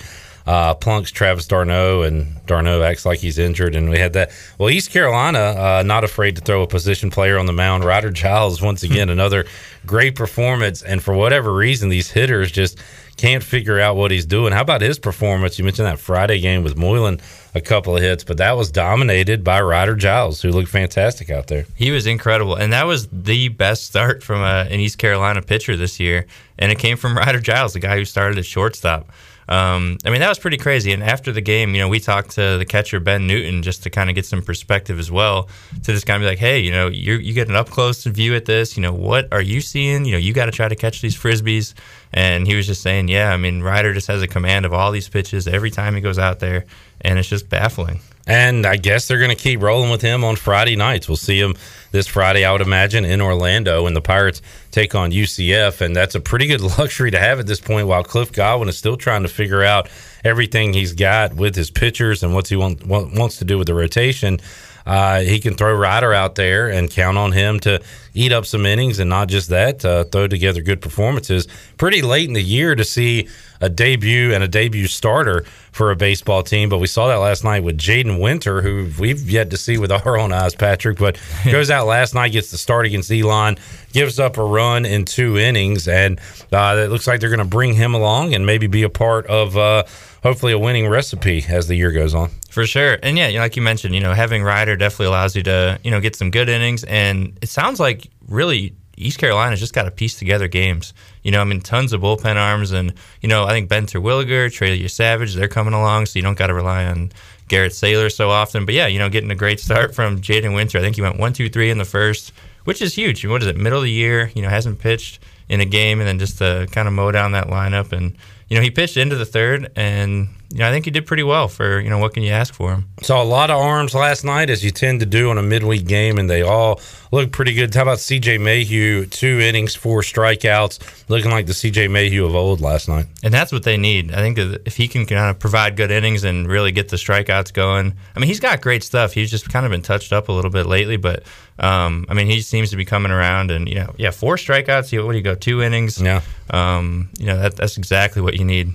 [0.46, 3.74] uh, plunks Travis d'Arnaud, and d'Arnaud acts like he's injured.
[3.74, 4.30] And we had that.
[4.58, 7.84] Well, East Carolina, uh, not afraid to throw a position player on the mound.
[7.84, 9.44] Ryder Giles, once again, another
[9.86, 10.82] great performance.
[10.82, 12.78] And for whatever reason, these hitters just
[13.22, 14.52] can't figure out what he's doing.
[14.52, 15.56] How about his performance?
[15.56, 17.20] You mentioned that Friday game with Moylan,
[17.54, 21.46] a couple of hits, but that was dominated by Ryder Giles, who looked fantastic out
[21.46, 21.64] there.
[21.76, 25.76] He was incredible, and that was the best start from a, an East Carolina pitcher
[25.76, 26.26] this year,
[26.58, 29.08] and it came from Ryder Giles, the guy who started at shortstop.
[29.48, 30.92] Um, I mean, that was pretty crazy.
[30.92, 33.90] And after the game, you know, we talked to the catcher Ben Newton just to
[33.90, 35.48] kind of get some perspective as well.
[35.82, 38.04] To just kind of be like, hey, you know, you you get an up close
[38.04, 38.76] view at this.
[38.76, 40.04] You know, what are you seeing?
[40.04, 41.74] You know, you got to try to catch these frisbees.
[42.12, 44.92] And he was just saying, yeah, I mean, Ryder just has a command of all
[44.92, 46.66] these pitches every time he goes out there,
[47.00, 48.00] and it's just baffling.
[48.26, 51.08] And I guess they're going to keep rolling with him on Friday nights.
[51.08, 51.56] We'll see him
[51.90, 55.80] this Friday, I would imagine, in Orlando, and the Pirates take on UCF.
[55.80, 58.78] And that's a pretty good luxury to have at this point while Cliff Godwin is
[58.78, 59.88] still trying to figure out
[60.24, 63.74] everything he's got with his pitchers and what he want, wants to do with the
[63.74, 64.38] rotation.
[64.86, 67.82] Uh, he can throw Ryder out there and count on him to
[68.14, 71.48] eat up some innings and not just that, uh, throw together good performances.
[71.78, 73.28] Pretty late in the year to see
[73.60, 77.44] a debut and a debut starter for a baseball team, but we saw that last
[77.44, 81.18] night with Jaden Winter, who we've yet to see with our own eyes, Patrick, but
[81.44, 83.56] goes out last night, gets the start against Elon,
[83.92, 86.20] gives up a run in two innings, and
[86.52, 89.26] uh, it looks like they're going to bring him along and maybe be a part
[89.28, 89.84] of uh,
[90.22, 92.30] hopefully a winning recipe as the year goes on.
[92.50, 92.98] For sure.
[93.02, 96.00] And yeah, like you mentioned, you know, having Ryder definitely allows you to, you know,
[96.00, 96.84] get some good innings.
[96.84, 100.94] And it sounds like really East Carolina's just got to piece together games.
[101.22, 102.70] You know, I mean, tons of bullpen arms.
[102.70, 106.06] And, you know, I think Ben Terwilliger, Trey Savage, they're coming along.
[106.06, 107.10] So you don't got to rely on
[107.48, 108.64] Garrett Saylor so often.
[108.64, 110.78] But yeah, you know, getting a great start from Jaden Winter.
[110.78, 112.32] I think he went one, two, three in the first,
[112.64, 113.26] which is huge.
[113.26, 114.30] What is it, middle of the year?
[114.34, 115.18] You know, hasn't pitched
[115.48, 116.00] in a game.
[116.00, 117.92] And then just to kind of mow down that lineup.
[117.92, 118.16] And,
[118.52, 121.22] you know, he pitched into the third and you know, I think he did pretty
[121.22, 122.86] well for you know what can you ask for him.
[123.00, 125.86] Saw a lot of arms last night, as you tend to do on a midweek
[125.86, 126.78] game, and they all
[127.10, 127.74] look pretty good.
[127.74, 128.36] How about C.J.
[128.36, 129.06] Mayhew?
[129.06, 131.88] Two innings, four strikeouts, looking like the C.J.
[131.88, 133.06] Mayhew of old last night.
[133.22, 134.12] And that's what they need.
[134.12, 137.54] I think if he can kind of provide good innings and really get the strikeouts
[137.54, 137.94] going.
[138.14, 139.14] I mean, he's got great stuff.
[139.14, 141.22] He's just kind of been touched up a little bit lately, but
[141.62, 143.50] um, I mean, he seems to be coming around.
[143.50, 145.04] And you know, yeah, four strikeouts.
[145.04, 145.34] What do you go?
[145.34, 146.00] Two innings.
[146.00, 146.22] Yeah.
[146.50, 148.74] Um, you know, that, that's exactly what you need.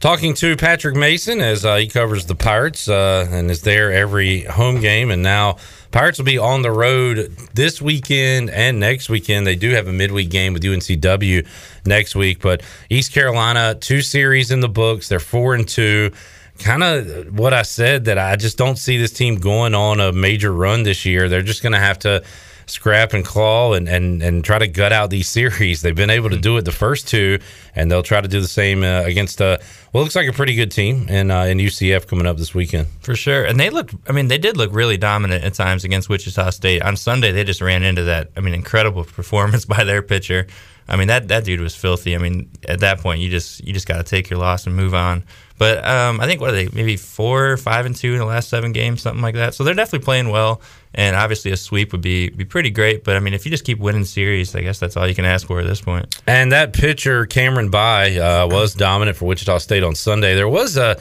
[0.00, 4.44] Talking to Patrick Mason as uh, he covers the Pirates uh, and is there every
[4.44, 5.10] home game.
[5.10, 5.56] And now
[5.90, 9.44] Pirates will be on the road this weekend and next weekend.
[9.44, 11.44] They do have a midweek game with UNCW
[11.84, 15.08] next week, but East Carolina, two series in the books.
[15.08, 16.12] They're four and two.
[16.58, 20.12] Kind of what I said that I just don't see this team going on a
[20.12, 21.28] major run this year.
[21.28, 22.24] They're just going to have to
[22.66, 25.82] scrap and claw and, and, and try to gut out these series.
[25.82, 27.38] They've been able to do it the first two,
[27.74, 29.60] and they'll try to do the same uh, against a
[29.92, 32.88] well, looks like a pretty good team in uh, in UCF coming up this weekend
[33.00, 33.44] for sure.
[33.44, 36.82] And they look, I mean, they did look really dominant at times against Wichita State
[36.82, 37.32] on Sunday.
[37.32, 38.30] They just ran into that.
[38.36, 40.46] I mean, incredible performance by their pitcher.
[40.90, 42.14] I mean that that dude was filthy.
[42.14, 44.74] I mean, at that point, you just you just got to take your loss and
[44.74, 45.24] move on.
[45.58, 46.68] But um, I think what are they?
[46.72, 49.54] Maybe four, five, and two in the last seven games, something like that.
[49.54, 50.62] So they're definitely playing well.
[50.94, 53.04] And obviously, a sweep would be be pretty great.
[53.04, 55.24] But I mean, if you just keep winning series, I guess that's all you can
[55.24, 56.20] ask for at this point.
[56.26, 60.34] And that pitcher Cameron By uh, was dominant for Wichita State on Sunday.
[60.34, 60.98] There was a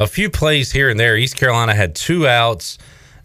[0.00, 1.16] a few plays here and there.
[1.16, 2.78] East Carolina had two outs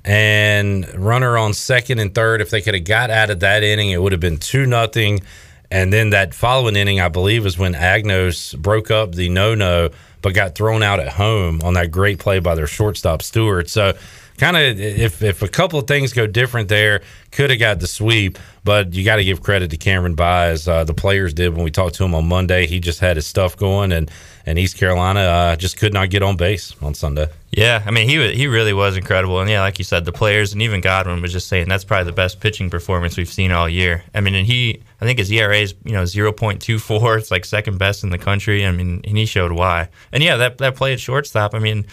[0.06, 2.40] and runner on second and third.
[2.40, 5.22] If they could have got out of that inning, it would have been two nothing.
[5.70, 9.90] And then that following inning, I believe, is when Agnos broke up the no no,
[10.22, 13.70] but got thrown out at home on that great play by their shortstop Stewart.
[13.70, 13.94] So
[14.38, 17.88] kind of if if a couple of things go different there, could have got the
[17.88, 18.38] sweep.
[18.64, 20.68] But you got to give credit to Cameron Baez.
[20.68, 22.68] Uh, the players did when we talked to him on Monday.
[22.68, 24.10] He just had his stuff going, and
[24.46, 27.28] and East Carolina uh, just could not get on base on Sunday.
[27.52, 30.54] Yeah, I mean he he really was incredible, and yeah, like you said, the players
[30.54, 33.68] and even Godwin was just saying that's probably the best pitching performance we've seen all
[33.68, 34.04] year.
[34.14, 37.18] I mean, and he, I think his ERA is you know zero point two four.
[37.18, 38.66] It's like second best in the country.
[38.66, 39.90] I mean, and he showed why.
[40.12, 41.54] And yeah, that that play at shortstop.
[41.54, 41.86] I mean,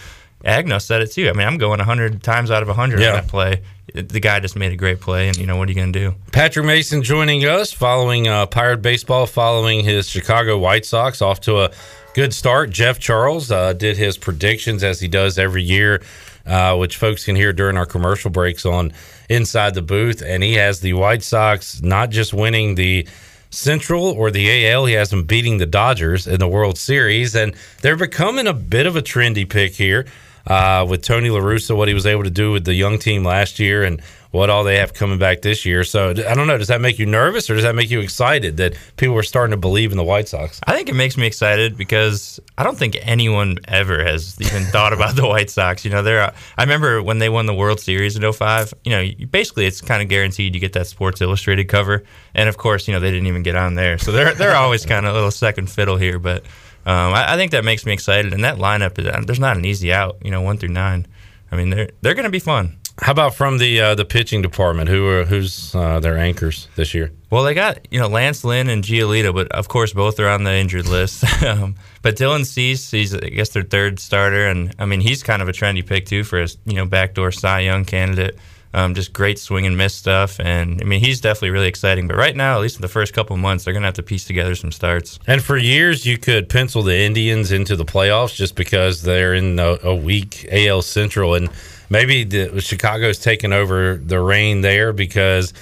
[0.44, 1.28] Agno said it too.
[1.28, 3.08] I mean, I'm going hundred times out of hundred Yeah.
[3.10, 3.62] on that play.
[3.94, 5.98] The guy just made a great play, and you know what are you going to
[5.98, 6.14] do?
[6.32, 11.60] Patrick Mason joining us following uh, Pirate Baseball, following his Chicago White Sox off to
[11.60, 11.70] a
[12.14, 12.70] good start.
[12.70, 16.02] Jeff Charles uh, did his predictions as he does every year,
[16.44, 18.92] uh, which folks can hear during our commercial breaks on
[19.28, 20.22] Inside the Booth.
[20.24, 23.06] And he has the White Sox not just winning the
[23.50, 27.34] Central or the AL, he has them beating the Dodgers in the World Series.
[27.34, 30.06] And they're becoming a bit of a trendy pick here
[30.46, 33.24] uh, with Tony La Russa, what he was able to do with the young team
[33.24, 34.02] last year and
[34.34, 35.84] what all they have coming back this year.
[35.84, 36.58] So I don't know.
[36.58, 39.52] Does that make you nervous or does that make you excited that people are starting
[39.52, 40.60] to believe in the White Sox?
[40.66, 44.92] I think it makes me excited because I don't think anyone ever has even thought
[44.92, 45.84] about the White Sox.
[45.84, 46.34] You know, they're.
[46.58, 49.80] I remember when they won the World Series in 05, You know, you, basically it's
[49.80, 52.02] kind of guaranteed you get that Sports Illustrated cover,
[52.34, 54.84] and of course, you know they didn't even get on there, so they're they're always
[54.94, 56.18] kind of a little second fiddle here.
[56.18, 56.42] But
[56.86, 59.64] um, I, I think that makes me excited, and that lineup is there's not an
[59.64, 60.16] easy out.
[60.24, 61.06] You know, one through nine.
[61.52, 62.78] I mean, they're they're going to be fun.
[63.00, 64.88] How about from the uh, the pitching department?
[64.88, 67.10] Who are who's uh, their anchors this year?
[67.28, 70.44] Well, they got you know Lance Lynn and Giolito, but of course both are on
[70.44, 71.24] the injured list.
[71.42, 75.42] um, but Dylan Cease, he's I guess their third starter, and I mean he's kind
[75.42, 78.38] of a trendy pick too for a you know backdoor Cy Young candidate.
[78.74, 82.08] Um, just great swing and miss stuff, and I mean he's definitely really exciting.
[82.08, 84.02] But right now, at least in the first couple of months, they're gonna have to
[84.02, 85.20] piece together some starts.
[85.28, 89.60] And for years, you could pencil the Indians into the playoffs just because they're in
[89.60, 91.50] a, a weak AL Central, and
[91.88, 95.52] maybe the, Chicago's taken over the reign there because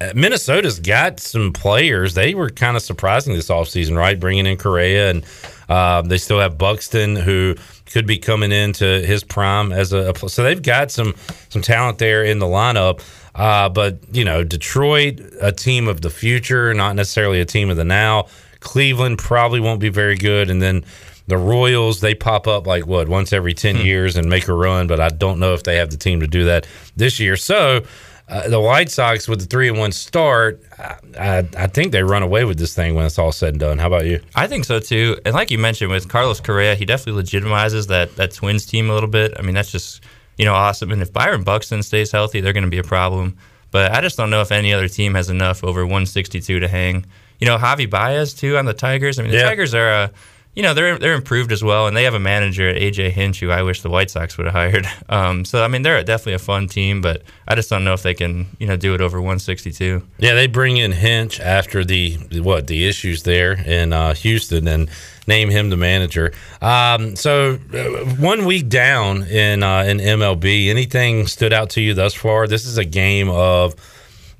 [0.00, 2.14] uh, Minnesota's got some players.
[2.14, 4.20] They were kind of surprising this offseason, right?
[4.20, 5.24] Bringing in Correa, and
[5.68, 7.56] uh, they still have Buxton, who
[7.90, 11.14] could be coming into his prime as a, a so they've got some
[11.48, 13.02] some talent there in the lineup.
[13.34, 17.76] Uh, but you know, Detroit, a team of the future, not necessarily a team of
[17.76, 18.26] the now.
[18.60, 20.84] Cleveland probably won't be very good, and then
[21.26, 24.86] the Royals they pop up like what once every ten years and make a run,
[24.86, 27.36] but I don't know if they have the team to do that this year.
[27.36, 27.82] So.
[28.30, 32.02] Uh, the White Sox with the three and one start, I, I, I think they
[32.02, 33.78] run away with this thing when it's all said and done.
[33.78, 34.20] How about you?
[34.36, 35.18] I think so too.
[35.24, 38.94] And like you mentioned with Carlos Correa, he definitely legitimizes that that Twins team a
[38.94, 39.34] little bit.
[39.36, 40.04] I mean, that's just
[40.38, 40.92] you know awesome.
[40.92, 43.36] And if Byron Buxton stays healthy, they're going to be a problem.
[43.72, 47.04] But I just don't know if any other team has enough over 162 to hang.
[47.40, 49.18] You know, Javi Baez too on the Tigers.
[49.18, 49.44] I mean, the Yeah.
[49.48, 50.10] Tigers are a
[50.54, 53.50] you know they're they're improved as well, and they have a manager AJ Hinch who
[53.50, 54.86] I wish the White Sox would have hired.
[55.08, 58.02] Um, so I mean, they're definitely a fun team, but I just don't know if
[58.02, 60.02] they can you know do it over 162.
[60.18, 64.90] Yeah, they bring in Hinch after the what the issues there in uh, Houston and
[65.26, 66.32] name him the manager.
[66.60, 67.78] Um, so uh,
[68.16, 72.46] one week down in uh, in MLB, anything stood out to you thus far?
[72.46, 73.74] This is a game of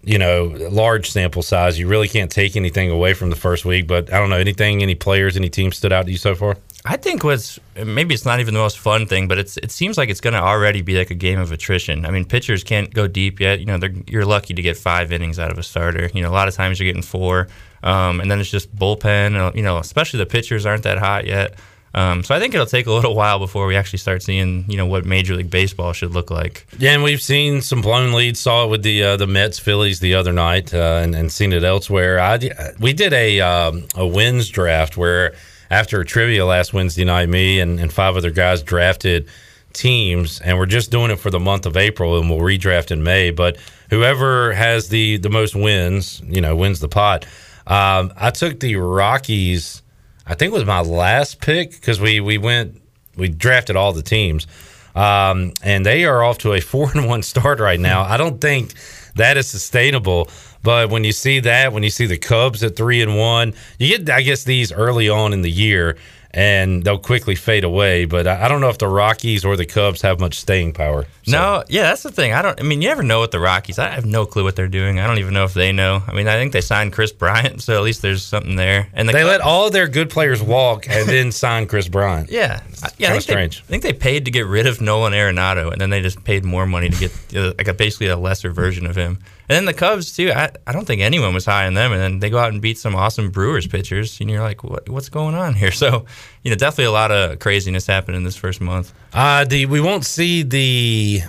[0.02, 1.78] you know large sample size.
[1.78, 4.82] You really can't take anything away from the first week, but I don't know anything,
[4.82, 6.56] any players, any teams stood out to you so far.
[6.84, 9.98] I think what's maybe it's not even the most fun thing, but it's it seems
[9.98, 12.06] like it's going to already be like a game of attrition.
[12.06, 13.60] I mean, pitchers can't go deep yet.
[13.60, 16.10] You know, you're lucky to get five innings out of a starter.
[16.14, 17.48] You know, a lot of times you're getting four,
[17.82, 19.36] um, and then it's just bullpen.
[19.36, 21.58] uh, You know, especially the pitchers aren't that hot yet.
[21.92, 24.76] Um, so I think it'll take a little while before we actually start seeing you
[24.76, 26.66] know what Major League Baseball should look like.
[26.78, 28.38] Yeah, and we've seen some blown leads.
[28.40, 31.52] Saw it with the uh, the Mets Phillies the other night, uh, and, and seen
[31.52, 32.20] it elsewhere.
[32.20, 35.34] I d- we did a um, a wins draft where
[35.70, 39.28] after trivia last Wednesday night, me and, and five other guys drafted
[39.72, 43.02] teams, and we're just doing it for the month of April, and we'll redraft in
[43.02, 43.30] May.
[43.30, 43.56] But
[43.88, 47.26] whoever has the the most wins, you know, wins the pot.
[47.66, 49.82] Um, I took the Rockies.
[50.30, 52.80] I think it was my last pick because we we went
[53.16, 54.46] we drafted all the teams,
[54.94, 58.02] um, and they are off to a four and one start right now.
[58.02, 58.72] I don't think
[59.16, 60.30] that is sustainable.
[60.62, 63.98] But when you see that, when you see the Cubs at three and one, you
[63.98, 65.96] get I guess these early on in the year,
[66.32, 68.04] and they'll quickly fade away.
[68.04, 71.06] But I, I don't know if the Rockies or the Cubs have much staying power.
[71.26, 72.32] No, yeah, that's the thing.
[72.32, 72.58] I don't.
[72.58, 73.78] I mean, you never know with the Rockies.
[73.78, 74.98] I have no clue what they're doing.
[74.98, 76.02] I don't even know if they know.
[76.06, 78.88] I mean, I think they signed Kris Bryant, so at least there's something there.
[78.92, 82.30] And the they Cubs- let all their good players walk and then sign Kris Bryant.
[82.30, 83.08] Yeah, I- yeah.
[83.08, 83.58] I think, strange.
[83.62, 86.22] They, I think they paid to get rid of Nolan Arenado, and then they just
[86.24, 89.18] paid more money to get uh, like a, basically a lesser version of him.
[89.50, 90.30] And then the Cubs too.
[90.30, 92.62] I, I don't think anyone was high on them, and then they go out and
[92.62, 95.72] beat some awesome Brewers pitchers, and you're like, what, what's going on here?
[95.80, 96.04] So,
[96.44, 98.92] you know, definitely a lot of craziness happened in this first month.
[99.12, 101.22] Uh, the we won't see the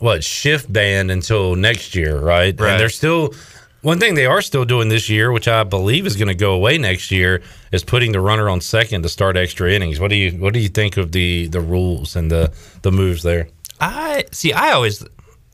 [0.00, 2.58] what shift band until next year, right?
[2.58, 2.72] Right.
[2.72, 3.32] And they're still
[3.80, 6.52] one thing they are still doing this year, which I believe is going to go
[6.52, 9.98] away next year, is putting the runner on second to start extra innings.
[9.98, 13.22] What do you what do you think of the the rules and the the moves
[13.22, 13.48] there?
[13.80, 14.52] I see.
[14.52, 15.04] I always,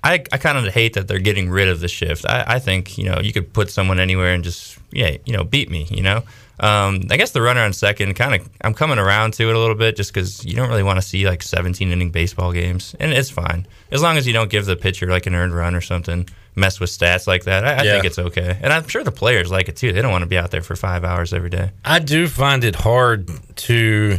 [0.04, 2.24] I, I kind of hate that they're getting rid of the shift.
[2.26, 5.44] I, I think you know you could put someone anywhere and just yeah you know
[5.44, 5.86] beat me.
[5.90, 6.22] You know,
[6.60, 9.58] um, I guess the runner on second kind of I'm coming around to it a
[9.58, 12.94] little bit just because you don't really want to see like 17 inning baseball games,
[13.00, 15.74] and it's fine as long as you don't give the pitcher like an earned run
[15.74, 16.28] or something.
[16.54, 17.64] Mess with stats like that.
[17.64, 17.92] I, I Yeah.
[17.92, 19.92] think it's okay, and I'm sure the players like it too.
[19.92, 21.70] They don't want to be out there for five hours every day.
[21.84, 24.18] I do find it hard to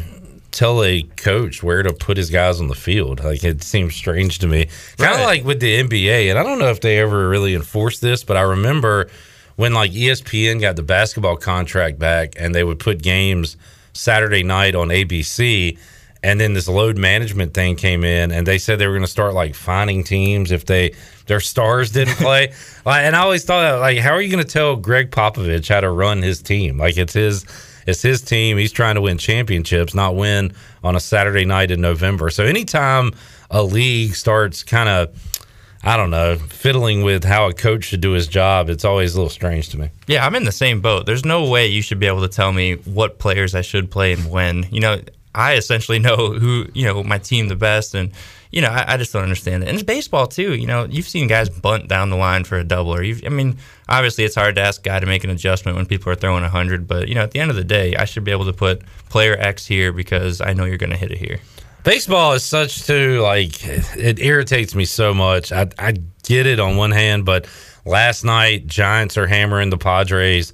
[0.60, 3.24] tell a coach where to put his guys on the field.
[3.24, 4.66] Like it seems strange to me.
[4.98, 5.26] Kind of Right.
[5.26, 8.36] like with the NBA, and I don't know if they ever really enforced this, but
[8.38, 9.10] I remember
[9.56, 13.58] when like ESPN got the basketball contract back and they would put games
[13.94, 15.78] Saturday night on ABC.
[16.22, 19.08] And then this load management thing came in, and they said they were going to
[19.12, 20.92] start like finding teams if they
[21.28, 22.52] their stars didn't play.
[22.86, 25.80] like, and I always thought, like, how are you going to tell Gregg Popovich how
[25.80, 26.78] to run his team?
[26.78, 27.46] Like, it's his
[27.88, 28.58] it's his team.
[28.58, 30.54] He's trying to win championships, not win
[30.84, 32.30] on a Saturday night in November.
[32.30, 33.12] So anytime
[33.50, 35.40] a league starts kind of,
[35.84, 39.18] I don't know, fiddling with how a coach should do his job, it's always a
[39.18, 39.90] little strange to me.
[40.08, 41.06] Yeah, I'm in the same boat.
[41.06, 44.14] There's no way you should be able to tell me what players I should play
[44.14, 44.68] and when.
[44.72, 45.02] You know,
[45.34, 47.96] I essentially know who, you know, my team the best.
[47.96, 48.12] And,
[48.52, 49.70] you know, I, I just don't understand it.
[49.70, 50.56] And it's baseball, too.
[50.56, 53.06] You know, you've seen guys bunt down the line for a doubler.
[53.06, 53.58] You've, I mean,
[53.88, 56.42] obviously it's hard to ask a guy to make an adjustment when people are throwing
[56.42, 56.88] 100.
[56.88, 58.82] But, you know, at the end of the day, I should be able to put
[59.10, 61.40] player X here because I know you're going to hit it here.
[61.84, 63.66] Baseball is such too like
[63.96, 65.52] it irritates me so much.
[65.54, 65.94] I I
[66.24, 67.48] get it on one hand, but
[67.86, 70.54] last night Giants are hammering the Padres.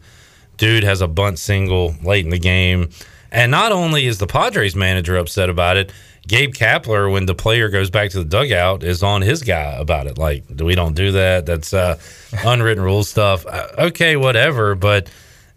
[0.58, 2.90] Dude has a bunt single late in the game,
[3.32, 5.92] and not only is the Padres manager upset about it,
[6.28, 10.08] Gabe Kapler, when the player goes back to the dugout, is on his guy about
[10.08, 10.18] it.
[10.18, 11.46] Like, we don't do that.
[11.46, 12.00] That's uh,
[12.46, 13.46] unwritten rule stuff.
[13.46, 14.76] Uh, okay, whatever.
[14.76, 15.10] But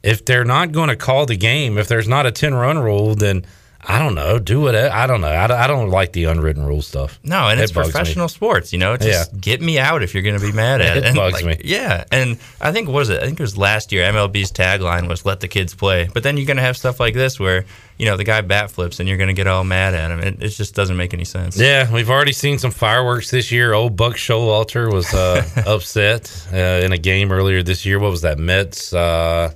[0.02, 3.14] if they're not going to call the game, if there's not a ten run rule,
[3.14, 3.44] then
[3.80, 4.38] I don't know.
[4.38, 4.74] Do it.
[4.74, 5.28] I don't know.
[5.28, 7.18] I don't, I don't like the unwritten rule stuff.
[7.22, 7.92] No, and It it's bugs me.
[7.92, 8.72] professional sports.
[8.72, 11.04] You know, just get me out if you're going to be mad at it.
[11.04, 11.60] It bugs like, me.
[11.64, 13.22] Yeah, and I think what was it?
[13.22, 14.04] I think it was last year.
[14.12, 17.14] MLB's tagline was "Let the kids play," but then you're going to have stuff like
[17.14, 17.64] this where
[17.98, 20.20] you know the guy bat flips and you're going to get all mad at him.
[20.20, 21.58] It, it just doesn't make any sense.
[21.58, 23.74] Yeah, we've already seen some fireworks this year.
[23.74, 27.98] Old Buck Showalter was uh, upset uh, in a game earlier this year.
[27.98, 28.38] What was that?
[28.38, 29.52] Mets, uh,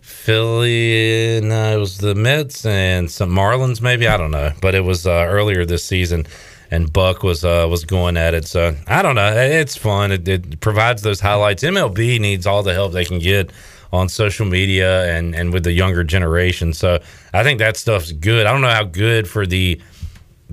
[0.00, 1.40] Philly.
[1.42, 4.06] No, it was the Mets and some Marlins, maybe.
[4.06, 6.26] I don't know, but it was uh, earlier this season,
[6.70, 8.46] and Buck was uh, was going at it.
[8.46, 9.32] So I don't know.
[9.34, 10.12] It's fun.
[10.12, 11.62] It, it provides those highlights.
[11.62, 13.50] MLB needs all the help they can get
[13.92, 16.72] on social media and and with the younger generation.
[16.72, 17.00] So
[17.32, 18.46] I think that stuff's good.
[18.46, 19.80] I don't know how good for the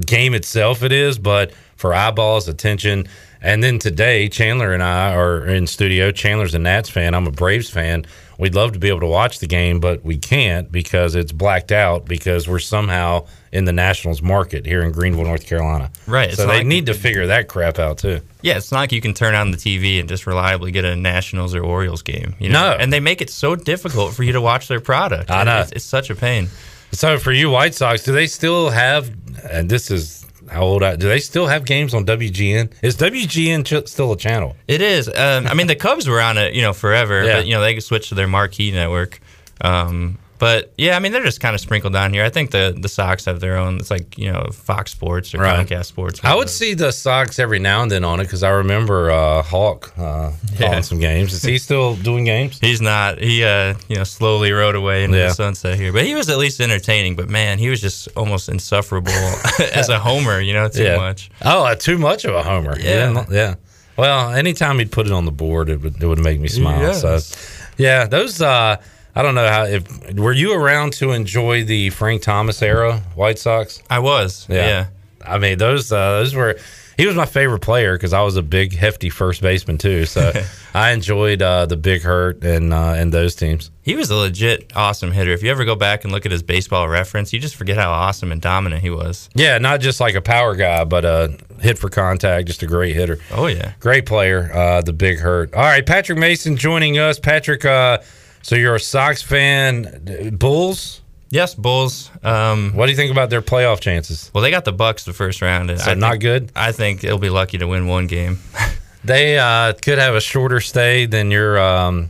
[0.05, 3.07] game itself it is, but for eyeballs, attention.
[3.41, 6.11] And then today, Chandler and I are in studio.
[6.11, 7.13] Chandler's a Nats fan.
[7.13, 8.05] I'm a Braves fan.
[8.37, 11.71] We'd love to be able to watch the game, but we can't because it's blacked
[11.71, 15.91] out because we're somehow in the Nationals market here in Greenville, North Carolina.
[16.07, 18.21] Right, So they like need to figure that crap out too.
[18.41, 20.95] Yeah, it's not like you can turn on the TV and just reliably get a
[20.95, 22.35] Nationals or Orioles game.
[22.39, 22.71] You know?
[22.71, 22.77] No.
[22.77, 25.29] and they make it so difficult for you to watch their product.
[25.29, 25.61] I know.
[25.61, 26.47] It's, it's such a pain.
[26.91, 29.11] So for you White Sox, do they still have?
[29.49, 30.22] And this is
[30.53, 31.07] how old I do.
[31.07, 32.71] They still have games on WGN?
[32.81, 34.55] Is WGN ch- still a channel?
[34.67, 35.07] It is.
[35.07, 37.23] Um, I mean, the Cubs were on it, you know, forever.
[37.23, 37.37] Yeah.
[37.37, 39.19] But you know, they could switch to their marquee network.
[39.61, 42.23] Um, but yeah, I mean, they're just kind of sprinkled down here.
[42.25, 43.77] I think the the Sox have their own.
[43.77, 45.65] It's like you know, Fox Sports or Right.
[45.65, 46.19] Comcast Sports.
[46.23, 49.41] I would see the Sox every now and then on it because I remember uh,
[49.43, 51.31] Hawk uh, calling some games.
[51.33, 52.59] Is he still doing games?
[52.59, 53.19] He's not.
[53.19, 55.27] He uh, you know, slowly rode away into Yeah.
[55.27, 55.93] the sunset here.
[55.93, 57.15] But he was at least entertaining.
[57.15, 59.11] But man, he was just almost insufferable
[59.73, 60.41] as a homer.
[60.41, 60.97] You know, too yeah.
[60.97, 61.29] much.
[61.43, 62.77] Oh, uh, too much of a homer.
[62.79, 63.25] Yeah.
[63.31, 63.55] yeah.
[63.95, 66.81] Well, anytime he'd put it on the board, it would it would make me smile.
[66.81, 67.01] Yes.
[67.01, 67.37] So,
[67.77, 68.41] yeah, those.
[68.41, 68.77] Uh,
[69.15, 69.65] I don't know how.
[69.65, 73.81] If were you around to enjoy the Frank Thomas era White Sox?
[73.89, 74.47] I was.
[74.49, 74.87] Yeah.
[75.25, 76.57] I mean, those uh, those were.
[76.95, 80.05] He was my favorite player because I was a big, hefty first baseman too.
[80.05, 80.31] So
[80.75, 83.71] I enjoyed uh, the Big Hurt and uh, and those teams.
[83.81, 85.31] He was a legit awesome hitter.
[85.31, 87.91] If you ever go back and look at his baseball reference, you just forget how
[87.91, 89.29] awesome and dominant he was.
[89.33, 92.95] Yeah, not just like a power guy, but a hit for contact, just a great
[92.95, 93.17] hitter.
[93.31, 94.51] Oh yeah, great player.
[94.53, 95.53] Uh, the Big Hurt.
[95.55, 97.19] All right, Patrick Mason joining us.
[97.19, 97.99] Patrick, uh,
[98.43, 100.35] so you're a Sox fan.
[100.37, 101.01] Bulls.
[101.31, 102.11] Yes, Bulls.
[102.21, 104.29] Um, what do you think about their playoff chances?
[104.35, 106.51] Well, they got the Bucks the first round, and So I not think- good.
[106.55, 108.37] I think they'll be lucky to win one game.
[109.05, 112.09] They uh, could have a shorter stay than your um,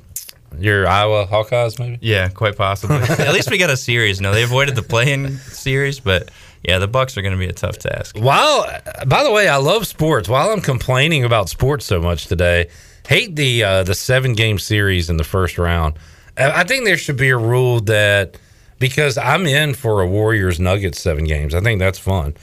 [0.60, 1.98] your Iowa Hawkeyes, maybe.
[2.02, 2.98] Yeah, quite possibly.
[3.26, 4.22] At least we got a series.
[4.22, 6.30] No, they avoided the playing series, but
[6.62, 8.16] yeah, the Bucks are going to be a tough task.
[8.20, 8.68] While,
[9.08, 10.30] by the way, I love sports.
[10.30, 12.70] While I'm complaining about sports so much today,
[13.08, 15.96] hate the uh, the seven game series in the first round.
[16.38, 18.38] I think there should be a rule that
[18.80, 21.54] because I'm in for a Warriors Nuggets seven games.
[21.54, 22.36] I think that's fun,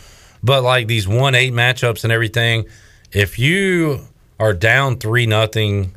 [0.43, 2.67] but like these one eight matchups and everything,
[3.13, 4.01] if you
[4.41, 5.95] are down three nothing.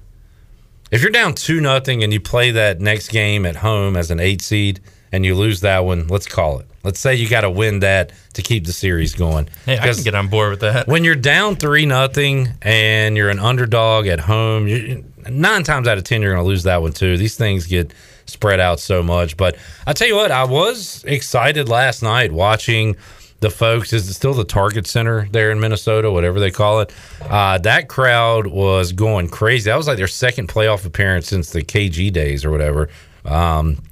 [0.92, 4.20] If you're down two nothing and you play that next game at home as an
[4.20, 4.80] eight seed
[5.12, 6.68] and you lose that one, let's call it.
[6.84, 9.50] Let's say you got to win that to keep the series going.
[9.66, 10.88] Hey, I can get on board with that.
[10.88, 15.98] When you're down three nothing and you're an underdog at home, you, nine times out
[15.98, 17.18] of ten you're going to lose that one too.
[17.18, 17.94] These things get
[18.26, 19.38] spread out so much.
[19.38, 22.96] But I tell you what, I was excited last night watching
[23.40, 23.94] the folks.
[23.94, 26.94] Is it still the Target Center there in Minnesota, whatever they call it?
[27.22, 29.70] Uh, that crowd was going crazy.
[29.70, 32.90] That was like their second playoff appearance since the KG days or whatever.
[33.26, 33.84] Um,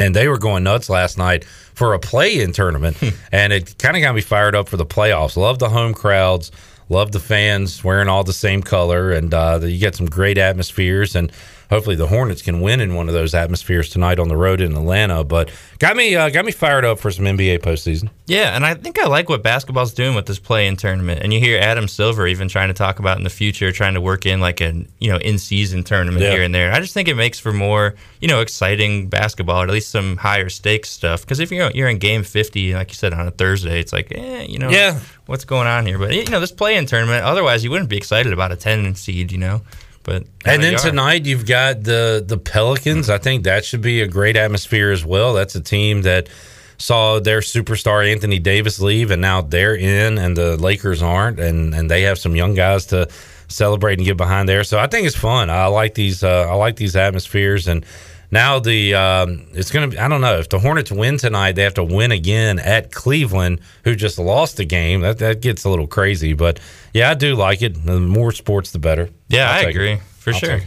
[0.00, 2.96] and they were going nuts last night for a play-in tournament,
[3.32, 5.36] and it kind of got me fired up for the playoffs.
[5.36, 6.50] Love the home crowds,
[6.88, 11.16] love the fans wearing all the same color, and uh, you get some great atmospheres.
[11.16, 11.32] And
[11.70, 14.72] hopefully, the Hornets can win in one of those atmospheres tonight on the road in
[14.76, 15.24] Atlanta.
[15.24, 18.10] But got me uh, got me fired up for some NBA postseason.
[18.26, 21.20] Yeah, and I think I like what basketball's doing with this play-in tournament.
[21.22, 24.00] And you hear Adam Silver even trying to talk about in the future, trying to
[24.00, 26.30] work in like a you know in-season tournament Yeah.
[26.32, 26.72] here and there.
[26.72, 30.16] I just think it makes for more you know exciting basketball, or at least some
[30.16, 31.22] higher stakes stuff.
[31.22, 34.12] Because if you're you're in Game 50, like you said on a Thursday, it's like
[34.14, 35.00] eh, you know Yeah.
[35.26, 35.98] What's going on here.
[35.98, 39.32] But you know this play-in tournament, otherwise you wouldn't be excited about a 10 seed,
[39.32, 39.62] you know.
[40.02, 43.08] But And then tonight you've got the the Pelicans.
[43.08, 45.32] I think that should be a great atmosphere as well.
[45.32, 46.28] That's a team that
[46.76, 51.74] saw their superstar Anthony Davis leave, and now they're in, and the Lakers aren't, and
[51.74, 53.08] and they have some young guys to
[53.48, 54.62] celebrate and get behind there.
[54.64, 55.48] So I think it's fun.
[55.48, 56.22] I like these.
[56.22, 57.86] Uh, I like these atmospheres, and
[58.30, 59.96] now the um, it's going to.
[59.96, 62.92] be I don't know if the Hornets win tonight, they have to win again at
[62.92, 65.00] Cleveland, who just lost the game.
[65.02, 66.60] That that gets a little crazy, but
[66.92, 67.84] yeah, I do like it.
[67.84, 69.10] The more sports, the better.
[69.28, 69.70] Yeah, I'll I take it.
[69.70, 70.60] agree for I'll sure.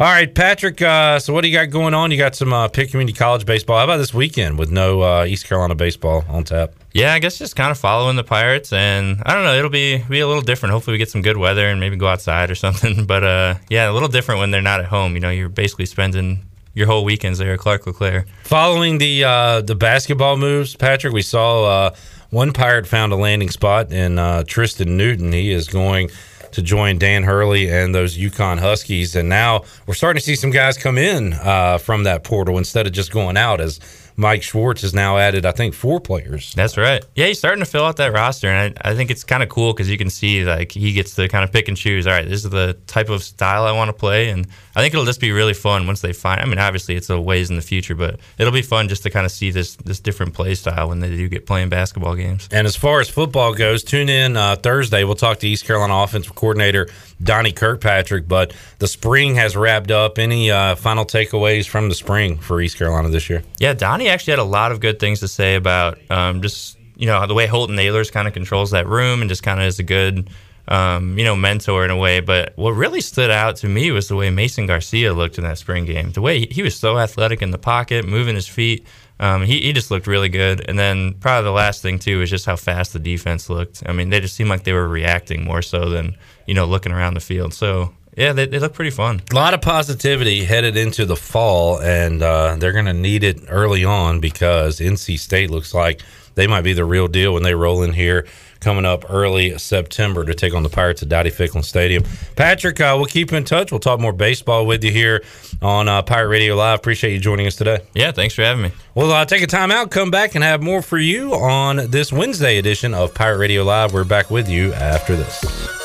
[0.00, 0.80] All right, Patrick.
[0.80, 2.12] Uh, so what do you got going on?
[2.12, 3.78] You got some uh, Pitt Community College baseball.
[3.78, 6.72] How about this weekend with no uh, East Carolina baseball on tap?
[6.92, 9.98] Yeah, I guess just kind of following the Pirates, and I don't know, it'll be
[10.08, 10.72] be a little different.
[10.72, 13.06] Hopefully, we get some good weather and maybe go outside or something.
[13.06, 15.14] But uh, yeah, a little different when they're not at home.
[15.14, 16.44] You know, you're basically spending
[16.78, 18.24] your whole weekends there Clark LeClair.
[18.44, 21.94] Following the uh, the basketball moves, Patrick, we saw uh,
[22.30, 25.32] one Pirate found a landing spot in uh, Tristen Newton.
[25.32, 26.10] He is going
[26.52, 30.50] to join Dan Hurley and those UConn Huskies, and now we're starting to see some
[30.50, 33.60] guys come in uh, from that portal instead of just going out.
[33.60, 33.80] As
[34.16, 36.52] Mike Schwartz has now added, I think, four players.
[36.54, 37.04] That's right.
[37.14, 39.48] Yeah, he's starting to fill out that roster, and I, I think it's kind of
[39.48, 42.06] cool because you can see like he gets to kind of pick and choose.
[42.06, 44.46] All right, this is the type of style I want to play, and
[44.78, 46.40] I think it'll just be really fun once they find.
[46.40, 49.10] I mean, obviously it's a ways in the future, but it'll be fun just to
[49.10, 52.48] kind of see this this different play style when they do get playing basketball games.
[52.52, 55.02] And as far as football goes, tune in uh, Thursday.
[55.02, 56.88] We'll talk to East Carolina offensive coordinator
[57.20, 58.28] Donnie Kirkpatrick.
[58.28, 60.16] But the spring has wrapped up.
[60.16, 63.42] Any uh, final takeaways from the spring for East Carolina this year?
[63.58, 67.06] Yeah, Donnie actually had a lot of good things to say about um, just you
[67.06, 69.80] know the way Holton Ahlers kind of controls that room and just kind of is
[69.80, 70.30] a good
[70.68, 72.20] um, you know mentor in a way.
[72.20, 75.58] But what really stood out to me was the way Mason Garcia looked in that
[75.58, 76.12] spring game.
[76.12, 78.86] The way he, he was so athletic in the pocket, moving his feet.
[79.20, 80.64] Um, he, he just looked really good.
[80.68, 83.82] And then probably the last thing too is just how fast the defense looked.
[83.84, 86.16] I mean, they just seemed like they were reacting more so than
[86.46, 87.54] you know looking around the field.
[87.54, 89.22] So yeah, they, they look pretty fun.
[89.30, 93.42] A lot of positivity headed into the fall, and uh, they're going to need it
[93.48, 96.02] early on because NC State looks like
[96.34, 98.26] they might be the real deal when they roll in here
[98.60, 102.04] coming up early September to take on the Pirates at Dowdy-Ficklen Stadium.
[102.36, 103.70] Patrick, uh, we'll keep in touch.
[103.70, 105.22] We'll talk more baseball with you here
[105.62, 106.78] on uh, Pirate Radio Live.
[106.78, 107.80] Appreciate you joining us today.
[107.94, 108.72] Yeah, thanks for having me.
[108.94, 112.12] We'll uh, take a time out, come back, and have more for you on this
[112.12, 113.92] Wednesday edition of Pirate Radio Live.
[113.92, 115.77] We're back with you after this.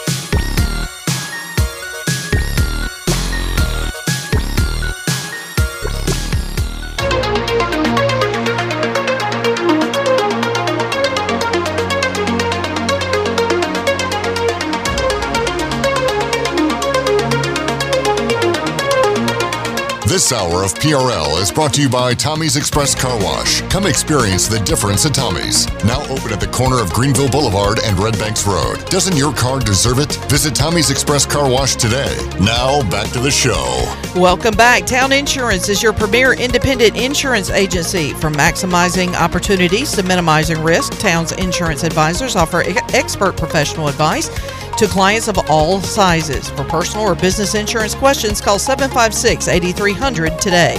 [20.13, 23.61] This hour of PRL is brought to you by Tommy's Express Car Wash.
[23.71, 25.65] Come experience the difference at Tommy's.
[25.85, 28.85] Now open at the corner of Greenville Boulevard and Red Banks Road.
[28.91, 30.13] Doesn't your car deserve it?
[30.29, 32.15] Visit Tommy's Express Car Wash today.
[32.39, 33.91] Now back to the show.
[34.15, 34.85] Welcome back.
[34.85, 38.13] Town Insurance is your premier independent insurance agency.
[38.13, 42.61] From maximizing opportunities to minimizing risk, Town's insurance advisors offer
[42.93, 44.29] expert professional advice
[44.77, 46.49] to clients of all sizes.
[46.49, 50.75] For personal or business insurance questions, call 756 8300 today.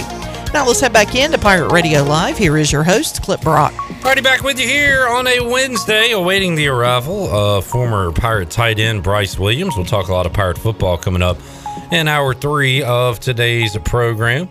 [0.53, 2.37] Now let's head back into Pirate Radio Live.
[2.37, 3.73] Here is your host, Clip Brock.
[4.01, 8.79] Party back with you here on a Wednesday, awaiting the arrival of former Pirate tight
[8.79, 9.75] end Bryce Williams.
[9.75, 11.37] We'll talk a lot of Pirate football coming up
[11.91, 14.47] in hour three of today's program.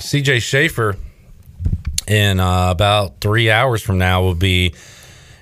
[0.00, 0.96] CJ Schaefer,
[2.06, 4.72] in uh, about three hours from now, will be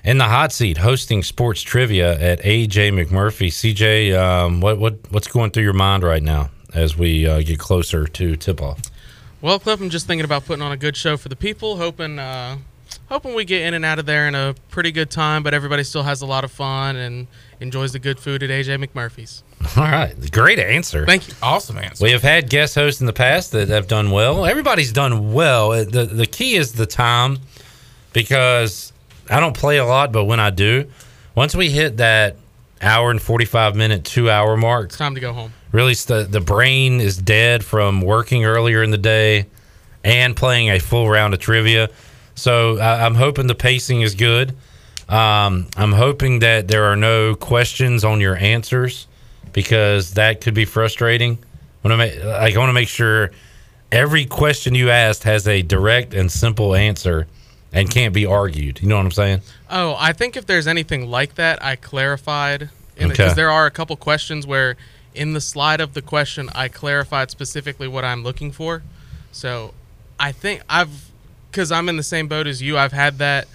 [0.07, 3.49] in the hot seat hosting sports trivia at AJ McMurphy.
[3.49, 7.59] CJ, um, what what what's going through your mind right now as we uh, get
[7.59, 8.81] closer to tip off?
[9.41, 12.19] Well, Cliff, I'm just thinking about putting on a good show for the people, hoping
[12.19, 12.57] uh,
[13.09, 15.83] hoping we get in and out of there in a pretty good time, but everybody
[15.83, 17.27] still has a lot of fun and
[17.59, 19.43] enjoys the good food at AJ McMurphy's.
[19.77, 21.05] All right, great answer.
[21.05, 21.33] Thank you.
[21.43, 22.01] Awesome answer.
[22.01, 24.45] We have had guest hosts in the past that have done well.
[24.45, 25.73] Everybody's done well.
[25.73, 27.39] Uh, The the key is the time
[28.13, 28.93] because
[29.29, 30.89] I don't play a lot, but when I do,
[31.35, 32.37] once we hit that
[32.81, 35.51] hour and 45 minute, 2 hour mark, It's time to go home.
[35.71, 39.47] really the the brain is dead from working earlier in the day
[40.03, 41.89] and playing a full round of trivia.
[42.35, 44.55] So I, I'm hoping the pacing is good.
[45.09, 49.07] Um, I'm hoping that there are no questions on your answers
[49.53, 51.39] because that could be frustrating.
[51.83, 53.31] I make, I want to make sure
[53.93, 57.27] every question you asked has a direct and simple answer
[57.73, 58.81] and can't be argued.
[58.81, 59.41] You know what I'm saying?
[59.69, 63.07] Oh, I think if there's anything like that, I clarified Okay.
[63.09, 64.75] because there are a couple questions where
[65.13, 68.83] in the slide of the question I clarified specifically what I'm looking for.
[69.31, 69.73] So
[70.19, 71.11] I think I've
[71.51, 72.77] because I'm in the same boat as you.
[72.77, 73.47] I've had that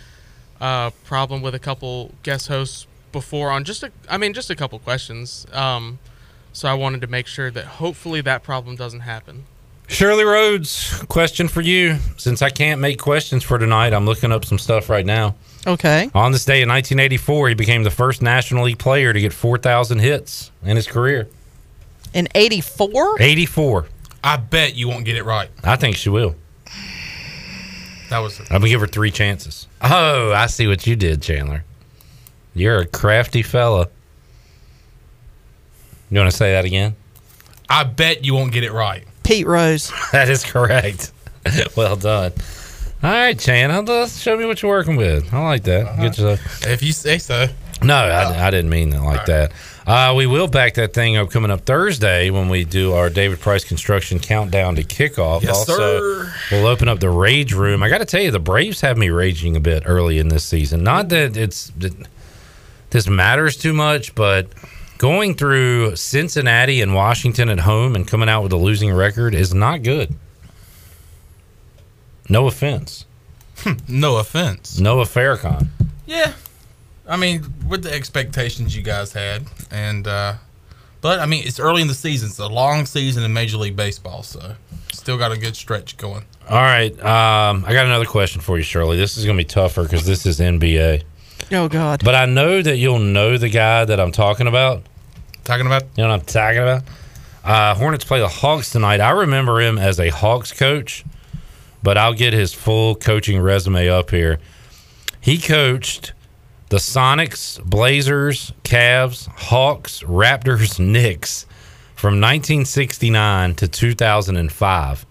[0.61, 4.55] uh, problem with a couple guest hosts before on just a I mean just a
[4.57, 5.47] couple questions.
[5.53, 5.99] Um,
[6.53, 9.45] so I wanted to make sure that hopefully that problem doesn't happen.
[9.93, 11.99] Shirley Rhodes, question for you.
[12.17, 15.35] Since I can't make questions for tonight, I'm looking up some stuff right now.
[15.67, 16.11] Okay.
[16.15, 19.99] On this day in 1984, he became the first National League player to get 4,000
[19.99, 21.29] hits in his career.
[22.15, 23.21] In 84?
[23.21, 23.87] 84.
[24.25, 25.51] I bet you won't get it right.
[25.63, 26.37] I think she will.
[28.09, 29.67] That was I'm gonna give her three chances.
[29.83, 31.65] Oh, I see what you did, Chandler.
[32.55, 33.89] You're a crafty fella.
[36.11, 36.97] You want to say that again?
[37.69, 39.05] I bet you won't get it right.
[39.23, 39.93] Pete Rose.
[40.13, 41.13] That is correct.
[41.77, 42.33] well done.
[43.03, 43.85] All right, Chan.
[43.87, 45.33] Let's show me what you're working with.
[45.35, 45.99] I like that.
[45.99, 46.39] Good job.
[46.63, 47.49] If you say so.
[47.83, 49.53] No, I, I didn't mean it like that.
[49.87, 53.41] Uh, we will back that thing up coming up Thursday when we do our David
[53.41, 55.43] Price Construction countdown to kickoff.
[55.43, 56.35] Yes, also, sir.
[56.53, 57.83] we'll open up the rage room.
[57.83, 60.45] I got to tell you, the Braves have me raging a bit early in this
[60.45, 60.85] season.
[60.85, 61.93] Not that it's that
[62.91, 64.47] this matters too much, but
[65.03, 69.53] going through Cincinnati and Washington at home and coming out with a losing record is
[69.53, 70.15] not good.
[72.29, 73.05] No offense.
[73.89, 74.79] no offense.
[74.79, 75.67] Noah Farrakhan.
[76.07, 76.35] Yeah.
[77.09, 79.43] I mean, with the expectations you guys had,
[79.73, 80.35] and uh
[81.01, 82.29] but I mean, it's early in the season.
[82.29, 84.55] It's a long season in Major League Baseball, so
[84.93, 86.25] still got a good stretch going.
[86.49, 86.93] All right.
[87.01, 88.99] Um, I got another question for you, Shirley.
[88.99, 91.03] This is going to be tougher because this is NBA.
[91.51, 92.05] Oh, God.
[92.05, 94.85] But I know that you'll know the guy that I'm talking about.
[95.45, 95.83] Talking about?
[95.97, 96.83] You know what I'm talking about?
[97.45, 99.01] Uh, Hornets play the Hawks tonight.
[99.01, 101.05] I remember him as a Hawks coach,
[101.83, 104.39] but I'll get his full coaching resume up here.
[105.21, 106.13] He coached
[106.69, 111.47] the Sonics, Blazers, Cavs, Hawks, Raptors, Knicks
[111.97, 115.07] from 1969 to 2005.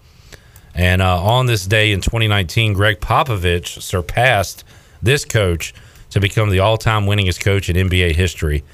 [0.74, 4.64] And uh, on this day in 2019, Gregg Popovich surpassed
[5.02, 5.74] this coach
[6.10, 8.64] to become the all time winningest coach in NBA history.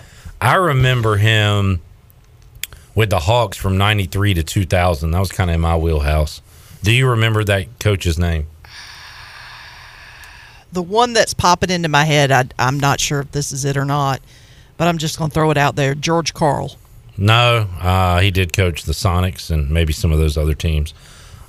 [0.40, 1.80] I remember him
[2.94, 5.10] with the Hawks from 93 to 2000.
[5.10, 6.40] That was kind of in my wheelhouse.
[6.82, 8.46] Do you remember that coach's name?
[10.72, 13.76] The one that's popping into my head, I, I'm not sure if this is it
[13.76, 14.20] or not,
[14.76, 15.94] but I'm just going to throw it out there.
[15.94, 16.76] George Karl.
[17.16, 20.94] No, uh, he did coach the Sonics and maybe some of those other teams.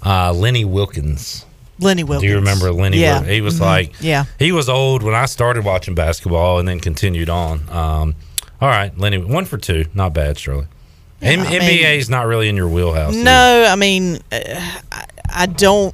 [0.03, 1.45] Uh, Lenny Wilkens.
[1.79, 2.21] Lenny Wilkens.
[2.21, 2.97] Do you remember Lenny?
[2.97, 3.19] Yeah.
[3.21, 3.61] Wil- He was Mhm.
[3.61, 4.25] like, Yeah.
[4.39, 7.69] he was old when I started watching basketball and then continued on.
[7.69, 8.15] Um,
[8.61, 10.67] all right, Lenny, one for two, not bad, Shirley.
[11.21, 13.15] M- I mean- NBA is not really in your wheelhouse.
[13.15, 14.39] No, I mean, uh,
[14.91, 15.93] I, I don't.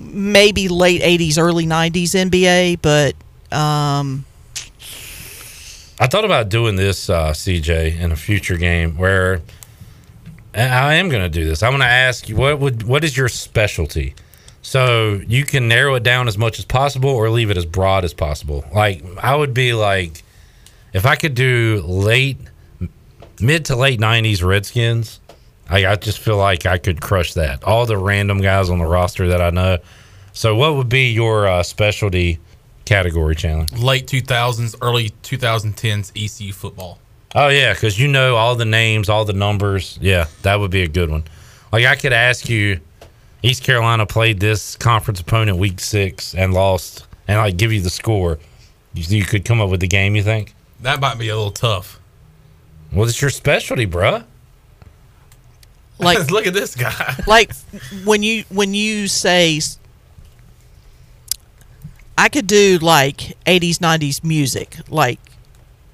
[0.00, 3.14] Maybe late '80s, early '90s NBA, but
[3.56, 4.24] um,
[6.00, 9.40] I thought about doing this, uh, CJ, in a future game where
[10.54, 11.62] I am going to do this.
[11.62, 14.14] I'm going to ask you what would what is your specialty?
[14.62, 18.04] So you can narrow it down as much as possible or leave it as broad
[18.04, 18.64] as possible.
[18.72, 20.22] Like I would be like
[20.92, 22.38] if I could do late
[23.40, 25.20] mid to late 90s Redskins,
[25.68, 27.64] I, I just feel like I could crush that.
[27.64, 29.78] All the random guys on the roster that I know.
[30.32, 32.38] So what would be your uh, specialty
[32.84, 33.66] category, Chandler?
[33.78, 36.98] Late 2000s, early 2010s ECU football.
[37.34, 39.98] Oh yeah, because you know all the names, all the numbers.
[40.00, 41.24] Yeah, that would be a good one.
[41.72, 42.80] Like I could ask you,
[43.42, 47.90] East Carolina played this conference opponent week six and lost, and like give you the
[47.90, 48.38] score.
[48.92, 50.14] You, you could come up with the game.
[50.14, 50.54] You think?
[50.82, 51.98] That might be a little tough.
[52.92, 54.24] Well, it's your specialty, bruh.
[55.98, 57.14] Like look at this guy.
[57.26, 57.52] like
[58.04, 59.60] when you when you say
[62.18, 65.18] I could do like 80s 90s music like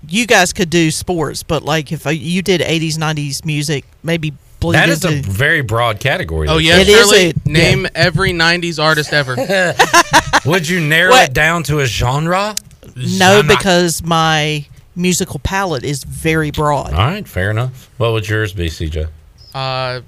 [0.09, 4.33] you guys could do sports but like if uh, you did 80s 90s music maybe
[4.61, 6.49] bleed That is a very broad category.
[6.49, 7.91] Oh yeah, It is a- name yeah.
[7.95, 9.37] every '90s artist ever.
[10.51, 11.29] Would you narrow What?
[11.31, 12.57] it down to a genre?
[12.97, 14.67] no because my
[14.99, 17.89] musical palette is very broad All right, fair enough.
[17.99, 19.09] What would yours be, CJ?
[19.55, 20.01] uh,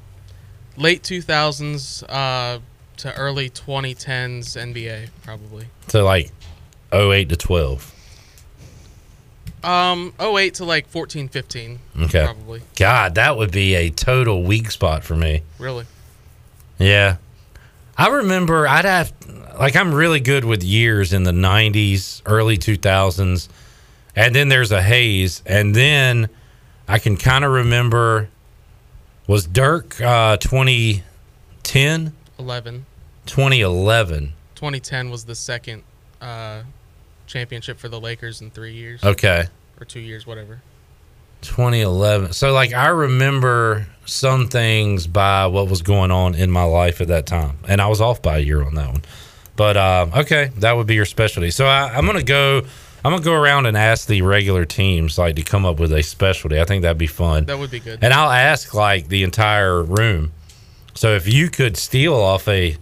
[0.77, 2.59] late 2000s uh,
[2.99, 5.67] to early 2010s NBA probably.
[5.89, 6.31] So like
[6.93, 7.95] 08 to 12.
[9.63, 11.79] Um, 08 to like 14, 15.
[12.03, 12.25] Okay.
[12.25, 12.63] Probably.
[12.77, 15.43] God, that would be a total weak spot for me.
[15.59, 15.85] Really.
[16.79, 17.17] Yeah.
[17.97, 19.13] I remember I'd have
[19.59, 23.49] like I'm really good with years in the 90s, early 2000s.
[24.17, 26.29] And then there's a haze and then
[26.89, 28.29] I can kind of remember
[29.27, 32.87] was Dirk uh 2010, 11.
[33.27, 34.33] 2011.
[34.55, 35.83] 2010 was the second
[36.21, 36.63] uh,
[37.27, 39.03] championship for the Lakers in three years.
[39.03, 39.45] Okay.
[39.81, 40.61] Or two years, whatever.
[41.43, 42.33] 2011.
[42.33, 47.09] So like I remember some things by what was going on in my life at
[47.09, 49.03] that time, and I was off by a year on that one.
[49.57, 51.51] But uh, okay, that would be your specialty.
[51.51, 52.63] So I, I'm gonna go.
[53.05, 56.03] I'm gonna go around and ask the regular teams like to come up with a
[56.03, 56.61] specialty.
[56.61, 57.47] I think that'd be fun.
[57.47, 57.99] That would be good.
[58.03, 60.33] And I'll ask like the entire room.
[60.95, 62.77] So if you could steal off a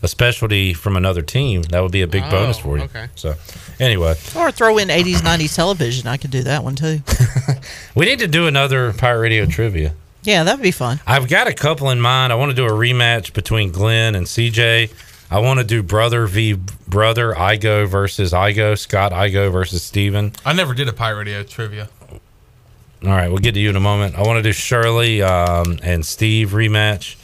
[0.00, 2.84] a specialty from another team, that would be a big Oh, bonus for you.
[2.84, 3.08] okay.
[3.16, 3.34] So
[3.80, 7.00] anyway, or throw in 80s 90s television I could do that one too
[7.96, 9.94] we need to do another Pirate Radio trivia.
[10.22, 12.32] yeah that'd be fun I've got a couple in mind.
[12.32, 14.92] I want to do a rematch between Glenn and CJ.
[15.30, 16.54] I want to do brother v
[16.86, 20.32] brother, Igo versus Igo, Scott Igo versus Steven.
[20.44, 21.88] I never did a Pirate Radio trivia.
[22.10, 24.16] All right, we'll get to you in a moment.
[24.16, 27.14] I want to do Shirley um, and Steve rematch,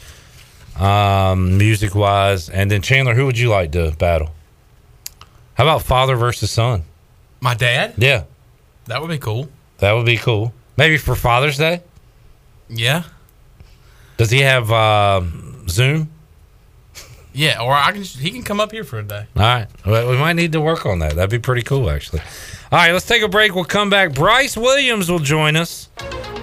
[0.79, 2.47] um, music wise.
[2.49, 4.29] And then Chandler, who would you like to battle?
[5.55, 6.83] How about father versus son?
[7.41, 7.95] My dad?
[7.97, 8.23] Yeah,
[8.85, 9.49] That would be cool.
[9.79, 10.53] that would be cool.
[10.77, 11.81] Maybe for Father's Day?
[12.69, 13.03] Yeah.
[14.17, 16.09] Does he have um Zoom?
[17.35, 19.25] Yeah, or I can he can come up here for a day.
[19.35, 19.67] All right.
[19.85, 21.15] Well, we might need to work on that.
[21.15, 22.21] That'd be pretty cool, actually.
[22.71, 23.53] All right, let's take a break.
[23.53, 24.13] We'll come back.
[24.13, 25.89] Bryce Williams will join us.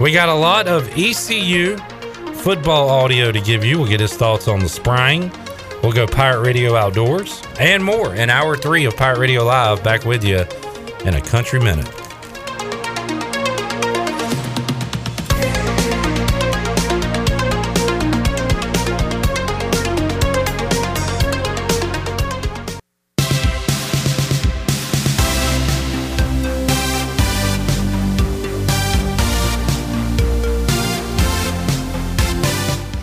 [0.00, 1.76] We got a lot of ECU
[2.34, 3.78] football audio to give you.
[3.78, 5.32] We'll get his thoughts on the spring.
[5.82, 9.82] We'll go Pirate Radio Outdoors and more in hour three of Pirate Radio Live.
[9.82, 10.44] Back with you
[11.04, 12.01] in a country minute.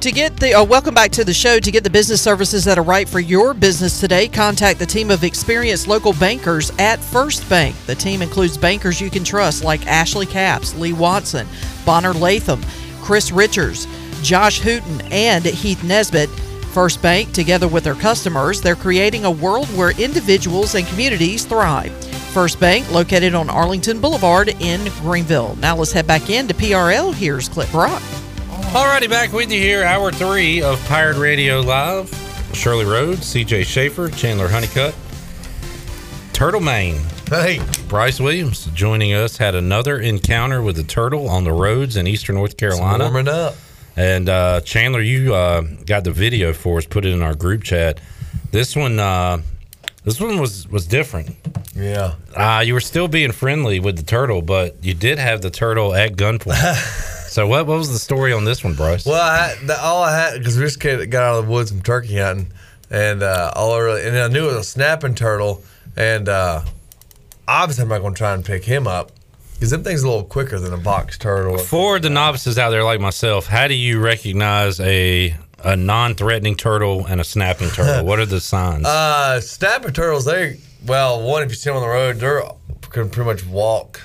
[0.00, 1.58] To get the uh, welcome back to the show.
[1.58, 5.10] To get the business services that are right for your business today, contact the team
[5.10, 7.74] of experienced local bankers at First Bank.
[7.86, 11.46] The team includes bankers you can trust like Ashley Caps, Lee Watson,
[11.84, 12.62] Bonner Latham,
[13.00, 13.88] Chris Richards,
[14.22, 16.28] Josh Hooten, and Heath Nesbitt.
[16.28, 21.90] First Bank, together with their customers, they're creating a world where individuals and communities thrive.
[22.34, 25.56] First Bank, located on Arlington Boulevard in Greenville.
[25.56, 27.14] Now let's head back into PRL.
[27.14, 28.02] Here's Clip Brock.
[28.72, 32.10] Alrighty, back with you here, hour three of Pirate Radio Live.
[32.52, 34.94] Shirley Rhodes, CJ Schaefer, Chandler Honeycutt,
[36.32, 37.00] Turtle Main.
[37.28, 37.60] Hey.
[37.88, 42.36] Bryce Williams joining us had another encounter with a turtle on the roads in eastern
[42.36, 43.04] North Carolina.
[43.04, 43.54] warming up.
[43.96, 47.62] And uh, Chandler, you uh, got the video for us, put it in our group
[47.62, 47.98] chat.
[48.52, 49.40] This one, uh,
[50.04, 51.34] this one was was different.
[51.74, 52.14] Yeah.
[52.34, 55.94] Uh, you were still being friendly with the turtle, but you did have the turtle
[55.94, 57.12] at gunpoint.
[57.36, 59.04] so what, what was the story on this one, Bryce?
[59.04, 61.82] Well, I the, all I had because we just got out of the woods from
[61.82, 62.50] turkey hunting,
[62.88, 65.62] and uh, all I really and I knew it was a snapping turtle,
[65.98, 66.62] and uh,
[67.46, 69.12] obviously I'm not going to try and pick him up
[69.52, 71.58] because them things a little quicker than a box turtle.
[71.58, 77.04] For the novices out there like myself, how do you recognize a a non-threatening turtle
[77.04, 78.02] and a snapping turtle?
[78.06, 78.86] what are the signs?
[78.86, 82.44] Uh, snapping turtles, they well, one if you see them on the road, they're
[82.88, 84.00] can pretty much walk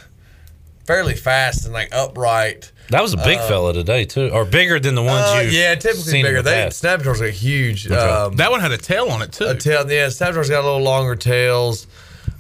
[0.84, 2.74] fairly fast and like upright.
[2.90, 5.52] That was a big uh, fella today too, or bigger than the ones Uh, you
[5.58, 6.42] yeah, typically bigger.
[6.42, 7.86] They snapping turtles are huge.
[7.88, 7.96] Okay.
[7.96, 9.46] Um, That one had a tail on it too.
[9.46, 10.10] A tail, yeah.
[10.10, 11.88] Snapping turtles got a little longer tails.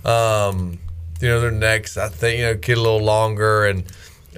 [0.04, 0.80] Um,
[1.20, 3.66] you know, their necks, I think, you know, get a little longer.
[3.66, 3.84] And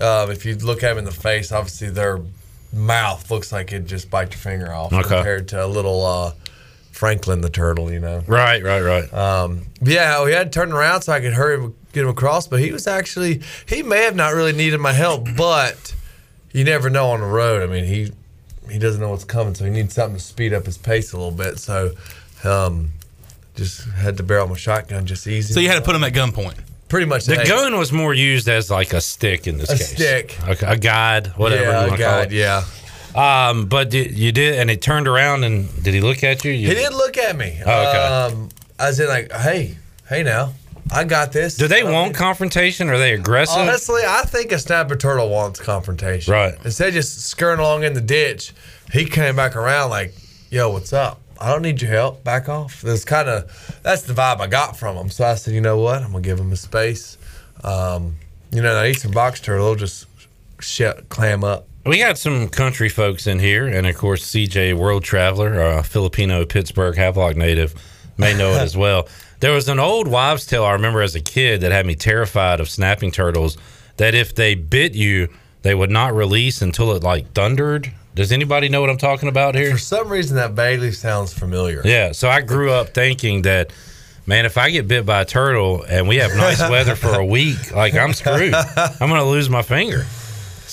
[0.02, 2.20] um, if you look at them in the face, obviously their
[2.72, 5.02] mouth looks like it just bite your finger off Okay.
[5.08, 6.32] compared to a little uh,
[6.92, 8.24] Franklin the turtle, you know.
[8.28, 9.14] Right, right, right.
[9.14, 12.48] Um, yeah, we had to turn around so I could hurry him, get him across,
[12.48, 15.96] but he was actually he may have not really needed my help, but
[16.52, 17.64] you never know on the road.
[17.68, 18.12] I mean, he
[18.72, 21.18] he doesn't know what's coming, so he needs something to speed up his pace a
[21.18, 21.60] little bit.
[21.60, 21.92] So,
[22.44, 22.92] um,
[23.56, 25.54] just had to barrel my shotgun just easy.
[25.54, 26.60] So you had to put him at gunpoint.
[26.90, 27.26] Pretty much.
[27.26, 29.92] The hey, gun was more used as like a stick in this A case.
[29.96, 30.38] stick.
[30.44, 31.64] a, a guide, whatever.
[31.64, 32.38] Yeah, you a wanna call guide, it.
[32.38, 32.64] yeah.
[33.16, 36.52] Um, but did, you did, and he turned around and did he look at you?
[36.52, 37.60] you He did look at me.
[37.66, 37.98] Oh, okay.
[38.38, 38.50] Um,
[38.80, 39.78] I was in like, hey,
[40.10, 40.54] hey now,
[40.92, 41.56] I got this.
[41.56, 42.90] Do they want confrontation?
[42.90, 43.58] Are they aggressive?
[43.58, 46.32] Honestly, I think a snapper turtle wants confrontation.
[46.34, 46.56] Right.
[46.64, 48.54] Instead of just skirting along in the ditch,
[48.92, 50.14] he came back around like,
[50.50, 51.20] yo, what's up?
[51.40, 52.24] I don't need your help.
[52.24, 52.82] Back off.
[52.82, 55.10] That's kind of that's the vibe I got from him.
[55.10, 56.02] So I said, you know what?
[56.02, 57.18] I'm gonna give him a space.
[57.64, 58.16] Um,
[58.52, 60.06] you know, that eastern box turtle will just
[60.60, 61.68] shut clam up.
[61.86, 66.46] We got some country folks in here, and of course, CJ World Traveler, a Filipino
[66.46, 67.76] Pittsburgh Havelock native,
[68.18, 69.08] may know it as well.
[69.44, 72.62] There was an old wives' tale I remember as a kid that had me terrified
[72.62, 73.58] of snapping turtles.
[73.98, 75.28] That if they bit you,
[75.64, 77.92] they would not release until it like thundered.
[78.16, 79.72] Does anybody know what I'm talking about here?
[79.72, 81.82] For some reason, that Bailey sounds familiar.
[81.84, 83.74] Yeah, so I grew up thinking that,
[84.26, 87.26] man, if I get bit by a turtle and we have nice weather for a
[87.26, 88.54] week, like I'm screwed.
[88.54, 90.06] I'm gonna lose my finger.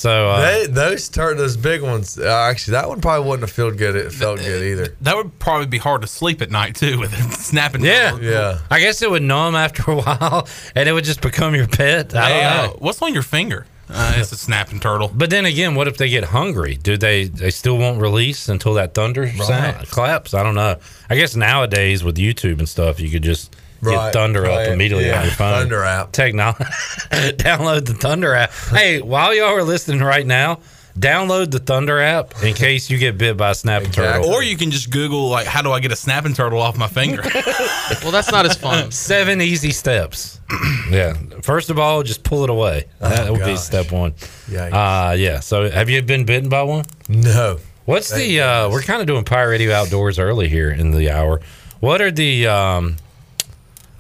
[0.01, 2.19] So uh, they, those tur- those big ones.
[2.19, 3.95] Uh, actually, that one probably wouldn't have felt good.
[3.97, 4.97] It felt good either.
[5.03, 7.85] That would probably be hard to sleep at night too with it snapping.
[7.85, 8.61] Yeah, yeah.
[8.71, 12.15] I guess it would numb after a while, and it would just become your pet.
[12.15, 12.77] I don't Hey, uh, know.
[12.79, 13.67] what's on your finger?
[13.93, 15.11] Uh, it's a snapping turtle.
[15.13, 16.77] But then again, what if they get hungry?
[16.77, 20.33] Do they they still won't release until that thunder sound claps?
[20.33, 20.77] I don't know.
[21.11, 24.73] I guess nowadays with YouTube and stuff, you could just Right, get Thunder right, up
[24.73, 25.53] immediately yeah, on your phone.
[25.61, 26.13] Thunder app.
[26.13, 26.65] Technology.
[27.11, 28.53] download the Thunder app.
[28.53, 30.61] Hey, while y'all are listening right now,
[30.99, 34.29] download the Thunder app in case you get bit by a snapping turtle.
[34.29, 36.89] Or you can just Google like, how do I get a snapping turtle off my
[36.89, 37.23] finger?
[38.03, 38.91] well, that's not as fun.
[38.91, 40.41] Seven easy steps.
[40.91, 41.15] yeah.
[41.43, 42.85] First of all, just pull it away.
[42.99, 44.13] That Oh, would be step one.
[44.49, 44.73] Yikes.
[45.13, 45.41] Uh, yeah.
[45.41, 46.85] So have you been bitten by one?
[47.09, 47.59] No.
[47.87, 48.41] What's Thank the?
[48.43, 51.41] Uh, we're kind of doing Pirate Radio outdoors early here in the hour.
[51.81, 52.47] What are the?
[52.47, 52.97] Um,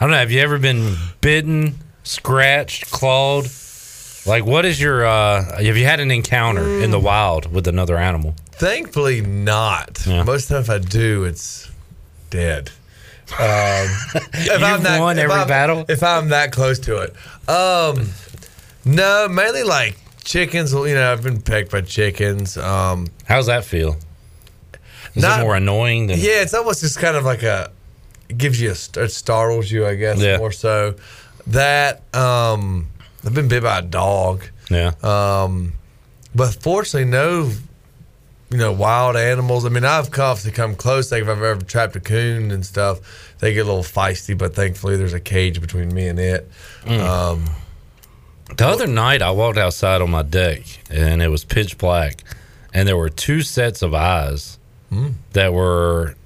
[0.01, 0.16] I don't know.
[0.18, 1.74] Have you ever been bitten,
[2.05, 3.47] scratched, clawed?
[4.27, 5.05] Like, what is your?
[5.05, 8.35] Uh, have you had an encounter in the wild with another animal?
[8.52, 10.06] Thankfully, not.
[10.06, 11.70] Most of the time, if I do, it's
[12.31, 12.70] dead.
[13.32, 13.36] Um,
[14.35, 15.85] if You've won if every I'm- battle?
[15.89, 17.14] If I'm that close to it,
[17.48, 18.09] um,
[18.85, 20.72] no, mainly like chickens.
[20.72, 22.56] You know, I've been pecked by chickens.
[22.56, 23.97] Um, How's that feel?
[25.14, 26.18] Is Not- it more annoying than?
[26.18, 27.70] yeah, it's almost just kind of like a.
[28.36, 29.02] Gives you a.
[29.05, 30.39] It startles you, I guess, Yeah.
[30.39, 30.94] more so.
[31.47, 32.89] That um,
[33.24, 34.44] I've been bit by a dog.
[34.70, 34.93] Yeah.
[35.02, 35.73] Um,
[36.35, 37.51] but fortunately, no,
[38.51, 39.65] you know, wild animals.
[39.65, 40.11] I mean, I've
[40.44, 41.11] that come close.
[41.11, 43.01] Like if I've ever trapped a coon and stuff,
[43.39, 44.36] they get a little feisty.
[44.36, 46.51] But thankfully, there's a cage between me and it.
[46.85, 47.01] Mm.
[47.01, 47.44] Um,
[48.57, 52.23] The other night, I walked outside on my deck, and it was pitch black,
[52.74, 54.59] and there were two sets of eyes
[54.90, 55.11] Hmm.
[55.32, 56.16] that were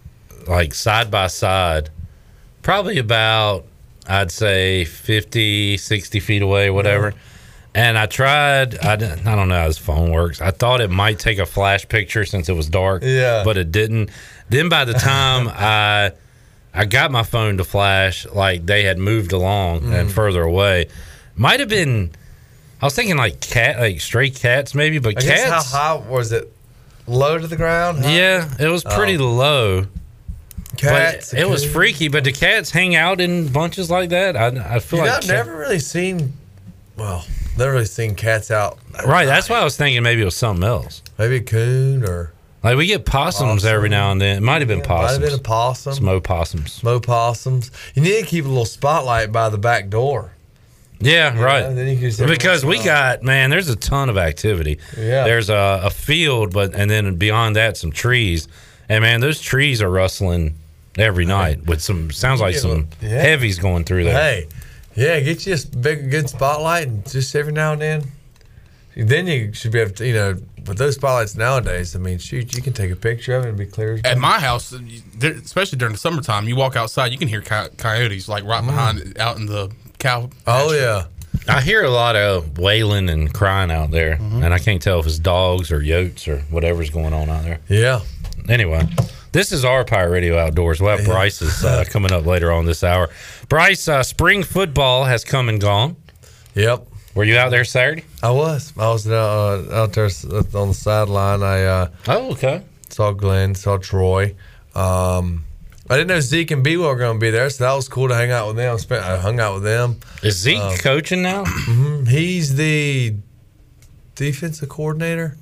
[0.47, 1.91] like side by side,
[2.65, 3.67] probably about
[4.09, 7.15] I'd say 50, 60 feet away, whatever.
[7.77, 8.77] And I tried.
[8.79, 10.41] I, didn't- I don't know how this phone works.
[10.41, 13.03] I thought it might take a flash picture since it was dark.
[13.05, 13.43] Yeah.
[13.45, 14.11] But it didn't.
[14.49, 16.13] Then by the time I
[16.77, 20.13] I got my phone to flash, like they had moved along and Mm.
[20.13, 20.89] further away.
[21.37, 22.11] Might have been.
[22.83, 24.99] I was thinking like cat, like stray cats, maybe.
[24.99, 25.73] But I cats.
[25.73, 26.53] how high was it?
[27.07, 28.05] Low to the ground?
[28.05, 28.13] High?
[28.17, 29.33] Yeah, it was pretty Oh.
[29.33, 29.87] low.
[30.75, 32.09] Cats, but it was freaky.
[32.09, 34.37] But do cats hang out in bunches like that?
[34.37, 36.33] I, I feel you like I've never really seen.
[36.97, 37.25] Well,
[37.59, 38.79] never really seen cats out.
[39.07, 39.25] right.
[39.27, 41.03] That's why I was thinking maybe it was something else.
[41.19, 42.33] Maybe a coon or
[42.63, 44.37] Like we get possums every now and then.
[44.39, 45.21] It might have been Might possums.
[45.21, 45.95] have been a possum.
[45.95, 46.83] Some opossums.
[46.83, 47.71] Mo possums.
[47.95, 50.31] You need to keep a little spotlight by the back door.
[51.01, 51.71] Yeah, right.
[51.77, 54.79] you just- because we got man, there's a ton of activity.
[54.97, 55.25] Yeah.
[55.25, 58.47] There's a, a field, but and then beyond that, some trees.
[58.89, 60.55] And man, those trees are rustling
[60.99, 63.09] every night with some sounds like some Yeah.
[63.21, 64.15] heavies going through there.
[64.15, 64.47] Hey,
[64.95, 68.05] yeah, get you a big, good spotlight, and just every now and then,
[68.97, 71.95] then you should be able to, you know, with those spotlights nowadays.
[71.97, 74.01] I mean, shoot, you can take a picture of it and be clear.
[74.05, 74.73] At my house,
[75.21, 79.19] especially during the summertime, you walk outside, you can hear coy- coyotes like right behind,
[79.19, 80.31] out in the cow.
[80.47, 81.07] Oh yeah,
[81.49, 84.43] I hear a lot of wailing and crying out there, Mm-hmm.
[84.45, 87.59] and I can't tell if it's dogs or yotes or whatever's going on out there.
[87.69, 88.01] Yeah.
[88.49, 88.87] Anyway,
[89.35, 90.81] this is our Pirate Radio Outdoors.
[90.81, 93.11] We'll have Bryce's uh, coming up later on this hour.
[93.49, 95.97] Bryce, uh, spring football has come and gone.
[96.55, 96.87] Yep.
[97.17, 98.05] Were you out there Saturday?
[98.23, 98.73] I was.
[98.79, 100.09] I was uh, out there
[100.55, 101.43] on the sideline.
[101.43, 102.63] I uh, oh okay.
[102.89, 103.55] Saw Glenn.
[103.57, 104.35] Saw Troy.
[104.75, 105.45] Um,
[105.91, 108.09] I didn't know Zeke and B were going to be there, so that was cool
[108.09, 108.79] to hang out with them.
[108.79, 109.97] Spent I hung out with them.
[110.23, 111.45] Is Zeke Um, coaching now?
[111.45, 112.09] mhm.
[112.09, 113.15] He's the
[114.15, 115.37] defensive coordinator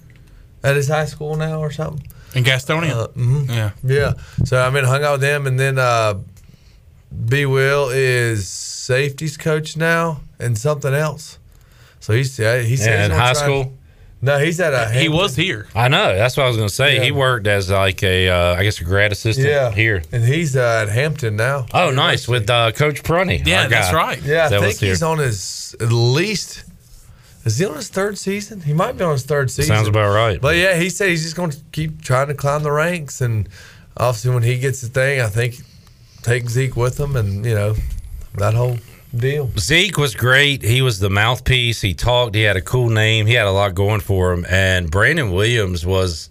[0.64, 2.06] at his high school now, or something.
[2.35, 2.93] In Gastonia?
[2.93, 3.49] Uh, mhm.
[3.49, 3.71] Yeah.
[3.85, 4.13] Yeah.
[4.45, 6.15] So I mean, hung out with them, and then uh,
[7.29, 7.47] B.
[7.47, 11.39] Will is safeties coach now, and something else.
[12.01, 13.73] So he's yeah, he said Yeah, he's in gonna high try- school?
[14.25, 14.89] No, he's at a.
[14.89, 15.35] Hampton.
[15.45, 15.67] here.
[15.75, 16.15] I know.
[16.17, 16.95] That's what I was going to say.
[16.95, 17.03] Yeah.
[17.03, 20.01] He worked as like a, uh, I guess, a grad assistant Yeah, here.
[20.13, 21.67] and he's uh, at Hampton now.
[21.75, 23.43] Oh, nice with uh, Coach Prunty.
[23.45, 24.23] Yeah, that's right.
[24.23, 26.63] Yeah, I that think he's on his at least.
[27.44, 28.60] Is he on his third season?
[28.60, 29.74] He might be on his third season.
[29.74, 30.40] Sounds about right.
[30.40, 33.48] But yeah, he said he's just going to keep trying to climb the ranks, and
[33.97, 35.56] obviously when he gets the thing, I think
[36.23, 37.74] take Zeke with him, and you know
[38.39, 38.78] that whole
[39.14, 39.51] deal.
[39.59, 40.62] Zeke was great.
[40.62, 41.81] He was the mouthpiece.
[41.81, 42.35] He talked.
[42.35, 43.27] He had a cool name.
[43.27, 44.47] He had a lot going for him.
[44.48, 46.31] And Brandon Williams was,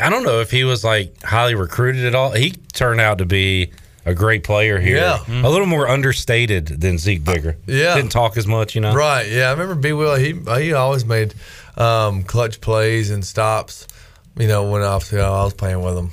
[0.00, 2.32] I don't know if he was like highly recruited at all.
[2.32, 3.70] He turned out to be
[4.06, 4.96] a great player here.
[4.96, 5.18] Yeah.
[5.28, 7.58] A little more understated than Zeke Bigger.
[7.66, 7.96] Yeah.
[7.96, 8.94] Didn't talk as much, you know?
[8.94, 9.28] Right?
[9.28, 9.92] Yeah, I remember B.
[9.92, 10.14] Will.
[10.14, 11.34] He he always made
[11.76, 13.86] um, clutch plays and stops.
[14.38, 16.10] You know, when obviously I was playing with him.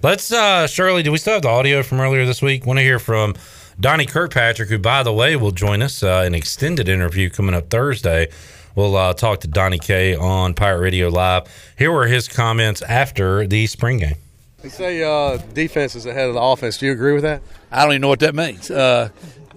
[0.00, 2.64] Let's, uh, Shirley, do we still have the audio from earlier this week?
[2.64, 3.34] Want to hear from
[3.80, 7.68] Donnie Kirkpatrick, who, by the way, will join us uh, an extended interview coming up
[7.68, 8.28] Thursday.
[8.76, 11.48] We'll uh, talk to Donnie K on Pirate Radio Live.
[11.76, 14.14] Here were his comments after the spring game.
[14.60, 16.78] They say uh, defense is ahead of the offense.
[16.78, 17.42] Do you agree with that?
[17.70, 18.72] I don't even know what that means.
[18.72, 19.10] Uh,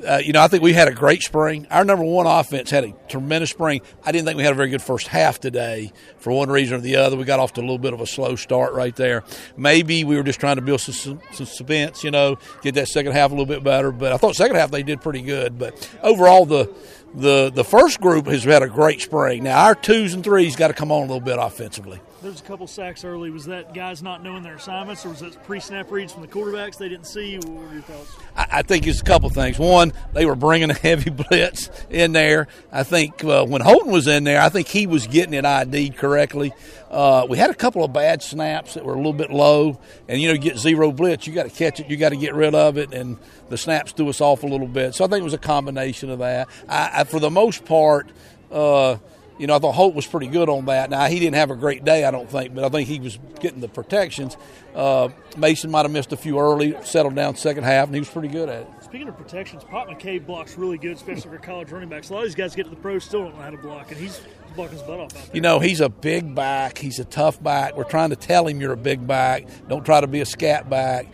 [0.07, 1.65] uh, you know, I think we had a great spring.
[1.71, 3.81] Our number one offense had a tremendous spring.
[4.05, 6.81] I didn't think we had a very good first half today for one reason or
[6.81, 7.17] the other.
[7.17, 9.23] We got off to a little bit of a slow start right there.
[9.57, 13.13] Maybe we were just trying to build some, some suspense, you know, get that second
[13.13, 13.91] half a little bit better.
[13.91, 15.57] But I thought second half they did pretty good.
[15.57, 16.71] But overall, the
[17.15, 19.43] the the first group has had a great spring.
[19.43, 21.99] Now our twos and threes got to come on a little bit offensively.
[22.21, 23.31] There was a couple sacks early.
[23.31, 26.77] Was that guys not knowing their assignments, or was that pre-snap reads from the quarterbacks
[26.77, 27.37] they didn't see?
[27.37, 28.15] What were your thoughts?
[28.35, 29.57] I I think it's a couple things.
[29.57, 32.47] One, they were bringing a heavy blitz in there.
[32.71, 35.97] I think uh, when Holton was in there, I think he was getting it ID'd
[35.97, 36.53] correctly.
[36.91, 40.21] Uh, we had a couple of bad snaps that were a little bit low, and
[40.21, 42.35] you know, you get zero blitz, you got to catch it, you got to get
[42.35, 43.17] rid of it, and
[43.49, 44.93] the snaps threw us off a little bit.
[44.93, 46.47] So I think it was a combination of that.
[46.69, 48.11] I, I, for the most part,
[48.51, 48.97] uh,
[49.41, 50.91] you know, I thought Holt was pretty good on that.
[50.91, 53.17] Now he didn't have a great day, I don't think, but I think he was
[53.39, 54.37] getting the protections.
[54.75, 58.09] Uh, Mason might have missed a few early, settled down second half, and he was
[58.09, 58.67] pretty good at it.
[58.83, 62.11] Speaking of protections, Pop McCabe blocks really good, especially for college running backs.
[62.11, 63.89] A lot of these guys get to the pros still don't know how to block,
[63.89, 64.21] and he's
[64.55, 65.29] blocking his butt off.
[65.33, 66.77] You know, he's a big back.
[66.77, 67.75] He's a tough back.
[67.75, 69.47] We're trying to tell him you're a big back.
[69.67, 71.07] Don't try to be a scat back.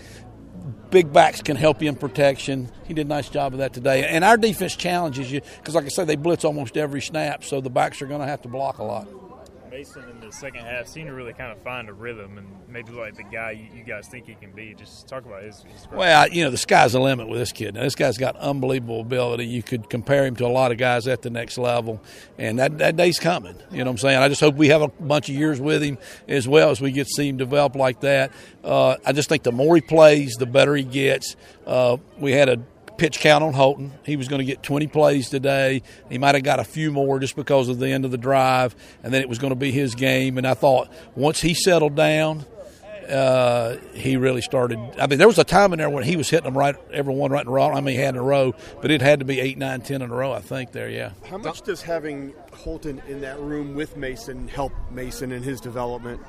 [0.89, 2.69] Big backs can help you in protection.
[2.85, 4.07] He did a nice job of that today.
[4.07, 7.61] And our defense challenges you because, like I said, they blitz almost every snap, so
[7.61, 9.07] the backs are going to have to block a lot.
[9.77, 12.91] Mason in the second half seemed to really kind of find a rhythm and maybe
[12.93, 14.73] like the guy you, you guys think he can be.
[14.73, 15.61] Just talk about his.
[15.61, 15.87] his.
[15.91, 17.75] Well, you know, the sky's the limit with this kid.
[17.75, 19.45] Now, this guy's got unbelievable ability.
[19.45, 22.01] You could compare him to a lot of guys at the next level,
[22.39, 23.55] and that, that day's coming.
[23.69, 24.17] You know what I'm saying?
[24.17, 26.91] I just hope we have a bunch of years with him as well as we
[26.91, 28.31] get to see him develop like that.
[28.63, 31.35] Uh, I just think the more he plays, the better he gets.
[31.67, 32.59] Uh, we had a
[32.97, 33.93] pitch count on Holton.
[34.03, 35.81] He was going to get 20 plays today.
[36.09, 38.75] He might have got a few more just because of the end of the drive,
[39.03, 40.37] and then it was going to be his game.
[40.37, 42.45] And I thought once he settled down,
[43.07, 44.79] uh, he really started.
[44.99, 47.31] I mean, there was a time in there when he was hitting them right, everyone
[47.31, 47.71] right in a row.
[47.71, 50.01] I mean, he had in a row, but it had to be eight, nine, ten
[50.01, 50.33] in a row.
[50.33, 51.11] I think there, yeah.
[51.29, 56.21] How much does having Holton in that room with Mason help Mason in his development?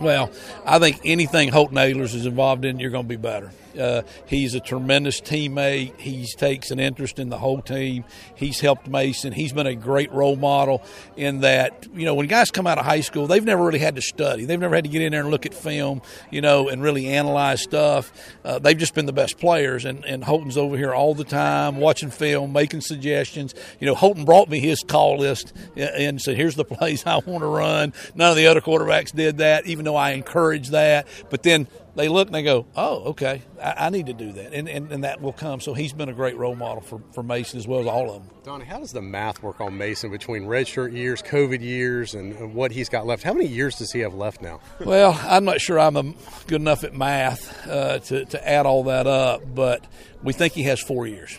[0.00, 0.30] Well,
[0.64, 3.52] I think anything Holton Ahlers is involved in, you're going to be better.
[3.78, 5.98] Uh, he's a tremendous teammate.
[5.98, 8.04] He takes an interest in the whole team.
[8.34, 9.32] He's helped Mason.
[9.32, 10.82] He's been a great role model
[11.16, 13.96] in that, you know, when guys come out of high school, they've never really had
[13.96, 14.44] to study.
[14.44, 17.08] They've never had to get in there and look at film, you know, and really
[17.08, 18.12] analyze stuff.
[18.44, 19.84] Uh, they've just been the best players.
[19.84, 23.54] And, and Holton's over here all the time watching film, making suggestions.
[23.80, 27.40] You know, Holton brought me his call list and said, here's the plays I want
[27.40, 27.92] to run.
[28.14, 31.06] None of the other quarterbacks did that, even though I encourage that.
[31.30, 34.52] But then they look and they go, oh, okay, I, I need to do that.
[34.52, 35.60] And, and, and that will come.
[35.60, 38.22] So he's been a great role model for, for Mason as well as all of
[38.22, 38.36] them.
[38.44, 42.70] Donnie, how does the math work on Mason between redshirt years, COVID years, and what
[42.70, 43.22] he's got left?
[43.22, 44.60] How many years does he have left now?
[44.84, 46.14] well, I'm not sure I'm a,
[46.46, 49.84] good enough at math uh, to, to add all that up, but
[50.22, 51.38] we think he has four years.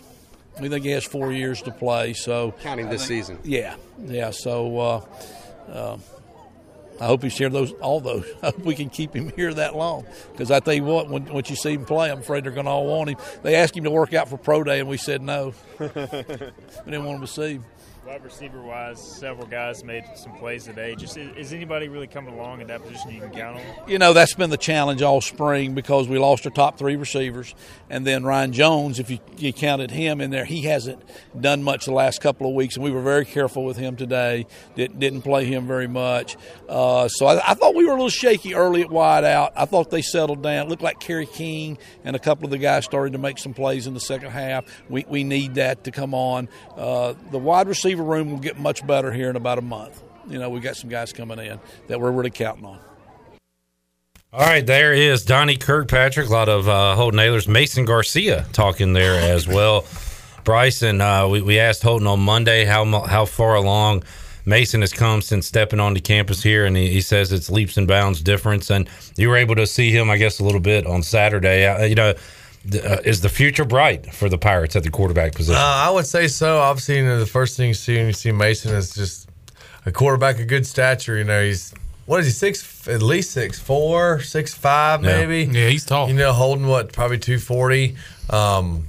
[0.60, 2.14] We think he has four years to play.
[2.14, 4.32] So counting this think, season, yeah, yeah.
[4.32, 5.06] So uh,
[5.70, 5.98] uh,
[7.00, 8.26] I hope he's here those all those.
[8.44, 10.06] I hope we can keep him here that long.
[10.32, 12.66] Because I tell you what, when, once you see him play, I'm afraid they're going
[12.66, 13.18] to all want him.
[13.44, 15.54] They asked him to work out for pro day, and we said no.
[15.80, 17.66] we didn't want him to see him.
[18.08, 20.96] Wide receiver wise, several guys made some plays today.
[20.96, 23.64] Just is, anybody really coming along in that position you can count on?
[23.86, 27.54] You know, that's been the challenge all spring because we lost our top three receivers,
[27.90, 31.04] and then Ryan Jones, if you, you counted him in there, he hasn't
[31.38, 34.48] done much the last couple of weeks, and we were very careful with him today.
[34.76, 36.38] Did, didn't play him very much,
[36.70, 39.52] uh, so I, I, thought we were a little shaky early at wide out.
[39.54, 40.68] I thought they settled down.
[40.68, 43.54] It looked like Kerry King and a couple of the guys started to make some
[43.54, 44.64] plays in the second half.
[44.88, 46.48] We we need that to come on.
[46.78, 50.04] Uh, the wide receiver receiver room will get much better here in about a month.
[50.30, 52.80] You know, we got some guys coming in that we're really counting on.
[54.34, 58.94] All right, there is Donnie Kirkpatrick, a lot of uh, Holton Ahlers, Mason Garcia talking
[58.94, 59.86] there as well.
[60.44, 64.04] Bryson, uh, we, we asked Holton on Monday how how far along
[64.46, 67.88] Mason has come since stepping onto campus here, and he, he, says it's leaps and
[67.88, 68.70] bounds difference.
[68.70, 71.66] And you were able to see him, I guess, a little bit on Saturday.
[71.66, 72.14] Uh, you know,
[72.74, 75.60] uh, is the future bright for the Pirates at the quarterback position?
[75.60, 76.60] Uh, I would say so.
[76.60, 79.30] Obviously, you know, the first thing you see when you see Mason is just
[79.86, 81.18] a quarterback of good stature.
[81.18, 81.74] You know, he's
[82.06, 85.44] what is he six at least six four, six five maybe.
[85.44, 86.08] Yeah, yeah he's tall.
[86.08, 87.96] You know, holding what probably two forty.
[88.30, 88.86] Um,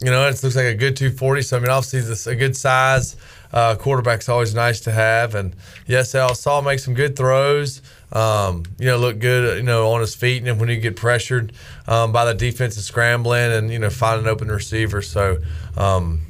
[0.00, 1.42] you know, it looks like a good two forty.
[1.42, 3.16] So I mean, obviously, this a good size.
[3.52, 8.64] Uh, quarterback's always nice to have, and yes, I saw make some good throws um,
[8.78, 11.52] you know, look good, you know, on his feet, and when you get pressured
[11.86, 15.02] um, by the defense and scrambling, and you know, find an open receiver.
[15.02, 15.38] So,
[15.76, 16.22] um,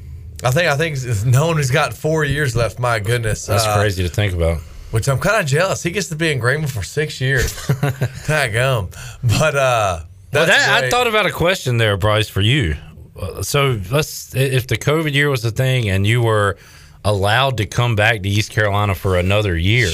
[0.43, 4.03] I think I think knowing he's got four years left, my goodness, that's uh, crazy
[4.03, 4.59] to think about.
[4.91, 5.81] Which I'm kind of jealous.
[5.83, 7.55] He gets to be in Greenville for six years.
[8.25, 8.89] Tag him,
[9.23, 10.03] but uh,
[10.33, 12.75] well, that, I thought about a question there, Bryce, for you.
[13.19, 16.57] Uh, so let's if the COVID year was a thing, and you were
[17.03, 19.89] allowed to come back to East Carolina for another year.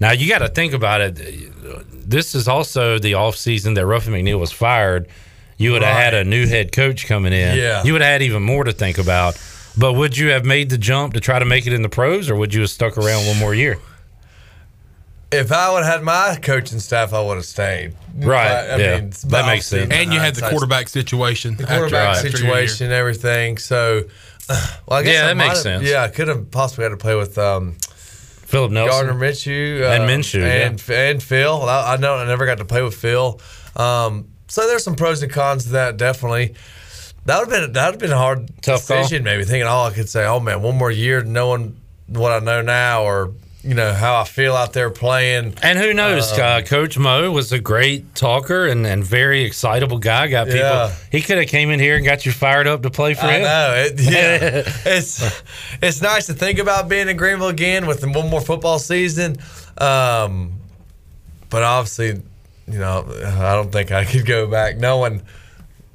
[0.00, 1.14] Now you got to think about it.
[2.08, 5.08] This is also the off season that Ruffin McNeill was fired.
[5.58, 6.02] You would have right.
[6.02, 7.56] had a new head coach coming in.
[7.56, 7.82] Yeah.
[7.82, 9.40] You would have had even more to think about.
[9.78, 12.30] But would you have made the jump to try to make it in the pros,
[12.30, 13.78] or would you have stuck around one more year?
[15.32, 17.94] If I would have had my coaching staff, I would have stayed.
[18.14, 18.46] Right.
[18.46, 19.00] I, I yeah.
[19.00, 19.92] Mean, that makes sense.
[19.92, 21.56] And you had the quarterback situation.
[21.56, 23.58] The quarterback after, situation, everything.
[23.58, 24.04] So,
[24.48, 24.60] well,
[24.90, 25.88] I guess yeah, I that makes sense.
[25.88, 27.76] Yeah, I could have possibly had to play with um,
[28.46, 31.10] Philip Nelson, Gardner Minshew, uh, and Minshew, and yeah.
[31.10, 31.62] and Phil.
[31.64, 33.40] I, I, know I never got to play with Phil.
[33.74, 35.96] Um, so there's some pros and cons to that.
[35.96, 36.54] Definitely,
[37.24, 39.24] that would have been that would have been a hard Tough decision.
[39.24, 39.32] Call.
[39.32, 42.62] Maybe thinking, oh, I could say, oh man, one more year knowing what I know
[42.62, 43.32] now, or
[43.66, 45.54] you know how I feel out there playing.
[45.62, 46.32] And who knows?
[46.32, 50.28] Um, uh, Coach Mo was a great talker and, and very excitable guy.
[50.28, 50.60] Got people.
[50.60, 50.94] Yeah.
[51.10, 53.32] He could have came in here and got you fired up to play for I
[53.32, 53.42] him.
[53.42, 54.62] Know it, yeah,
[54.96, 55.42] it's
[55.82, 59.36] it's nice to think about being in Greenville again with one more football season.
[59.78, 60.60] Um,
[61.50, 62.22] but obviously,
[62.68, 65.22] you know, I don't think I could go back knowing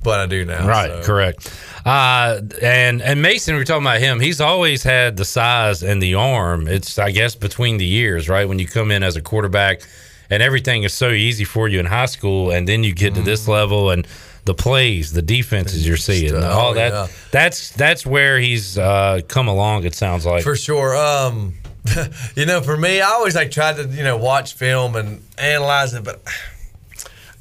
[0.03, 0.67] but I do now.
[0.67, 1.03] Right, so.
[1.03, 1.53] correct.
[1.85, 4.19] Uh, and and Mason, we are talking about him.
[4.19, 6.67] He's always had the size and the arm.
[6.67, 8.47] It's I guess between the years, right?
[8.47, 9.81] When you come in as a quarterback,
[10.29, 13.17] and everything is so easy for you in high school, and then you get mm.
[13.17, 13.51] to this mm-hmm.
[13.51, 14.07] level and
[14.45, 16.91] the plays, the defenses you're seeing, oh, all that.
[16.91, 17.07] Yeah.
[17.31, 19.83] That's that's where he's uh, come along.
[19.83, 20.95] It sounds like for sure.
[20.95, 21.53] Um,
[22.35, 25.93] you know, for me, I always like tried to you know watch film and analyze
[25.93, 26.23] it, but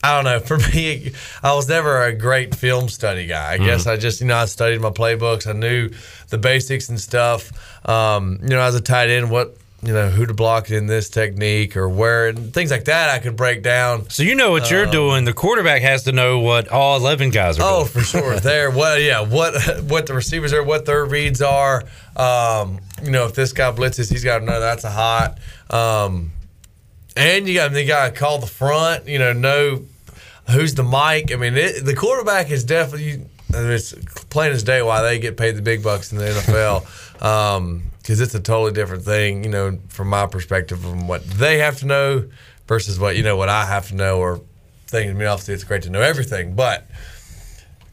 [0.03, 0.41] I don't know.
[0.51, 1.13] For me,
[1.43, 3.55] I was never a great film study guy.
[3.55, 5.47] I mm guess I just, you know, I studied my playbooks.
[5.47, 5.91] I knew
[6.29, 7.53] the basics and stuff.
[7.89, 11.09] Um, you know, as a tight end, what, you know, who to block in this
[11.09, 14.11] technique or where, and things like that I could break down.
[14.11, 15.25] So you know what um, you're doing.
[15.25, 17.89] The quarterback has to know what all 11 guys are oh, doing.
[17.89, 18.41] for sure.
[18.41, 18.71] there.
[18.71, 19.55] What, yeah, what,
[19.85, 21.85] what the receivers are, what their reads are.
[22.17, 25.39] Um, you know, if this guy blitzes, he's got to know that's a hot.
[25.71, 26.33] Um,
[27.17, 29.07] and you got they got to call the front.
[29.07, 29.85] You know, know
[30.51, 31.33] who's the mic.
[31.33, 33.27] I mean, it, the quarterback is definitely.
[33.53, 33.95] I mean, it's
[34.31, 36.83] plain as day why they get paid the big bucks in the NFL.
[37.15, 41.59] Because um, it's a totally different thing, you know, from my perspective, from what they
[41.59, 42.29] have to know
[42.69, 44.19] versus what you know what I have to know.
[44.19, 44.41] Or
[44.87, 45.11] things.
[45.11, 46.87] I mean, obviously, it's great to know everything, but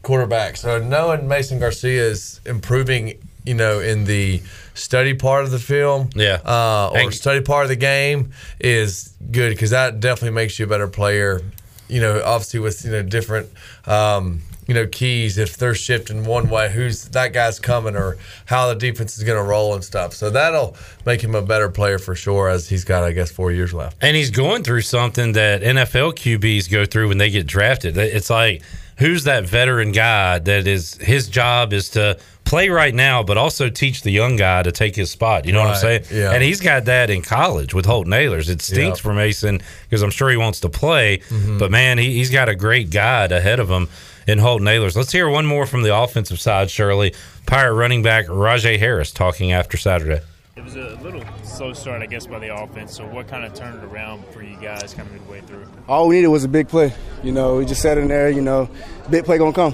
[0.02, 0.56] quarterback.
[0.56, 3.14] So knowing Mason Garcia is improving,
[3.44, 4.42] you know, in the
[4.78, 8.30] study part of the film, yeah, uh, or And- study part of the game
[8.60, 11.42] is good because that definitely makes you a better player.
[11.88, 13.48] You know, obviously with you know different.
[13.86, 18.68] Um, you know, keys if they're shifting one way, who's that guy's coming, or how
[18.68, 20.12] the defense is going to roll and stuff.
[20.12, 20.76] So that'll
[21.06, 23.96] make him a better player for sure, as he's got, I guess, four years left.
[24.02, 27.96] And he's going through something that NFL QBs go through when they get drafted.
[27.96, 28.60] It's like,
[28.98, 33.68] who's that veteran guy that is his job is to play right now, but also
[33.68, 35.44] teach the young guy to take his spot.
[35.44, 36.04] You know what I'm saying?
[36.10, 36.32] Yeah.
[36.32, 38.48] And he's got that in college with Holt Ahlers.
[38.48, 39.02] It stinks Yep.
[39.02, 41.58] for Mason because I'm sure he wants to play, Mhm.
[41.58, 43.88] but man, he, he's got a great guide ahead of him
[44.26, 44.96] in Holt Ahlers.
[44.96, 47.12] Let's hear one more from the offensive side, Shirley.
[47.46, 50.20] Pirate running back Rahjai Harris talking after Saturday.
[50.58, 52.92] It was a little slow start, I guess, by the offense.
[52.96, 55.64] So what kind of turned it around for you guys kind of midway through?
[55.86, 56.92] All we needed was a big play.
[57.22, 58.28] You know, we just sat in there.
[58.28, 58.68] You know,
[59.08, 59.72] big play gonna come.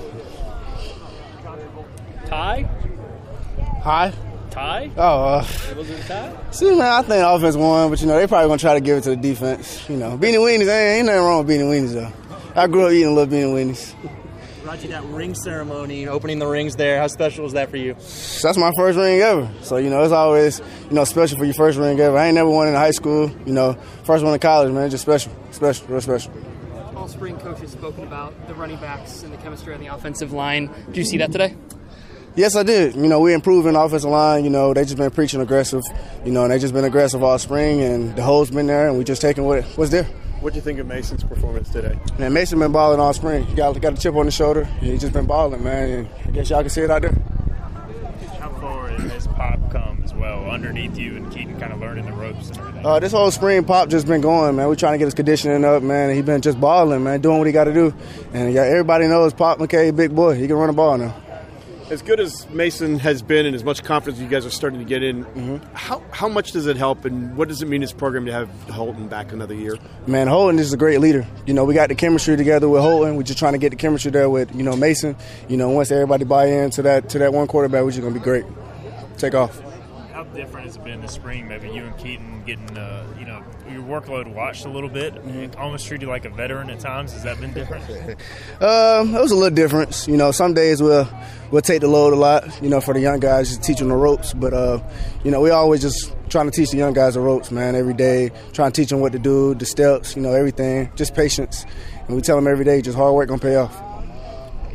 [2.26, 2.68] Tie?
[3.82, 4.12] Hi.
[4.50, 4.90] Tie?
[4.98, 6.36] Oh, uh, Was it a tie?
[6.50, 8.98] see, man, I think offense won, but you know they probably gonna try to give
[8.98, 9.88] it to the defense.
[9.88, 12.12] You know, beanie weenies, ain't, ain't nothing wrong with beanie weenies though.
[12.54, 13.94] I grew up eating little beanie weenies.
[14.64, 17.92] Roger, that ring ceremony, opening the rings there, how special was that for you?
[17.94, 19.50] That's my first ring ever.
[19.60, 22.16] So you know, it's always you know special for your first ring ever.
[22.16, 23.30] I ain't never won in high school.
[23.44, 23.74] You know,
[24.04, 26.32] first one in college, man, just special, special, real special.
[26.96, 30.32] All spring coach has spoken about the running backs and the chemistry on the offensive
[30.32, 30.70] line.
[30.92, 31.54] Do you see that today?
[32.34, 32.96] Yes, I did.
[32.96, 34.44] You know, we improving the offensive line.
[34.44, 35.82] You know, they just been preaching aggressive.
[36.24, 38.96] You know, and they just been aggressive all spring, and the hole's been there, and
[38.96, 40.08] we just taking what what's there.
[40.44, 41.98] What do you think of Mason's performance today?
[42.18, 43.46] Man, Mason been balling all spring.
[43.46, 44.64] He got got a chip on his shoulder.
[44.64, 45.88] He just been balling, man.
[45.88, 47.14] And I guess y'all can see it out there.
[48.38, 52.12] How far has Pop come as well underneath you and Keaton kind of learning the
[52.12, 52.84] ropes and everything?
[52.84, 54.68] Uh, this whole spring pop just been going, man.
[54.68, 56.10] We trying to get his conditioning up, man.
[56.10, 57.94] And he been just balling, man, doing what he got to do.
[58.34, 60.34] And yeah, everybody knows Pop McKay, big boy.
[60.34, 61.23] He can run the ball now.
[61.90, 64.84] As good as Mason has been and as much confidence you guys are starting to
[64.86, 65.56] get in, Mm-hmm.
[65.74, 68.32] how, how much does it help and what does it mean as a program to
[68.32, 69.76] have Holton back another year?
[70.06, 71.26] Man, Holton is a great leader.
[71.46, 73.16] You know, we got the chemistry together with Holton.
[73.16, 75.14] We're just trying to get the chemistry there with you know Mason.
[75.48, 78.20] You know, once everybody buy into that to that one quarterback, we're just gonna be
[78.20, 78.44] great.
[79.18, 79.60] Take off.
[80.12, 81.46] How different has it been this spring?
[81.48, 83.42] Maybe you and Keaton getting, uh, you know,
[83.74, 85.14] your workload watched a little bit.
[85.14, 85.60] Mm-hmm.
[85.60, 87.12] Almost treat you like a veteran at times.
[87.12, 87.84] Has that been different?
[88.60, 90.06] Um, it was a little difference.
[90.06, 91.08] You know, some days we'll
[91.50, 92.62] we'll take the load a lot.
[92.62, 94.32] You know, for the young guys, just teach them the ropes.
[94.32, 94.80] But uh,
[95.24, 97.74] you know, we always just trying to teach the young guys the ropes, man.
[97.74, 100.14] Every day, trying to teach them what to do, the steps.
[100.16, 100.90] You know, everything.
[100.94, 101.66] Just patience.
[102.06, 103.93] And we tell them every day, just hard work gonna pay off.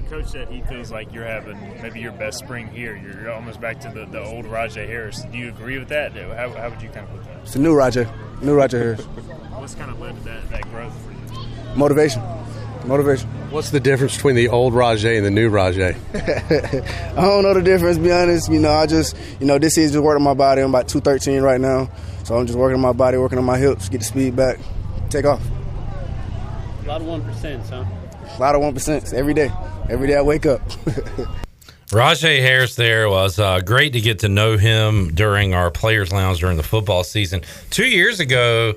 [0.10, 2.96] And Coach said he feels like you're having maybe your best spring here.
[2.96, 5.24] You're you're almost back to the, the old Rahjai Harris.
[5.32, 6.14] Do you agree with that?
[6.14, 7.42] How, how would you kind of put that?
[7.44, 8.10] It's a new Roger,
[8.42, 9.06] new Roger Harris.
[9.06, 11.76] What's kind of led to that, that growth for you?
[11.76, 12.22] Motivation,
[12.86, 13.30] motivation.
[13.52, 15.96] What's the difference between the old Rahjai and the new Rahjai?
[17.18, 18.52] I don't know the difference, to be honest.
[18.52, 20.62] You know, I just, you know, this season just working on my body.
[20.62, 21.90] I'm about 213 right now.
[22.24, 24.60] So I'm just working on my body, working on my hips, get the speed back,
[25.10, 25.42] take off.
[26.84, 27.86] A lot of 1%, huh?
[28.38, 29.52] A lot of 1% every day.
[29.90, 30.62] Every day I wake up.
[31.90, 36.40] Rahjai Harris there was uh, great to get to know him during our Players Lounge
[36.40, 37.42] during the football season.
[37.72, 38.76] Two years ago,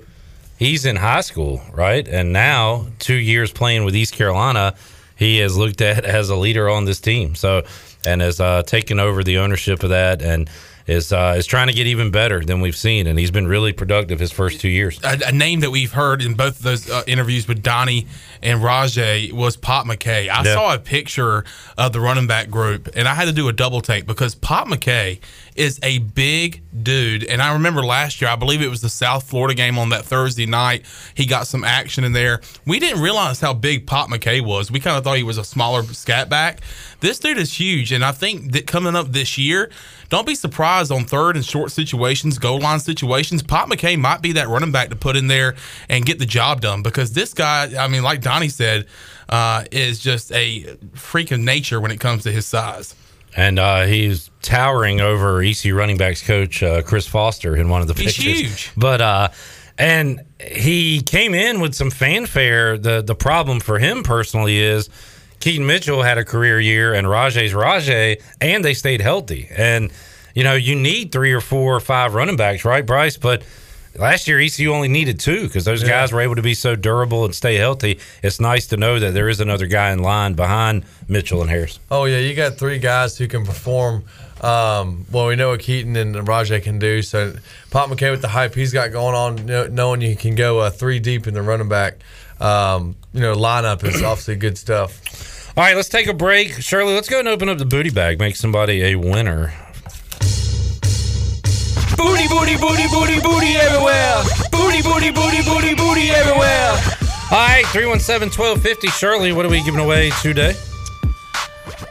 [0.59, 2.09] he's in high school, right?
[2.09, 4.75] And now, two years playing with East Carolina,
[5.15, 7.35] he is looked at as a leader on this team.
[7.35, 7.65] So,
[8.07, 10.49] and has uh, taken over the ownership of that and
[10.87, 13.07] is uh, is trying to get even better than we've seen.
[13.07, 14.99] And he's been really productive his first two years.
[15.05, 18.07] a, a name that we've heard in both of those uh, interviews with Donnie
[18.43, 20.29] and Rahjai was Pop McKay.
[20.29, 20.55] I Yeah.
[20.55, 21.45] saw a picture
[21.79, 24.67] of the running back group, and I had to do a double take because Pop
[24.69, 25.19] McKay
[25.55, 27.25] is a big dude.
[27.25, 30.05] And I remember last year, I believe it was the South Florida game on that
[30.05, 30.85] Thursday night.
[31.15, 32.41] He got some action in there.
[32.67, 34.71] We didn't realize how big Pop McKay was.
[34.71, 36.61] We kind of thought he was a smaller scat back.
[37.01, 39.71] This dude is huge, and I think that coming up this year,
[40.09, 43.43] don't be surprised on third and short situations, goal line situations.
[43.43, 45.55] Pop McKay might be that running back to put in there
[45.89, 48.87] and get the job done because this guy, I mean, like Donnie said,
[49.29, 52.95] uh, is just a freak of nature when it comes to his size.
[53.37, 57.89] And uh, he's towering over EC running backs coach uh, Chris Foster in one of
[57.89, 58.41] the He's pictures.
[58.41, 58.73] huge.
[58.77, 59.29] But uh,
[59.79, 62.79] and he came in with some fanfare.
[62.79, 64.89] The the problem for him personally is
[65.41, 69.49] Keaton Mitchell had a career year and Rahjai's Rahjai, and they stayed healthy.
[69.55, 69.91] And
[70.35, 73.17] you know you need three or four or five running backs, right, Bryce?
[73.19, 73.43] But
[73.97, 75.89] last year ECU only needed two because those Yeah.
[75.89, 77.99] guys were able to be so durable and stay healthy.
[78.23, 81.79] It's nice to know that there is another guy in line behind Mitchell and Harris.
[81.91, 84.05] Oh yeah, you got three guys who can perform.
[84.41, 87.01] Um, well, we know what Keaton and Rahjai can do.
[87.03, 87.35] So
[87.71, 90.99] Pop McKay with the hype he's got going on, knowing you can go uh, three
[90.99, 91.99] deep in the running back,
[92.41, 95.01] um, you know, lineup is obviously good stuff.
[95.57, 96.61] All right, let's take a break.
[96.63, 99.53] Shirley, let's go and open up the booty bag, make somebody a winner.
[102.03, 104.23] Booty, booty, booty, booty, booty everywhere.
[104.51, 106.71] Booty, booty, booty, booty, booty everywhere.
[107.31, 108.89] All right, 317 1250.
[108.89, 110.55] Shirley, what are we giving away today?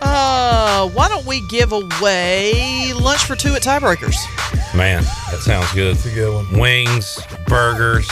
[0.01, 4.17] Uh, why don't we give away lunch for two at Tiebreakers?
[4.75, 5.95] Man, that sounds good.
[5.95, 6.59] That's a good one.
[6.59, 7.17] Wings,
[7.47, 8.09] burgers.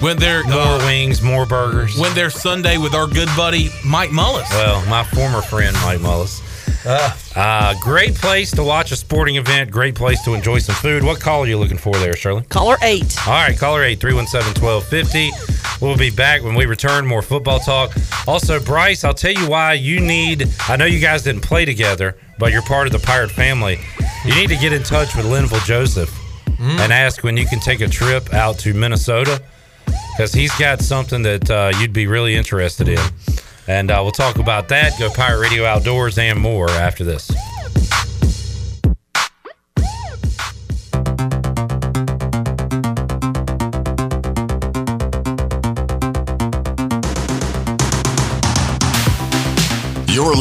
[0.00, 1.96] When they're more wings, more burgers.
[1.96, 4.50] When they're Sunday with our good buddy Mike Mullis.
[4.50, 6.42] Well, my former friend Mike Mullis.
[6.86, 9.70] Uh, great place to watch a sporting event.
[9.70, 11.02] Great place to enjoy some food.
[11.02, 12.42] What call are you looking for there, Shirley?
[12.44, 13.16] Caller eight.
[13.26, 15.84] All right, caller 8 317 1250.
[15.84, 17.06] We'll be back when we return.
[17.06, 17.92] More football talk.
[18.26, 20.48] Also, Bryce, I'll tell you why you need.
[20.68, 23.78] I know you guys didn't play together, but you're part of the Pirate family.
[24.24, 26.14] You need to get in touch with Linval Joseph
[26.58, 29.42] and ask when you can take a trip out to Minnesota
[30.16, 32.98] because he's got something that uh, you'd be really interested in.
[33.66, 34.98] And uh, we'll talk about that.
[34.98, 37.30] Go Pirate Radio Outdoors and more after this.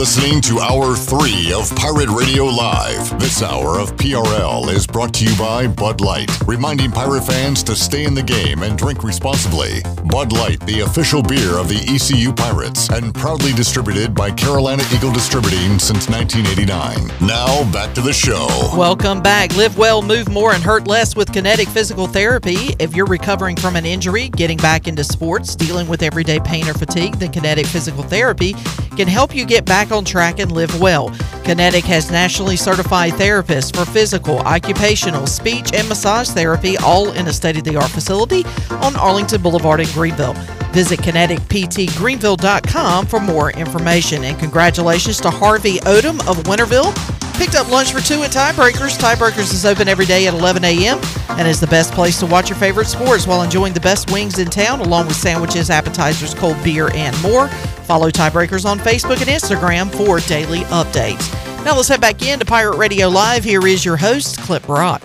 [0.03, 3.17] Listening to Hour 3 of Pirate Radio Live.
[3.21, 7.73] This hour of PRL is brought to you by Bud Light, reminding pirate fans to
[7.73, 9.81] stay in the game and drink responsibly.
[10.11, 15.13] Bud Light, the official beer of the ECU Pirates, and proudly distributed by Carolina Eagle
[15.13, 17.07] Distributing since 1989.
[17.25, 18.49] Now, back to the show.
[18.75, 19.55] Welcome back.
[19.55, 22.75] Live well, move more, and hurt less with Kinetic Physical Therapy.
[22.77, 26.73] If you're recovering from an injury, getting back into sports, dealing with everyday pain or
[26.73, 28.53] fatigue, then Kinetic Physical Therapy
[28.97, 31.09] can help you get back on track and live well.
[31.43, 37.33] Kinetic has nationally certified therapists for physical, occupational, speech, and massage therapy, all in a
[37.33, 40.33] state of the art facility on Arlington Boulevard in Greenville.
[40.71, 44.23] Visit kineticptgreenville.com for more information.
[44.23, 46.93] And congratulations to Harvey Odom of Winterville.
[47.37, 48.97] Picked up lunch for two at Tiebreakers.
[48.97, 50.99] Tiebreakers is open every day at 11 a.m.
[51.29, 54.39] and is the best place to watch your favorite sports while enjoying the best wings
[54.39, 57.47] in town, along with sandwiches, appetizers, cold beer, and more.
[57.85, 61.32] Follow Tiebreakers on Facebook and Instagram for daily updates.
[61.63, 63.45] Now let's head back into Pirate Radio Live.
[63.45, 65.01] Here is your host, Clip Brock.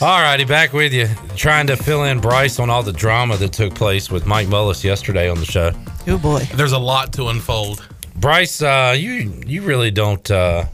[0.00, 1.08] All righty, back with you.
[1.36, 4.82] Trying to fill in Bryce on all the drama that took place with Mike Mullis
[4.82, 5.70] yesterday on the show.
[6.08, 7.86] Oh boy, there's a lot to unfold.
[8.16, 10.28] Bryce, uh, you you really don't.
[10.28, 10.64] Uh,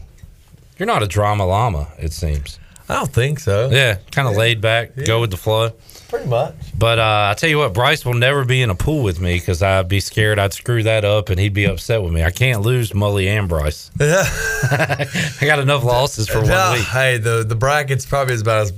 [0.79, 1.89] you're not a drama llama.
[1.99, 2.59] It seems.
[2.89, 3.69] I don't think so.
[3.71, 5.73] Yeah, kind of laid back, go with the flow.
[6.09, 6.55] Pretty much.
[6.79, 9.35] But uh, I tell you what, Bryce will never be in a pool with me
[9.39, 12.23] because I'd be scared I'd screw that up and he'd be upset with me.
[12.25, 13.91] I can't lose Mully and Bryce.
[14.01, 14.25] Yeah.
[14.71, 16.85] I got enough losses for one No, week.
[16.87, 18.73] Hey, the the bracket's probably about as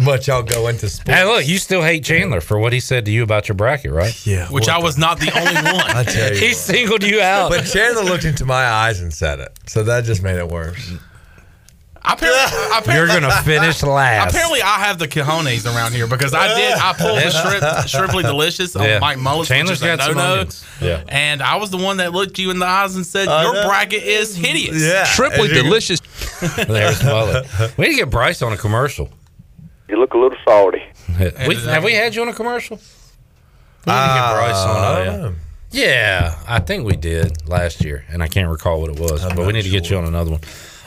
[0.00, 1.16] much y'all go into sports.
[1.16, 3.92] Hey, look, you still hate Chandler for what he said to you about your bracket,
[3.92, 4.26] right?
[4.26, 4.48] Yeah.
[4.48, 5.96] Which I was not the only one.
[5.96, 6.56] I tell you, He what.
[6.56, 7.50] singled you out.
[7.50, 10.92] But Chandler looked into my eyes and said it, so that just made it worse.
[12.04, 14.30] Apparently, apparently, You're gonna finish last.
[14.34, 16.72] Apparently, I have the cojones around here because I did.
[16.74, 18.98] I pulled the shrimp, shrimply delicious on Yeah.
[18.98, 20.46] Mike Mullis, Chandler's which is got some no-no.
[20.80, 21.04] Yeah.
[21.08, 23.54] And I was the one that looked you in the eyes and said, I "Your
[23.54, 23.68] know.
[23.68, 25.04] bracket is hideous." Yeah.
[25.04, 26.00] Shrimply delicious.
[26.56, 27.46] There's Mullet.
[27.78, 29.08] We need to get Bryce on a commercial.
[29.88, 30.82] You look a little salty.
[31.46, 32.78] We, have we had you on a commercial?
[33.86, 34.76] We need to get Bryce on.
[34.76, 35.36] Uh, don't
[35.70, 39.46] yeah, I think we did last year, and I can't recall what it was, but
[39.46, 40.40] we need to get you on another one.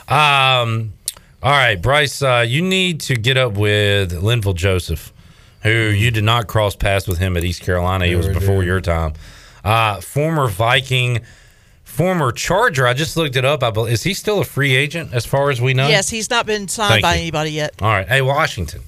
[0.08, 0.92] Um,
[1.46, 5.12] all right, Bryce, uh, you need to get up with Linval Joseph,
[5.62, 8.04] who you did not cross paths with him at East Carolina.
[8.06, 8.66] It was before did.
[8.66, 9.12] your time.
[9.62, 11.20] Uh, former Viking,
[11.84, 12.84] former Charger.
[12.84, 13.62] I just looked it up.
[13.62, 15.86] I believe, is he still a free agent as far as we know?
[15.86, 17.20] Yes, he's not been signed Thank by you.
[17.20, 17.80] anybody yet.
[17.80, 18.08] All right.
[18.08, 18.80] Hey, Washington,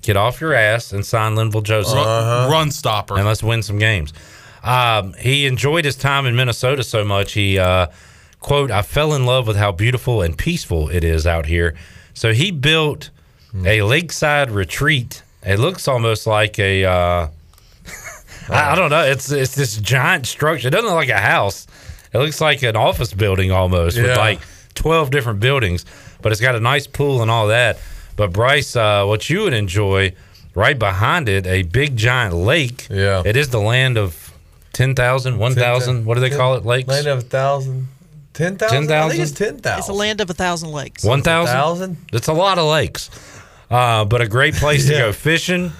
[0.00, 1.96] get off your ass and sign Linval Joseph.
[1.96, 3.16] Run, run stopper.
[3.16, 4.12] And let's win some games.
[4.62, 7.32] Um, he enjoyed his time in Minnesota so much.
[7.32, 7.88] He, uh,
[8.40, 11.74] quote, I fell in love with how beautiful and peaceful it is out here.
[12.14, 13.10] So he built
[13.64, 15.22] a lakeside retreat.
[15.42, 17.28] It looks almost like a, uh,
[18.50, 19.04] I, I don't know.
[19.04, 20.68] It's it's this giant structure.
[20.68, 21.66] It doesn't look like a house.
[22.12, 24.40] It looks like an office building almost with like
[24.74, 25.84] 12 different buildings,
[26.22, 27.78] but it's got a nice pool and all that.
[28.16, 30.12] But Bryce, uh, what you would enjoy
[30.54, 32.88] right behind it, a big giant lake.
[32.90, 33.22] Yeah.
[33.24, 34.32] It is the land of
[34.72, 36.04] 10,000, 1,000.
[36.04, 36.64] What do they call it?
[36.64, 36.88] Lakes?
[36.88, 37.88] Land of a thousand.
[38.32, 38.76] Ten thousand.
[38.92, 39.20] I think 10,000?
[39.22, 39.78] it's ten thousand.
[39.80, 41.02] It's a land of a thousand lakes.
[41.04, 41.54] 1,000?
[41.54, 41.96] 1,000?
[42.12, 43.10] It's a lot of lakes.
[43.70, 45.72] uh, but a great place to go fishing.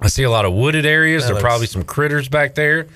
[0.00, 1.22] I see a lot of wooded areas.
[1.22, 2.86] That there are looks- probably some critters back there.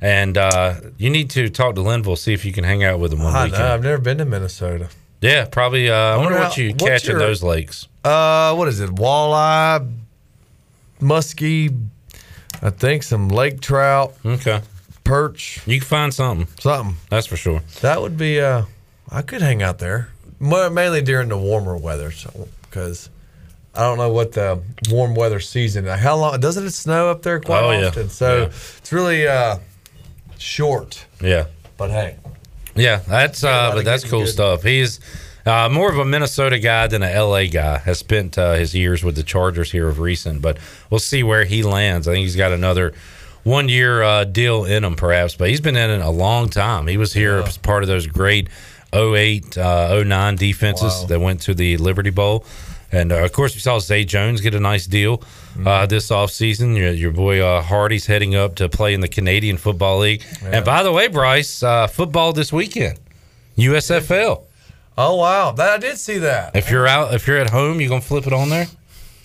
[0.00, 3.10] And uh, you need to talk to Linval, see if you can hang out with
[3.10, 3.62] them one I weekend.
[3.62, 3.74] know.
[3.74, 4.88] I've never been to Minnesota.
[5.20, 5.90] Yeah, probably.
[5.90, 7.88] Uh, I wonder, wonder what how- you what's catch in your- those lakes.
[8.04, 8.90] Uh, what is it?
[8.90, 9.92] Walleye,
[11.00, 11.76] muskie,
[12.62, 14.14] I think some lake trout.
[14.24, 14.60] Okay.
[15.08, 15.60] Perch.
[15.66, 16.46] You can find something.
[16.60, 16.96] Something.
[17.10, 17.62] That's for sure.
[17.80, 18.40] That would be.
[18.40, 18.62] Uh,
[19.10, 23.08] I could hang out there, mainly during the warmer weather, so because
[23.74, 25.86] I don't know what the warm weather season.
[25.86, 27.86] How long doesn't it snow up there quite Oh, yeah.
[27.86, 28.10] often?
[28.10, 28.44] So Yeah.
[28.46, 29.58] it's really uh,
[30.38, 31.06] short.
[31.22, 31.46] Yeah.
[31.76, 32.16] But hey,
[32.74, 34.28] Yeah, that's uh, but that's cool good.
[34.28, 34.62] stuff.
[34.62, 35.00] He's
[35.46, 37.78] uh, more of a Minnesota guy than a LA guy.
[37.78, 40.58] Has spent uh, his years with the Chargers here of recent, but
[40.90, 42.06] we'll see where he lands.
[42.08, 42.92] I think he's got another
[43.48, 45.34] one year uh, deal in him, perhaps.
[45.36, 46.86] But he's been in it a long time.
[46.86, 48.48] He was here as part of those great
[48.92, 51.06] 08, uh, 09 defenses Wow.
[51.08, 52.44] that went to the Liberty Bowl.
[52.90, 55.66] And uh, of course, we saw Zay Jones get a nice deal Mm-hmm.
[55.66, 56.76] uh, this offseason.
[56.76, 60.22] Your, your boy uh, Hardy's heading up to play in the Canadian Football League.
[60.44, 62.98] And by the way, Bryce, uh, football this weekend,
[63.56, 64.44] USFL.
[64.96, 66.54] Oh wow, that I did see that.
[66.56, 68.66] If you're out, if you're at home, you gonna flip it on there?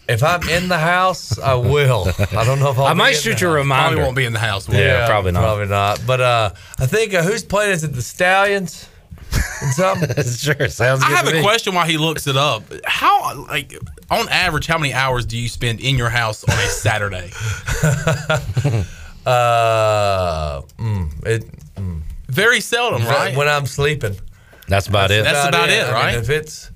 [0.08, 2.08] If I'm in the house, I will.
[2.32, 3.58] I don't know if I'll I be might in shoot the you a house.
[3.58, 3.88] reminder.
[3.96, 4.68] Probably won't be in the house.
[4.68, 5.08] will Yeah, it?
[5.08, 5.42] probably not.
[5.44, 6.02] Probably not.
[6.06, 6.50] But uh,
[6.80, 7.72] I think uh, who's playing?
[7.72, 8.90] Is it the Stallions?
[9.72, 10.24] Something?
[10.38, 11.42] sure, sounds I have to a me.
[11.42, 12.64] question while he looks it up.
[12.86, 13.74] How, like,
[14.12, 17.32] on average, how many hours do you spend in your house on a Saturday?
[19.26, 21.46] uh, mm, it,
[22.28, 23.36] Very seldom, right?
[23.36, 24.16] When I'm sleeping.
[24.68, 25.24] That's about it.
[25.24, 26.16] That's about it, I mean, right?
[26.16, 26.72] if it's,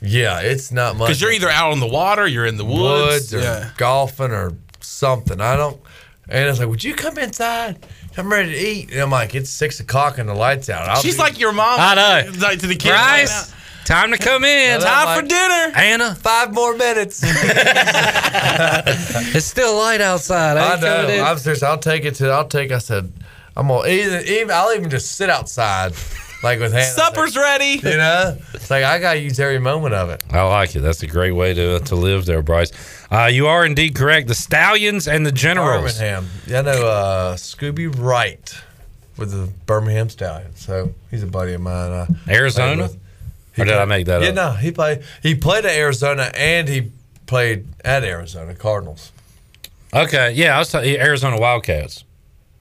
[0.00, 1.08] yeah, it's not much.
[1.08, 3.32] Because you're either out on the water, you're in the woods.
[3.32, 3.70] woods or yeah.
[3.76, 5.40] golfing or something.
[5.40, 5.80] I don't.
[6.28, 7.84] And it's like, would you come inside?
[8.16, 8.90] I'm ready to eat.
[8.92, 10.88] And I'm like, it's six o'clock and the lights out.
[10.88, 11.78] I'll She's be- like your mom.
[11.80, 12.32] I know.
[12.38, 12.94] Like to the kids.
[12.94, 13.54] Bryce,
[13.84, 14.80] time to come in.
[14.80, 15.72] Time like, for dinner.
[15.74, 17.22] Anna, Five more minutes.
[17.24, 17.36] it's
[19.46, 20.56] still light outside.
[20.56, 21.24] I ain't coming know.
[21.24, 21.62] I'm serious.
[21.62, 22.30] I'll take it to.
[22.30, 22.72] I'll take.
[22.72, 23.12] I said,
[23.56, 24.26] I'm gonna even.
[24.26, 25.94] even I'll even just sit outside,
[26.42, 26.94] like with hands.
[26.94, 27.80] Supper's ready.
[27.82, 30.22] You know, it's like I gotta use every moment of it.
[30.30, 30.80] I like it.
[30.80, 32.70] That's a great way to to live there, Bryce.
[33.10, 34.28] Uh, you are indeed correct.
[34.28, 35.94] The Stallions and the Generals.
[35.98, 36.26] Birmingham.
[36.46, 38.54] Yeah, I know uh, Scooby Wright
[39.16, 40.60] with the Birmingham Stallions.
[40.64, 41.90] So he's a buddy of mine.
[41.92, 42.82] I played Arizona?
[42.84, 42.98] with.
[43.58, 44.22] Or did I make that up?
[44.22, 44.34] yeah, up?
[44.36, 45.02] no, he played.
[45.22, 46.92] He played at Arizona and he
[47.26, 49.10] played at Arizona Cardinals.
[49.92, 52.04] Okay, yeah, I was talking Arizona Wildcats.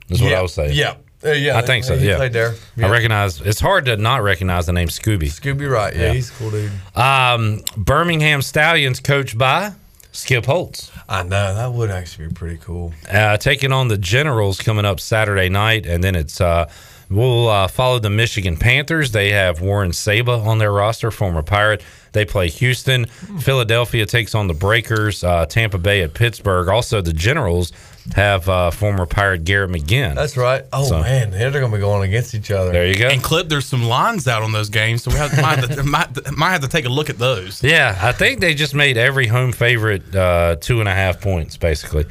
[0.10, 0.72] Is what Yeah, I was saying.
[0.74, 0.96] yeah.
[1.28, 1.94] Uh, yeah, I think so.
[1.96, 2.56] Yeah, played there.
[2.78, 3.42] I recognize.
[3.42, 5.26] It's hard to not recognize the name Scooby.
[5.30, 5.96] Scooby right?
[5.96, 6.14] Yeah, Yeah.
[6.14, 6.72] he's a cool dude.
[6.96, 9.74] Um, Birmingham Stallions, coached by
[10.12, 10.92] Skip Holtz.
[11.10, 12.94] I know that would actually be pretty cool.
[13.12, 16.70] uh, taking on the Generals coming up Saturday night, and then it's uh,
[17.10, 19.12] we'll uh, follow the Michigan Panthers.
[19.12, 21.82] They have Warren Saba on their roster, former Pirate.
[22.14, 23.06] They play Houston.
[23.06, 25.24] Philadelphia takes on the Breakers.
[25.24, 26.68] Uh, Tampa Bay at Pittsburgh.
[26.68, 27.72] Also, the Generals
[28.16, 30.16] have uh, former Pirate Garrett McGhin.
[30.16, 30.64] That's right.
[30.74, 32.72] Oh So- man, they're going to be going against each other.
[32.72, 33.08] there you go.
[33.10, 35.84] And clip, there's some lines out on those games, so we have, might, have to,
[35.86, 37.64] might, might have to take a look at those.
[37.64, 41.58] Yeah, I think they just made every home favorite uh, two and a half points,
[41.58, 42.06] basically.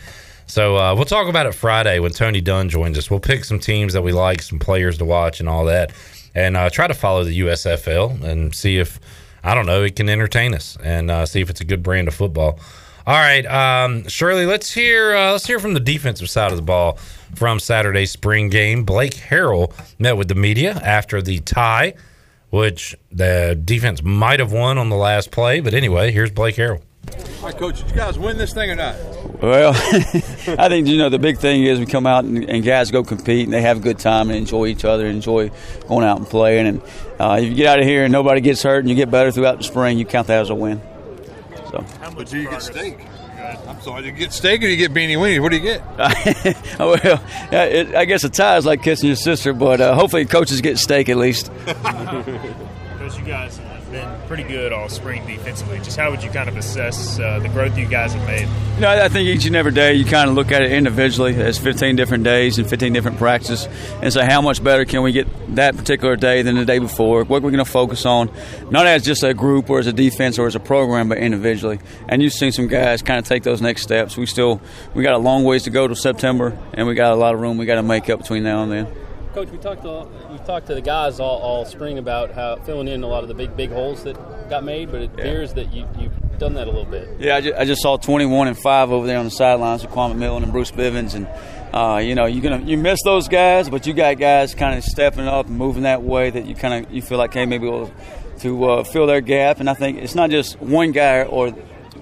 [0.46, 3.10] So uh, we'll talk about it Friday when Tony Dunn joins us.
[3.10, 5.92] We'll pick some teams that we like, some players to watch, and all that,
[6.36, 9.00] and uh, try to follow the USFL and see if
[9.42, 12.06] I don't know it can entertain us and uh, see if it's a good brand
[12.06, 12.60] of football.
[13.06, 16.62] All right, um, Shirley, let's hear uh, let's hear from the defensive side of the
[16.62, 16.98] ball
[17.34, 18.84] from Saturday's spring game.
[18.84, 21.94] Blake Harrell met with the media after the tie
[22.50, 25.60] which the defense might have won on the last play.
[25.60, 26.80] But anyway, here's Blake Harrell.
[27.40, 28.96] All right, coach, did you guys win this thing or not?
[29.40, 29.72] Well,
[30.58, 33.04] I think you know the big thing is we come out and, and guys go
[33.04, 35.50] compete and they have a good time and enjoy each other, enjoy
[35.86, 36.66] going out and playing.
[36.66, 36.82] And
[37.20, 39.30] uh, if you get out of here and nobody gets hurt and you get better
[39.30, 40.80] throughout the spring, you count that as a win.
[41.70, 41.84] So,
[42.16, 42.98] But do you get steak?
[43.68, 45.40] I'm sorry, do you get steak or do you get beanie weenie?
[45.40, 45.82] What do you get?
[46.78, 47.20] well,
[47.52, 50.78] it, I guess a tie is like kissing your sister, but uh, hopefully coaches get
[50.78, 51.50] steak at least.
[51.66, 53.65] Coach, you guys have
[53.96, 55.78] been pretty good all spring defensively.
[55.78, 58.46] Just how would you kind of assess uh, the growth you guys have made?
[58.74, 61.32] You know, I think each and every day you kind of look at it individually.
[61.32, 63.66] There's 15 different days and 15 different practices,
[64.02, 67.24] and say how much better can we get that particular day than the day before?
[67.24, 68.30] What are we're going to focus on,
[68.70, 71.78] not as just a group or as a defense or as a program, but individually.
[72.06, 74.18] And you've seen some guys kind of take those next steps.
[74.18, 74.60] We still
[74.94, 77.40] we got a long ways to go to September, and we got a lot of
[77.40, 79.05] room we got to make up between now and then.
[79.36, 82.88] Coach, we talked to we talked to the guys all, all spring about how filling
[82.88, 84.16] in a lot of the big big holes that
[84.48, 87.06] got made, but it appears that you you've done that a little bit.
[87.20, 89.90] Yeah, I just, I just saw 21 and five over there on the sidelines with
[89.92, 91.28] Kwame Millen and Bruce Bivens, and
[91.74, 94.82] uh, you know you're gonna you miss those guys, but you got guys kind of
[94.82, 97.68] stepping up and moving that way that you kind of you feel like hey maybe
[97.68, 97.92] we'll
[98.38, 101.54] to uh, fill their gap, and I think it's not just one guy or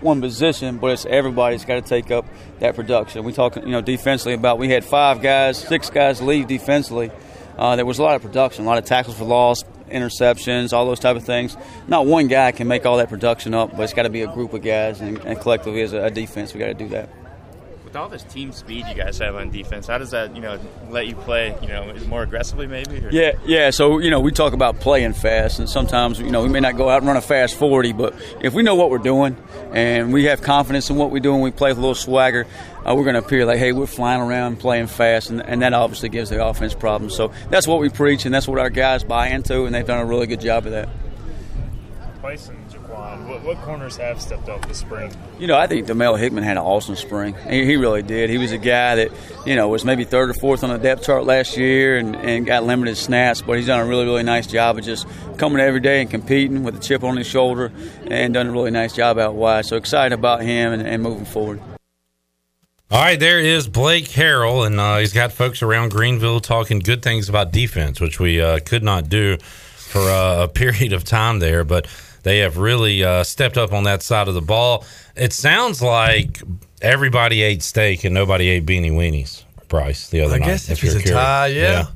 [0.04, 2.26] one position, but it's everybody's got to take up
[2.60, 3.24] that production.
[3.24, 7.10] We talk, you know, defensively about we had five guys, six guys leave defensively.
[7.58, 10.86] Uh, there was a lot of production, a lot of tackles for loss, interceptions, all
[10.86, 11.56] those type of things.
[11.88, 14.32] Not one guy can make all that production up, but it's got to be a
[14.32, 17.08] group of guys, and, and collectively as a, a defense, we got to do that.
[17.94, 20.58] With all this team speed you guys have on defense, how does that you know
[20.90, 22.98] let you play you know more aggressively maybe?
[22.98, 23.08] Or?
[23.12, 23.70] Yeah, yeah.
[23.70, 26.76] So you know, we talk about playing fast, and sometimes you know we may not
[26.76, 29.36] go out and run a fast forty, but if we know what we're doing
[29.72, 32.48] and we have confidence in what we're doing, we play with a little swagger.
[32.84, 35.72] Uh, we're going to appear like, hey, we're flying around playing fast, and, and that
[35.72, 37.14] obviously gives the offense problems.
[37.14, 40.00] So that's what we preach, and that's what our guys buy into, and they've done
[40.00, 40.88] a really good job of that.
[42.20, 42.56] Bryson,
[43.14, 45.12] Jaquan, what, what corners have stepped up this spring?
[45.38, 47.34] You know, I think Demel Hickman had an awesome spring.
[47.48, 48.30] He, he really did.
[48.30, 49.12] He was a guy that,
[49.46, 52.46] you know, was maybe third or fourth on the depth chart last year and, and
[52.46, 55.06] got limited snaps, but he's done a really, really nice job of just
[55.38, 57.72] coming every day and competing with a chip on his shoulder
[58.06, 59.66] and done a really nice job out wide.
[59.66, 61.60] So excited about him and, and moving forward.
[62.90, 67.02] All right, there is Blake Harrell, and uh, he's got folks around Greenville talking good
[67.02, 71.40] things about defense, which we uh, could not do for uh, a period of time
[71.40, 71.64] there.
[71.64, 71.88] But
[72.24, 74.84] they have really uh, stepped up on that side of the ball.
[75.14, 76.42] It sounds like
[76.82, 79.44] everybody ate steak and nobody ate beanie weenies.
[79.68, 80.46] Bryce, the other I night.
[80.46, 81.22] guess if you're it's a curious.
[81.24, 81.86] tie, yeah.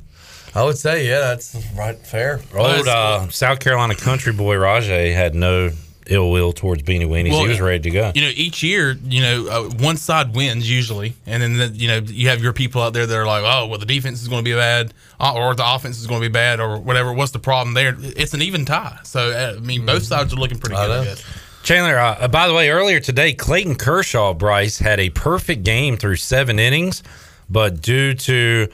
[0.55, 2.41] I would say, yeah, that's right, fair.
[2.55, 5.69] Old uh, South Carolina country boy Rahjai had no
[6.09, 7.31] ill will towards beanie weenies.
[7.31, 8.11] Well, he was ready to go.
[8.15, 11.87] You know, each year, you know, uh, one side wins usually, and then the, you
[11.87, 14.27] know you have your people out there that are like, oh, well, the defense is
[14.27, 17.13] going to be bad, uh, or the offense is going to be bad, or whatever.
[17.13, 17.95] What's the problem there?
[17.99, 18.99] It's an even tie.
[19.03, 20.91] So uh, I mean, both sides are looking pretty good.
[20.91, 21.23] I guess.
[21.63, 26.15] Chandler, uh, by the way, earlier today, Clayton Kershaw, Bryce, had a perfect game through
[26.15, 27.03] seven innings,
[27.49, 28.69] but due to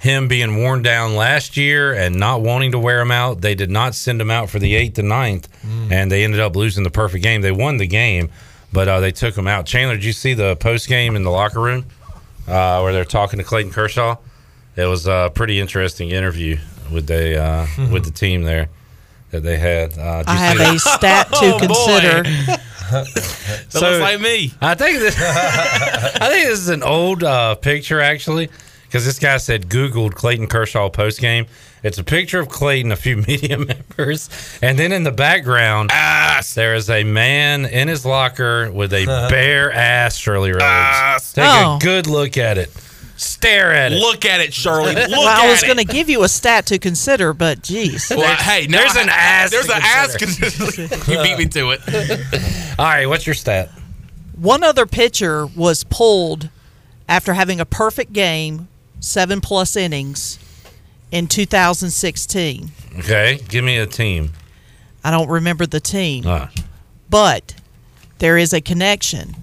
[0.00, 3.70] him being worn down last year and not wanting to wear him out, they did
[3.70, 5.46] not send him out for the eighth and ninth,
[5.90, 7.42] and they ended up losing the perfect game.
[7.42, 8.30] They won the game,
[8.72, 9.66] but uh, they took him out.
[9.66, 11.84] Chandler, did you see the post game in the locker room
[12.48, 14.16] uh, where they're talking to Clayton Kershaw?
[14.76, 16.56] It was a pretty interesting interview
[16.90, 18.68] with the uh, with the team there
[19.32, 19.98] that they had.
[19.98, 20.74] Uh, did I you have that?
[20.74, 22.24] a stat to Oh, consider.
[23.68, 24.52] so, looks like me.
[24.62, 25.16] I think this.
[25.20, 28.48] I think this is an old uh, picture actually,
[28.90, 31.46] because this guy said Googled Clayton Kershaw post game.
[31.84, 34.28] It's a picture of Clayton, a few media members,
[34.60, 36.54] and then in the background, ass.
[36.54, 39.30] there is a man in his locker with a uh-huh.
[39.30, 40.16] bare ass.
[40.16, 41.32] Shirley Rhodes.
[41.32, 41.76] Take Oh.
[41.76, 42.70] a good look at it.
[43.16, 44.00] Stare at it.
[44.00, 44.94] Look at it, Shirley.
[44.94, 48.10] Look well, I was going to give you a stat to consider, but geez.
[48.10, 50.16] Well, hey, now there's I- an ass There's to an ass.
[50.16, 50.50] consider.
[50.72, 51.12] consider.
[51.12, 52.78] you beat me to it.
[52.78, 53.70] All right, what's your stat?
[54.34, 56.48] One other pitcher was pulled
[57.10, 58.68] after having a perfect game,
[59.00, 60.38] seven plus innings,
[61.10, 62.70] in 2016.
[62.98, 64.32] Okay, give me a team.
[65.02, 66.50] I don't remember the team, Ah.
[67.08, 67.54] but
[68.18, 69.36] there is a connection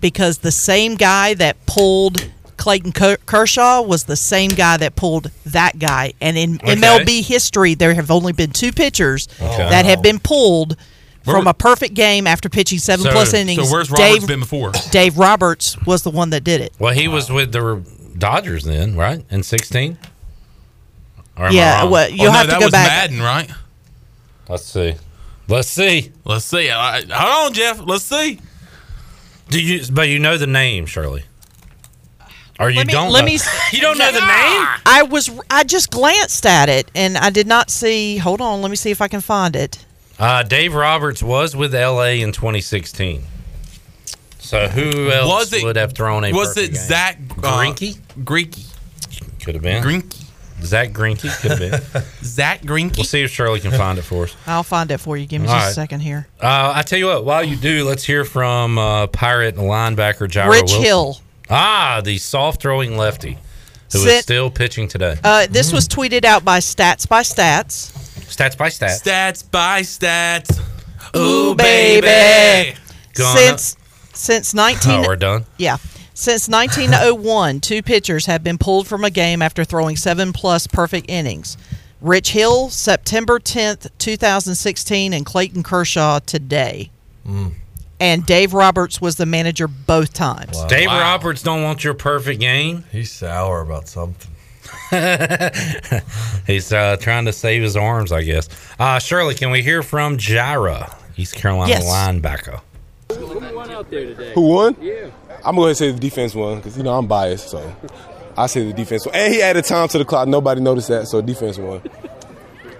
[0.00, 5.78] because the same guy that pulled Clayton Kershaw was the same guy that pulled that
[5.80, 6.12] guy.
[6.20, 6.74] And in Okay.
[6.76, 9.68] MLB history, there have only been two pitchers Okay.
[9.68, 10.76] that have been pulled
[11.24, 13.64] from a perfect game after pitching seven So- plus innings.
[13.66, 14.72] So where's Roberts Dave, been before?
[14.90, 16.72] Dave Roberts was the one that did it.
[16.78, 17.82] Well, he was with the
[18.22, 19.24] Dodgers then, right?
[19.30, 19.98] In sixteen.
[21.36, 21.90] Or am I Yeah, wrong?
[21.90, 23.10] well, you'll oh, no, have to that go was back.
[23.10, 23.50] Madden, right?
[24.48, 24.94] Let's see.
[25.48, 26.12] Let's see.
[26.24, 26.70] Let's see.
[26.70, 27.80] All right, hold on, Jeff.
[27.84, 28.38] Let's see.
[29.48, 29.82] Do you?
[29.90, 31.24] But you know the name, Shirley.
[32.60, 33.10] Or you Let me- don't?
[33.10, 33.38] let know- me-
[33.72, 34.66] you don't know the name?
[34.86, 38.18] I was I just glanced at it and I did not see.
[38.18, 39.84] Hold on, let me see if I can find it.
[40.16, 43.24] Uh, Dave Roberts was with LA in 2016.
[44.42, 46.32] So who else Was it- would have thrown a?
[46.32, 46.80] was it game?
[46.82, 47.96] Zack, uh, Greinke?
[48.22, 48.66] Greinke.
[49.42, 50.18] Could have been Greinke.
[50.62, 52.02] Zack Greinke could have been.
[52.24, 52.96] Zack Greinke.
[52.96, 54.36] We'll see if Shirley can find it for us.
[54.46, 55.26] I'll find it for you.
[55.26, 56.28] Give me All just a second here.
[56.40, 57.24] Uh, I tell you what.
[57.24, 60.82] While you do, let's hear from uh, Pirate linebacker Jireh Rich Wilson.
[60.82, 61.20] Hill.
[61.50, 63.38] Ah, the soft throwing lefty
[63.92, 65.16] who is Sit- still pitching today.
[65.24, 67.90] Uh, this was tweeted out by Stats by Stats.
[68.32, 69.02] Stats by stats.
[69.02, 70.60] Stats by stats.
[71.16, 72.76] Ooh, baby.
[73.14, 73.76] Gonna- Since
[74.12, 75.44] since 19 Oh, we're done.
[75.58, 75.76] Yeah.
[76.14, 81.06] Since 1901, two pitchers have been pulled from a game after throwing seven plus perfect
[81.08, 81.56] innings.
[82.02, 86.90] Rich Hill, September 10th, 2016, and Clayton Kershaw today.
[88.00, 90.62] And Dave Roberts was the manager both times.
[90.64, 92.84] Dave Roberts don't want your perfect game.
[92.90, 94.30] He's sour about something.
[96.46, 98.48] He's uh, trying to save his arms, I guess.
[98.78, 101.84] Uh, Shirley, can we hear from Jireh, East Carolina Yes.
[101.84, 102.60] linebacker?
[103.16, 104.32] Who won out there today?
[104.34, 104.76] Who won?
[104.80, 105.10] Yeah.
[105.44, 107.50] I'm going to say the defense won because, you know, I'm biased.
[107.50, 107.74] So
[108.36, 109.14] I say the defense won.
[109.14, 110.28] And he added time to the clock.
[110.28, 111.08] Nobody noticed that.
[111.08, 111.82] So defense won.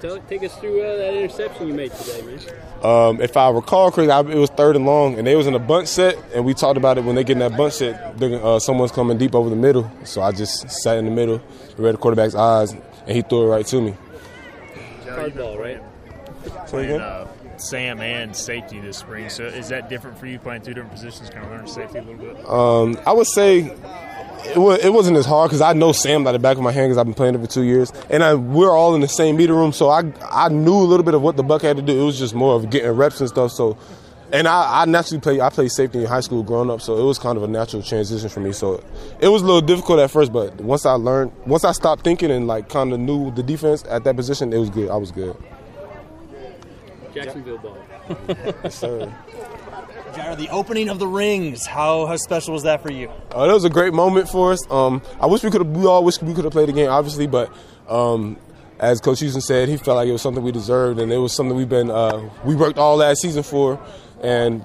[0.01, 2.41] Tell, take us through uh, that interception you made today, man.
[2.83, 5.61] Um, if I recall correctly, it was third and long, and they was in a
[5.61, 8.21] bunch set, and we talked about it when they get in that bunch set.
[8.21, 11.41] Uh, someone's coming deep over the middle, so I just sat in the middle,
[11.79, 13.95] read the quarterback's eyes, and he threw it right to me.
[15.09, 15.81] Hard ball, right?
[16.67, 17.29] Say again?
[17.63, 19.29] Sam and safety this spring.
[19.31, 22.03] So is that different for you playing two different positions, kind of learning safety a
[22.03, 22.49] little bit?
[22.49, 23.61] Um, I would say
[24.45, 26.73] it, was, it wasn't as hard because I know Sam like the back of my
[26.73, 29.09] hand because I've been playing it for two years, and I, we're all in the
[29.09, 31.77] same meeting room, so I I knew a little bit of what the buck had
[31.77, 32.01] to do.
[32.01, 33.53] It was just more of getting reps and stuff.
[33.53, 33.79] So,
[34.33, 37.05] and I, I naturally play I played safety in high school growing up, so it
[37.05, 38.53] was kind of a natural transition for me.
[38.53, 38.83] So
[39.21, 42.31] it was a little difficult at first, but once I learned, once I stopped thinking
[42.31, 44.91] and like kind of knew the defense at that position, it was good.
[44.91, 45.37] I was good.
[47.15, 47.79] Jacksonville ball.
[48.65, 49.13] Yes, sir.
[50.15, 51.67] Jared, the opening of the rings.
[51.67, 53.11] How how special was that for you?
[53.31, 54.71] Uh, that was a great moment for us.
[54.71, 55.71] Um, I wish we could have.
[55.77, 57.51] We all wish we could have played the game, obviously, but
[57.89, 58.37] um,
[58.79, 61.35] as Coach Houston said, he felt like it was something we deserved, and it was
[61.35, 63.81] something we've been uh, we worked all last season for,
[64.23, 64.65] and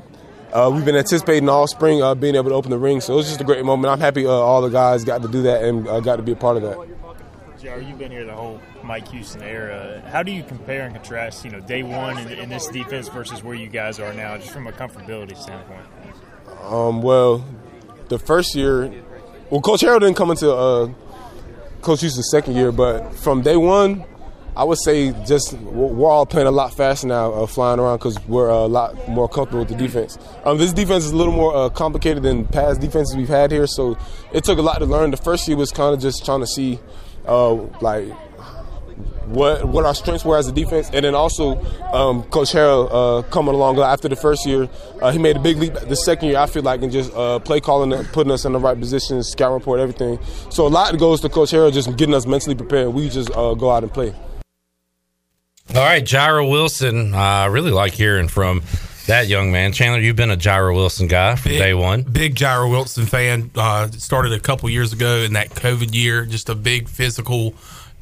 [0.51, 2.99] uh, we've been anticipating all spring uh, being able to open the ring.
[3.01, 3.91] So it was just a great moment.
[3.91, 6.31] I'm happy uh, all the guys got to do that and uh, got to be
[6.31, 6.96] a part of that.
[7.67, 10.01] Jar, you've been here the whole Mike Houston era.
[10.09, 13.43] How do you compare and contrast, you know, day one in, in this defense versus
[13.43, 15.85] where you guys are now, just from a comfortability standpoint?
[16.63, 17.43] Um, well,
[18.07, 18.89] the first year,
[19.49, 20.89] well, Coach Harrell didn't come until uh,
[21.81, 24.05] Coach Houston's second year, but from day one,
[24.55, 27.97] I would say just we're we're all playing a lot faster now, uh, flying around
[27.97, 30.17] because we're a lot more comfortable with the defense.
[30.45, 33.67] Um, this defense is a little more uh, complicated than past defenses we've had here,
[33.67, 33.97] so
[34.31, 35.11] it took a lot to learn.
[35.11, 36.79] The first year was kind of just trying to see,
[37.27, 38.09] uh, like
[39.27, 41.61] what what our strengths were as a defense, and then also
[41.93, 44.69] um, Coach Harrell uh, coming along after the first year,
[45.01, 45.73] uh, he made a big leap.
[45.73, 48.53] The second year, I feel like, and just uh, play calling, it, putting us in
[48.53, 50.19] the right positions, scout report, everything.
[50.49, 52.93] So a lot goes to Coach Harrell just getting us mentally prepared.
[52.93, 54.13] We just uh, go out and play.
[55.75, 57.13] All right, Jireh Wilson.
[57.13, 58.61] I really like hearing from
[59.07, 59.73] that young man.
[59.73, 62.03] Chandler, you've been a Jireh Wilson guy from Big- day one.
[62.03, 63.51] Big Jireh Wilson fan.
[63.55, 66.25] Uh, started a couple years ago in that COVID year.
[66.25, 67.53] Just a big physical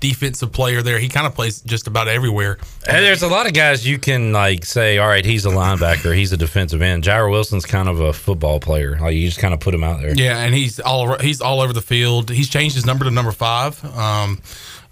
[0.02, 1.00] defensive player there.
[1.00, 2.58] He kind of plays just about everywhere.
[2.88, 6.16] And there's a lot of guys you can like say, all right, he's a linebacker,
[6.16, 7.04] he's a defensive end.
[7.04, 9.00] Jireh Wilson's kind of a football player.
[9.00, 10.14] Like you just kind of put him out there.
[10.14, 12.30] Yeah, and he's all over- he's all over the field.
[12.30, 13.84] He's changed his number to number five.
[13.98, 14.42] Um,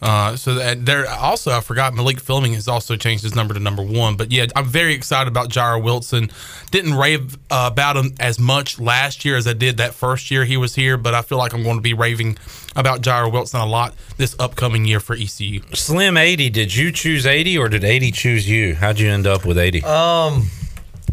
[0.03, 3.59] uh, so that there also I forgot Malik Fleming has also changed his number to
[3.61, 4.17] number one.
[4.17, 6.29] But yeah, I'm very excited about Jireh Wilson.
[6.71, 10.43] Didn't rave uh, about him as much last year as I did that first year
[10.43, 12.37] he was here, but I feel like I'm going to be raving
[12.75, 15.61] about Jireh Wilson a lot this upcoming year for ECU.
[15.73, 18.75] Slim 80, did you choose 80 or did 80 choose you?
[18.75, 19.85] How'd you end up with 80?
[19.85, 20.49] Um,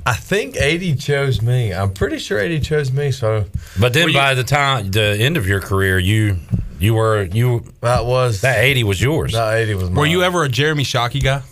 [0.05, 1.73] I think 80 chose me.
[1.73, 3.12] I'm pretty sure 80 chose me.
[3.12, 3.44] So,
[3.78, 6.39] But then by the time the end of your career, you
[6.81, 9.33] you were you that was that 80 was yours.
[9.33, 9.94] That 80 was mine.
[9.94, 11.42] Were you ever a Jeremy Shockey guy?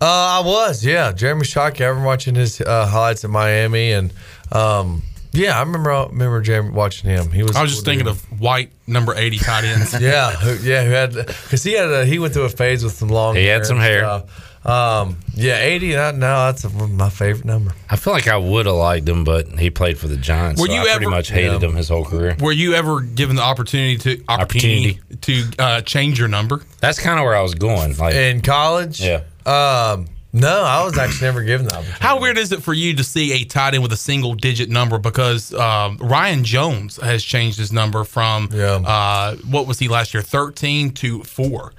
[0.00, 1.10] Uh, I was, yeah.
[1.10, 1.80] Jeremy Shockey.
[1.80, 4.12] I remember watching his uh, highlights in Miami, and
[4.52, 5.02] um,
[5.32, 5.90] yeah, I remember.
[5.90, 7.32] I remember Jeremy watching him.
[7.32, 7.56] He was.
[7.56, 9.92] I was just thinking of white number 80 tight ends.
[10.00, 12.92] yeah, who, yeah, who had because he had a, he went through a phase with
[12.92, 13.34] some long.
[13.34, 14.00] He had some hair.
[14.00, 14.47] stuff.
[14.64, 15.92] Um, yeah, eighty.
[15.92, 17.72] That, no, that's a, my favorite number.
[17.88, 20.60] I feel like I would have liked him, but he played for the Giants.
[20.60, 21.68] Were so you I pretty much hated Yeah.
[21.68, 22.36] him his whole career.
[22.40, 26.62] Were you ever given the opportunity to opportunity, to uh, change your number?
[26.80, 27.96] That's kind of where I was going.
[27.96, 29.00] Like in college.
[29.00, 29.22] Yeah.
[29.46, 31.74] Um, no, I was actually never given that.
[31.76, 32.02] opportunity.
[32.04, 34.68] How weird is it for you to see a tight end with a single digit
[34.68, 34.98] number?
[34.98, 38.74] Because um, Ryan Jones has changed his number from yeah.
[38.74, 41.72] uh, what was he last year, thirteen to four.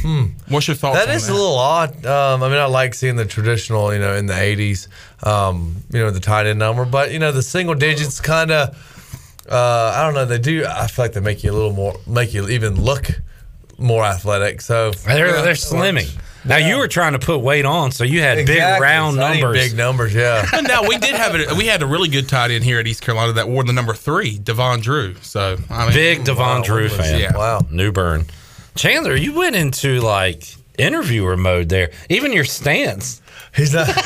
[0.00, 0.24] Hmm.
[0.48, 0.98] What's your thoughts?
[0.98, 2.04] That on is a little odd.
[2.06, 4.88] Um, I mean, I like seeing the traditional, you know, in the '80s,
[5.26, 9.44] um, you know, the tight end number, but you know, the single digits kind of,
[9.50, 10.24] uh, I don't know.
[10.24, 10.64] They do.
[10.68, 13.06] I feel like they make you a little more, make you even look
[13.78, 14.60] more athletic.
[14.60, 16.04] So They're, yeah, they're slimming.
[16.14, 16.16] works.
[16.44, 19.56] Now you were trying to put weight on, so you had big round So numbers.
[19.56, 20.44] big numbers, yeah.
[20.50, 21.52] But now we did have it.
[21.56, 23.94] We had a really good tight end here at East Carolina that wore the number
[23.94, 25.14] three, Davon Drew.
[25.22, 27.20] So I mean, Big Davon Drew fan.
[27.20, 27.36] Yeah.
[27.36, 27.60] Wow.
[27.70, 28.26] New Bern.
[28.74, 31.90] Chandler, you went into like interviewer mode there.
[32.08, 33.20] Even your stance.
[33.54, 33.88] He's not.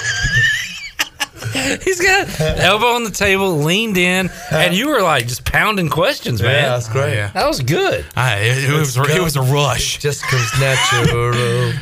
[1.83, 6.43] He's got elbow on the table, leaned in, and you were like just pounding questions,
[6.43, 6.51] man.
[6.65, 7.15] Yeah, that's great.
[7.15, 7.28] yeah.
[7.28, 8.05] That was good.
[8.17, 9.99] I, it, it was it was a rush.
[9.99, 11.73] Just comes natural.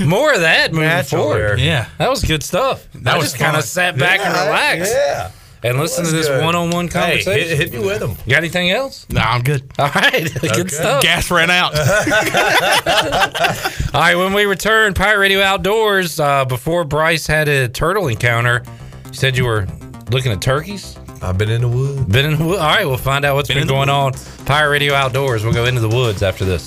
[0.06, 1.58] More of that moving Natural forward.
[1.60, 1.88] Yeah.
[1.98, 2.86] That was good stuff.
[2.94, 3.68] That I was just kind of fun.
[3.68, 5.30] sat back and relaxed Yeah.
[5.62, 7.48] And listened to this one-on-one Hey, conversation.
[7.58, 8.10] hit, hit me with them.
[8.26, 9.06] You got anything else?
[9.10, 9.70] No, I'm good.
[9.78, 11.02] All right, good stuff.
[11.02, 11.74] Gas ran out.
[13.94, 18.62] All right, when we return, Pirate Radio Outdoors, uh, before Bryce had a turtle encounter,
[19.06, 19.66] you said you were
[20.10, 20.96] looking at turkeys?
[21.20, 22.00] I've been in the woods.
[22.04, 22.60] Been in the woods.
[22.60, 24.12] All right, we'll find out what's Been been, going on.
[24.46, 25.42] Pirate Radio Outdoors.
[25.42, 26.66] We'll go into the woods after this.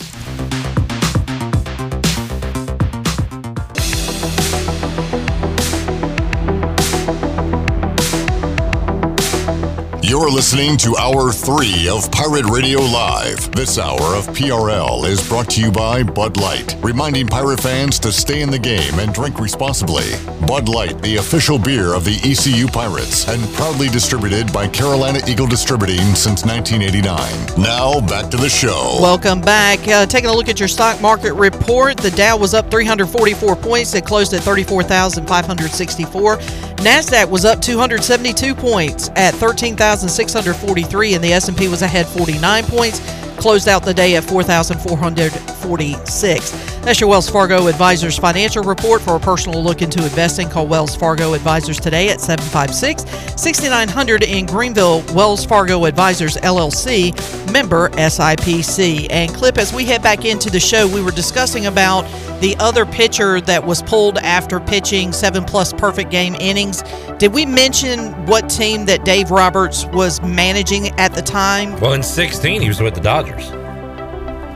[10.11, 13.49] You're listening to Hour 3 of Pirate Radio Live.
[13.53, 18.11] This hour of PRL is brought to you by Bud Light, reminding pirate fans to
[18.11, 20.03] stay in the game and drink responsibly.
[20.45, 25.47] Bud Light, the official beer of the ECU Pirates, and proudly distributed by Carolina Eagle
[25.47, 27.63] Distributing since 1989.
[27.63, 28.97] Now, back to the show.
[28.99, 29.79] Welcome back.
[29.87, 33.93] Uh, taking a look at your stock market report, the Dow was up 344 points.
[33.93, 36.37] It closed at 34,564.
[36.81, 42.99] Nasdaq was up 272 points at 13,643, and the S&P was ahead 49 points.
[43.41, 46.51] Closed out the day at 4,446.
[46.81, 49.01] That's your Wells Fargo Advisors financial report.
[49.01, 54.45] For a personal look into investing, call Wells Fargo Advisors today at 756 6900 in
[54.47, 55.03] Greenville.
[55.13, 57.13] Wells Fargo Advisors LLC,
[57.51, 59.07] member SIPC.
[59.09, 62.03] And Clip, as we head back into the show, we were discussing about
[62.41, 66.81] the other pitcher that was pulled after pitching seven plus perfect game innings.
[67.19, 71.79] Did we mention what team that Dave Roberts was managing at the time?
[71.79, 73.30] Well, in 16, he was with the Dodgers,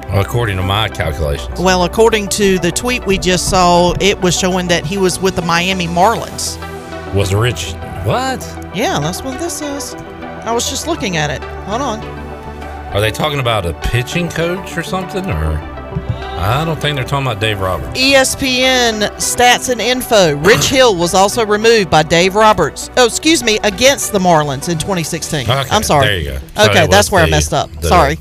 [0.09, 1.59] according to my calculations.
[1.59, 5.35] Well, according to the tweet we just saw, it was showing that he was with
[5.35, 6.57] the Miami Marlins.
[7.13, 7.73] Was Rich.
[8.05, 8.41] What?
[8.75, 9.93] Yeah, that's what this is.
[9.95, 11.41] I was just looking at it.
[11.67, 11.99] Hold on.
[12.93, 15.25] Are they talking about a pitching coach or something?
[15.25, 15.57] Or
[16.37, 17.99] I don't think they're talking about Dave Roberts.
[17.99, 20.35] ESPN stats and info.
[20.37, 22.89] Rich Hill was also removed by Dave Roberts.
[22.97, 25.41] Oh, excuse me, against the Marlins in 2016.
[25.49, 26.05] Okay, I'm sorry.
[26.05, 26.37] there you go.
[26.57, 27.71] So Okay, that's where I messed up.
[27.81, 28.17] the- sorry.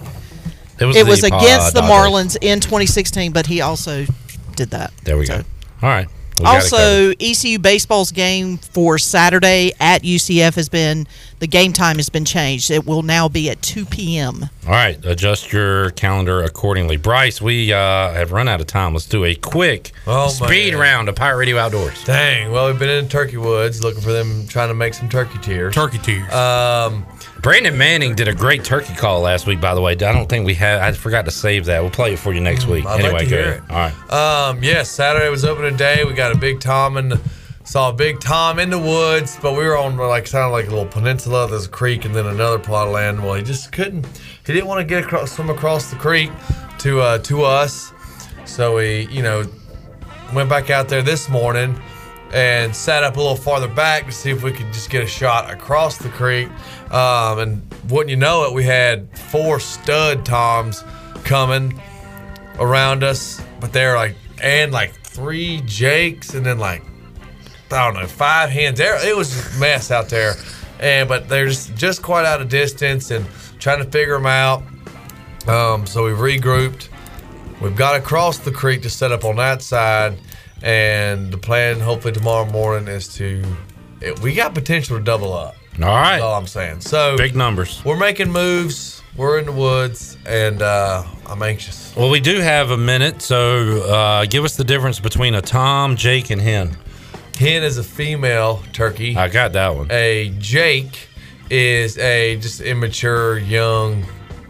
[0.79, 2.35] It was, it the, was against uh, the Dodgers.
[2.35, 4.05] Marlins in 2016, but he also
[4.57, 4.93] did that.
[5.05, 5.37] There we go.
[5.83, 6.09] All right.
[6.39, 6.75] We got it covered.
[6.75, 11.07] Also, ECU baseball's game for Saturday at UCF has been
[11.39, 12.73] the game time has been changed.
[12.73, 14.43] It will now be at 2 p.m.
[14.67, 16.97] All right, adjust your calendar accordingly.
[16.97, 17.77] Bryce, we uh,
[18.15, 18.95] have run out of time.
[18.95, 20.81] Let's do a quick Oh, speed man.
[20.81, 22.03] round of Pirate Radio Outdoors.
[22.03, 22.51] Dang.
[22.51, 25.73] Well, we've been in Turkey Woods looking for them, trying to make some turkey tears.
[25.73, 26.33] Turkey tears.
[26.33, 27.07] Um,
[27.45, 29.93] Brandon Manning did a great turkey call last week, by the way.
[29.93, 30.79] I don't think we had.
[30.81, 31.83] I forgot to save that.
[31.83, 32.87] We'll play it for you next week.
[32.87, 33.65] I'd like anyway, to go hear ahead.
[33.69, 33.71] it.
[33.71, 34.49] All right.
[34.49, 36.05] Um, yes, Saturday was opening day.
[36.07, 37.21] We got a big Tom and
[37.65, 40.71] saw a big Tom in the woods, but we were on like sounded like a
[40.71, 41.47] little peninsula.
[41.47, 43.23] There's a creek and then another plot of land.
[43.23, 44.07] Well, he just couldn't.
[44.47, 46.31] He didn't want to get across, swim across the creek
[46.79, 47.93] to uh, to us.
[48.47, 49.45] So we, you know,
[50.33, 51.79] went back out there this morning
[52.33, 55.07] and sat up a little farther back to see if we could just get a
[55.07, 56.49] shot across the creek.
[56.95, 60.85] Um, and wouldn't you know it, we had four stud toms
[61.25, 61.83] coming
[62.61, 66.85] around us, but they're like, and like three jakes, and then like,
[67.73, 68.79] I don't know, five hands.
[68.79, 70.35] It was a mess out there,
[70.79, 73.27] and but they're just, just quite out of distance and
[73.59, 74.63] trying to figure them out.
[75.49, 76.91] Um, so we've regrouped.
[77.61, 80.17] We've got across the creek to set up on that side,
[80.63, 83.43] and the plan, hopefully tomorrow morning, is to.
[84.01, 85.57] It, we got potential to double up.
[85.83, 86.13] All right.
[86.13, 86.81] That's all I'm saying.
[86.81, 87.85] So Big numbers.
[87.85, 89.03] We're making moves.
[89.17, 91.95] We're in the woods, and uh, I'm anxious.
[91.97, 95.95] Well, we do have a minute, so uh, give us the difference between a Tom,
[95.95, 96.77] Jake, and hen.
[97.39, 99.17] Hen is a female turkey.
[99.17, 99.87] I got that one.
[99.91, 101.09] A Jake
[101.51, 104.05] is a just immature young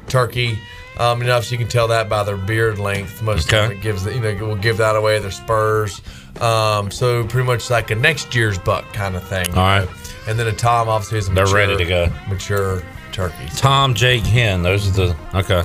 [0.09, 0.59] turkey.
[0.99, 3.20] Um, you so you can tell that by their beard length.
[3.20, 5.19] Most of the it gives the, you know will give that away.
[5.19, 6.01] Their spurs.
[6.41, 9.49] Um, so pretty much like a next year's buck kind of thing.
[9.51, 9.89] All right.
[10.27, 12.09] And then a Tom obviously is a They're mature, ready to go.
[12.28, 13.47] Mature turkey.
[13.57, 14.62] Tom, Jake, hen.
[14.62, 15.62] Those are the okay.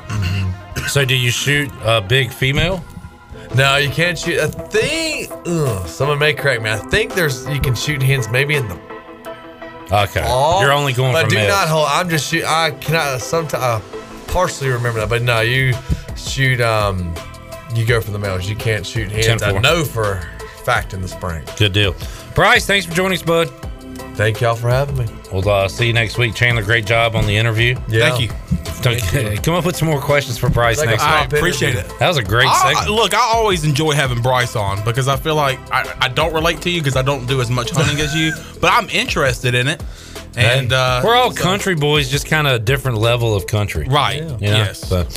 [0.87, 2.83] So, do you shoot a big female?
[3.55, 4.39] No, you can't shoot.
[4.39, 6.69] I think ugh, someone may correct me.
[6.69, 8.79] I think there's you can shoot hens maybe in the
[9.91, 10.61] Okay, fall.
[10.61, 11.49] you're only going but for do males.
[11.49, 11.87] not hold.
[11.89, 12.43] I'm just shoot.
[12.45, 13.21] I cannot.
[13.21, 13.81] Sometimes I
[14.27, 15.73] partially remember that, but no, you
[16.15, 16.61] shoot.
[16.61, 17.15] Um,
[17.73, 18.47] you go for the males.
[18.47, 19.41] You can't shoot hens.
[19.41, 19.61] I 10-4.
[19.61, 21.43] know for a fact in the spring.
[21.57, 21.95] Good deal.
[22.35, 23.49] Bryce, thanks for joining us, bud.
[24.19, 25.05] Thank y'all for having me.
[25.31, 26.35] We'll uh, see you next week.
[26.35, 27.77] Chandler, great job on the interview.
[27.87, 28.09] Yeah.
[28.09, 29.37] Thank you.
[29.43, 31.31] Come up with some more questions for Bryce Like a next I week.
[31.31, 31.87] appreciate it.
[31.99, 32.97] That was a great I- I- segment.
[32.97, 36.59] look, I always enjoy having Bryce on because I feel like I, I don't relate
[36.63, 39.69] to you because I don't do as much hunting as you, but I'm interested in
[39.69, 39.81] it.
[40.35, 43.87] And uh, We're all country boys, just kind of a different level of country.
[43.87, 44.17] Right.
[44.17, 44.37] You know?
[44.41, 44.79] Yes.
[44.85, 45.07] So,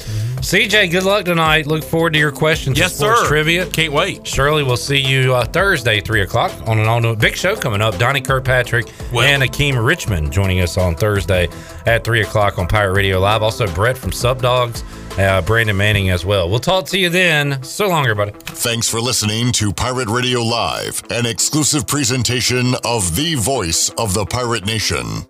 [0.43, 1.69] CJ, good luck tonight.
[1.69, 2.77] Look forward to your questions.
[2.77, 3.27] Yes, for sir.
[3.29, 3.65] Trivia.
[3.67, 4.27] Can't wait.
[4.27, 7.81] Shirley, we'll see you uh, Thursday, 3 o'clock on an all new big show coming
[7.81, 7.97] up.
[7.97, 11.49] Donnie Kirkpatrick and Akeem Richmond joining us on Thursday
[11.87, 13.41] at 3 o'clock on Pirate Radio Live.
[13.41, 14.83] Also, Brett from Subdogs,
[15.17, 16.51] uh, Brandon Manning as well.
[16.51, 17.63] We'll talk to you then.
[17.63, 18.33] So long, everybody.
[18.41, 24.27] Thanks for listening to Pirate Radio Live, an exclusive presentation of the voice of the
[24.27, 25.25] pirate nation.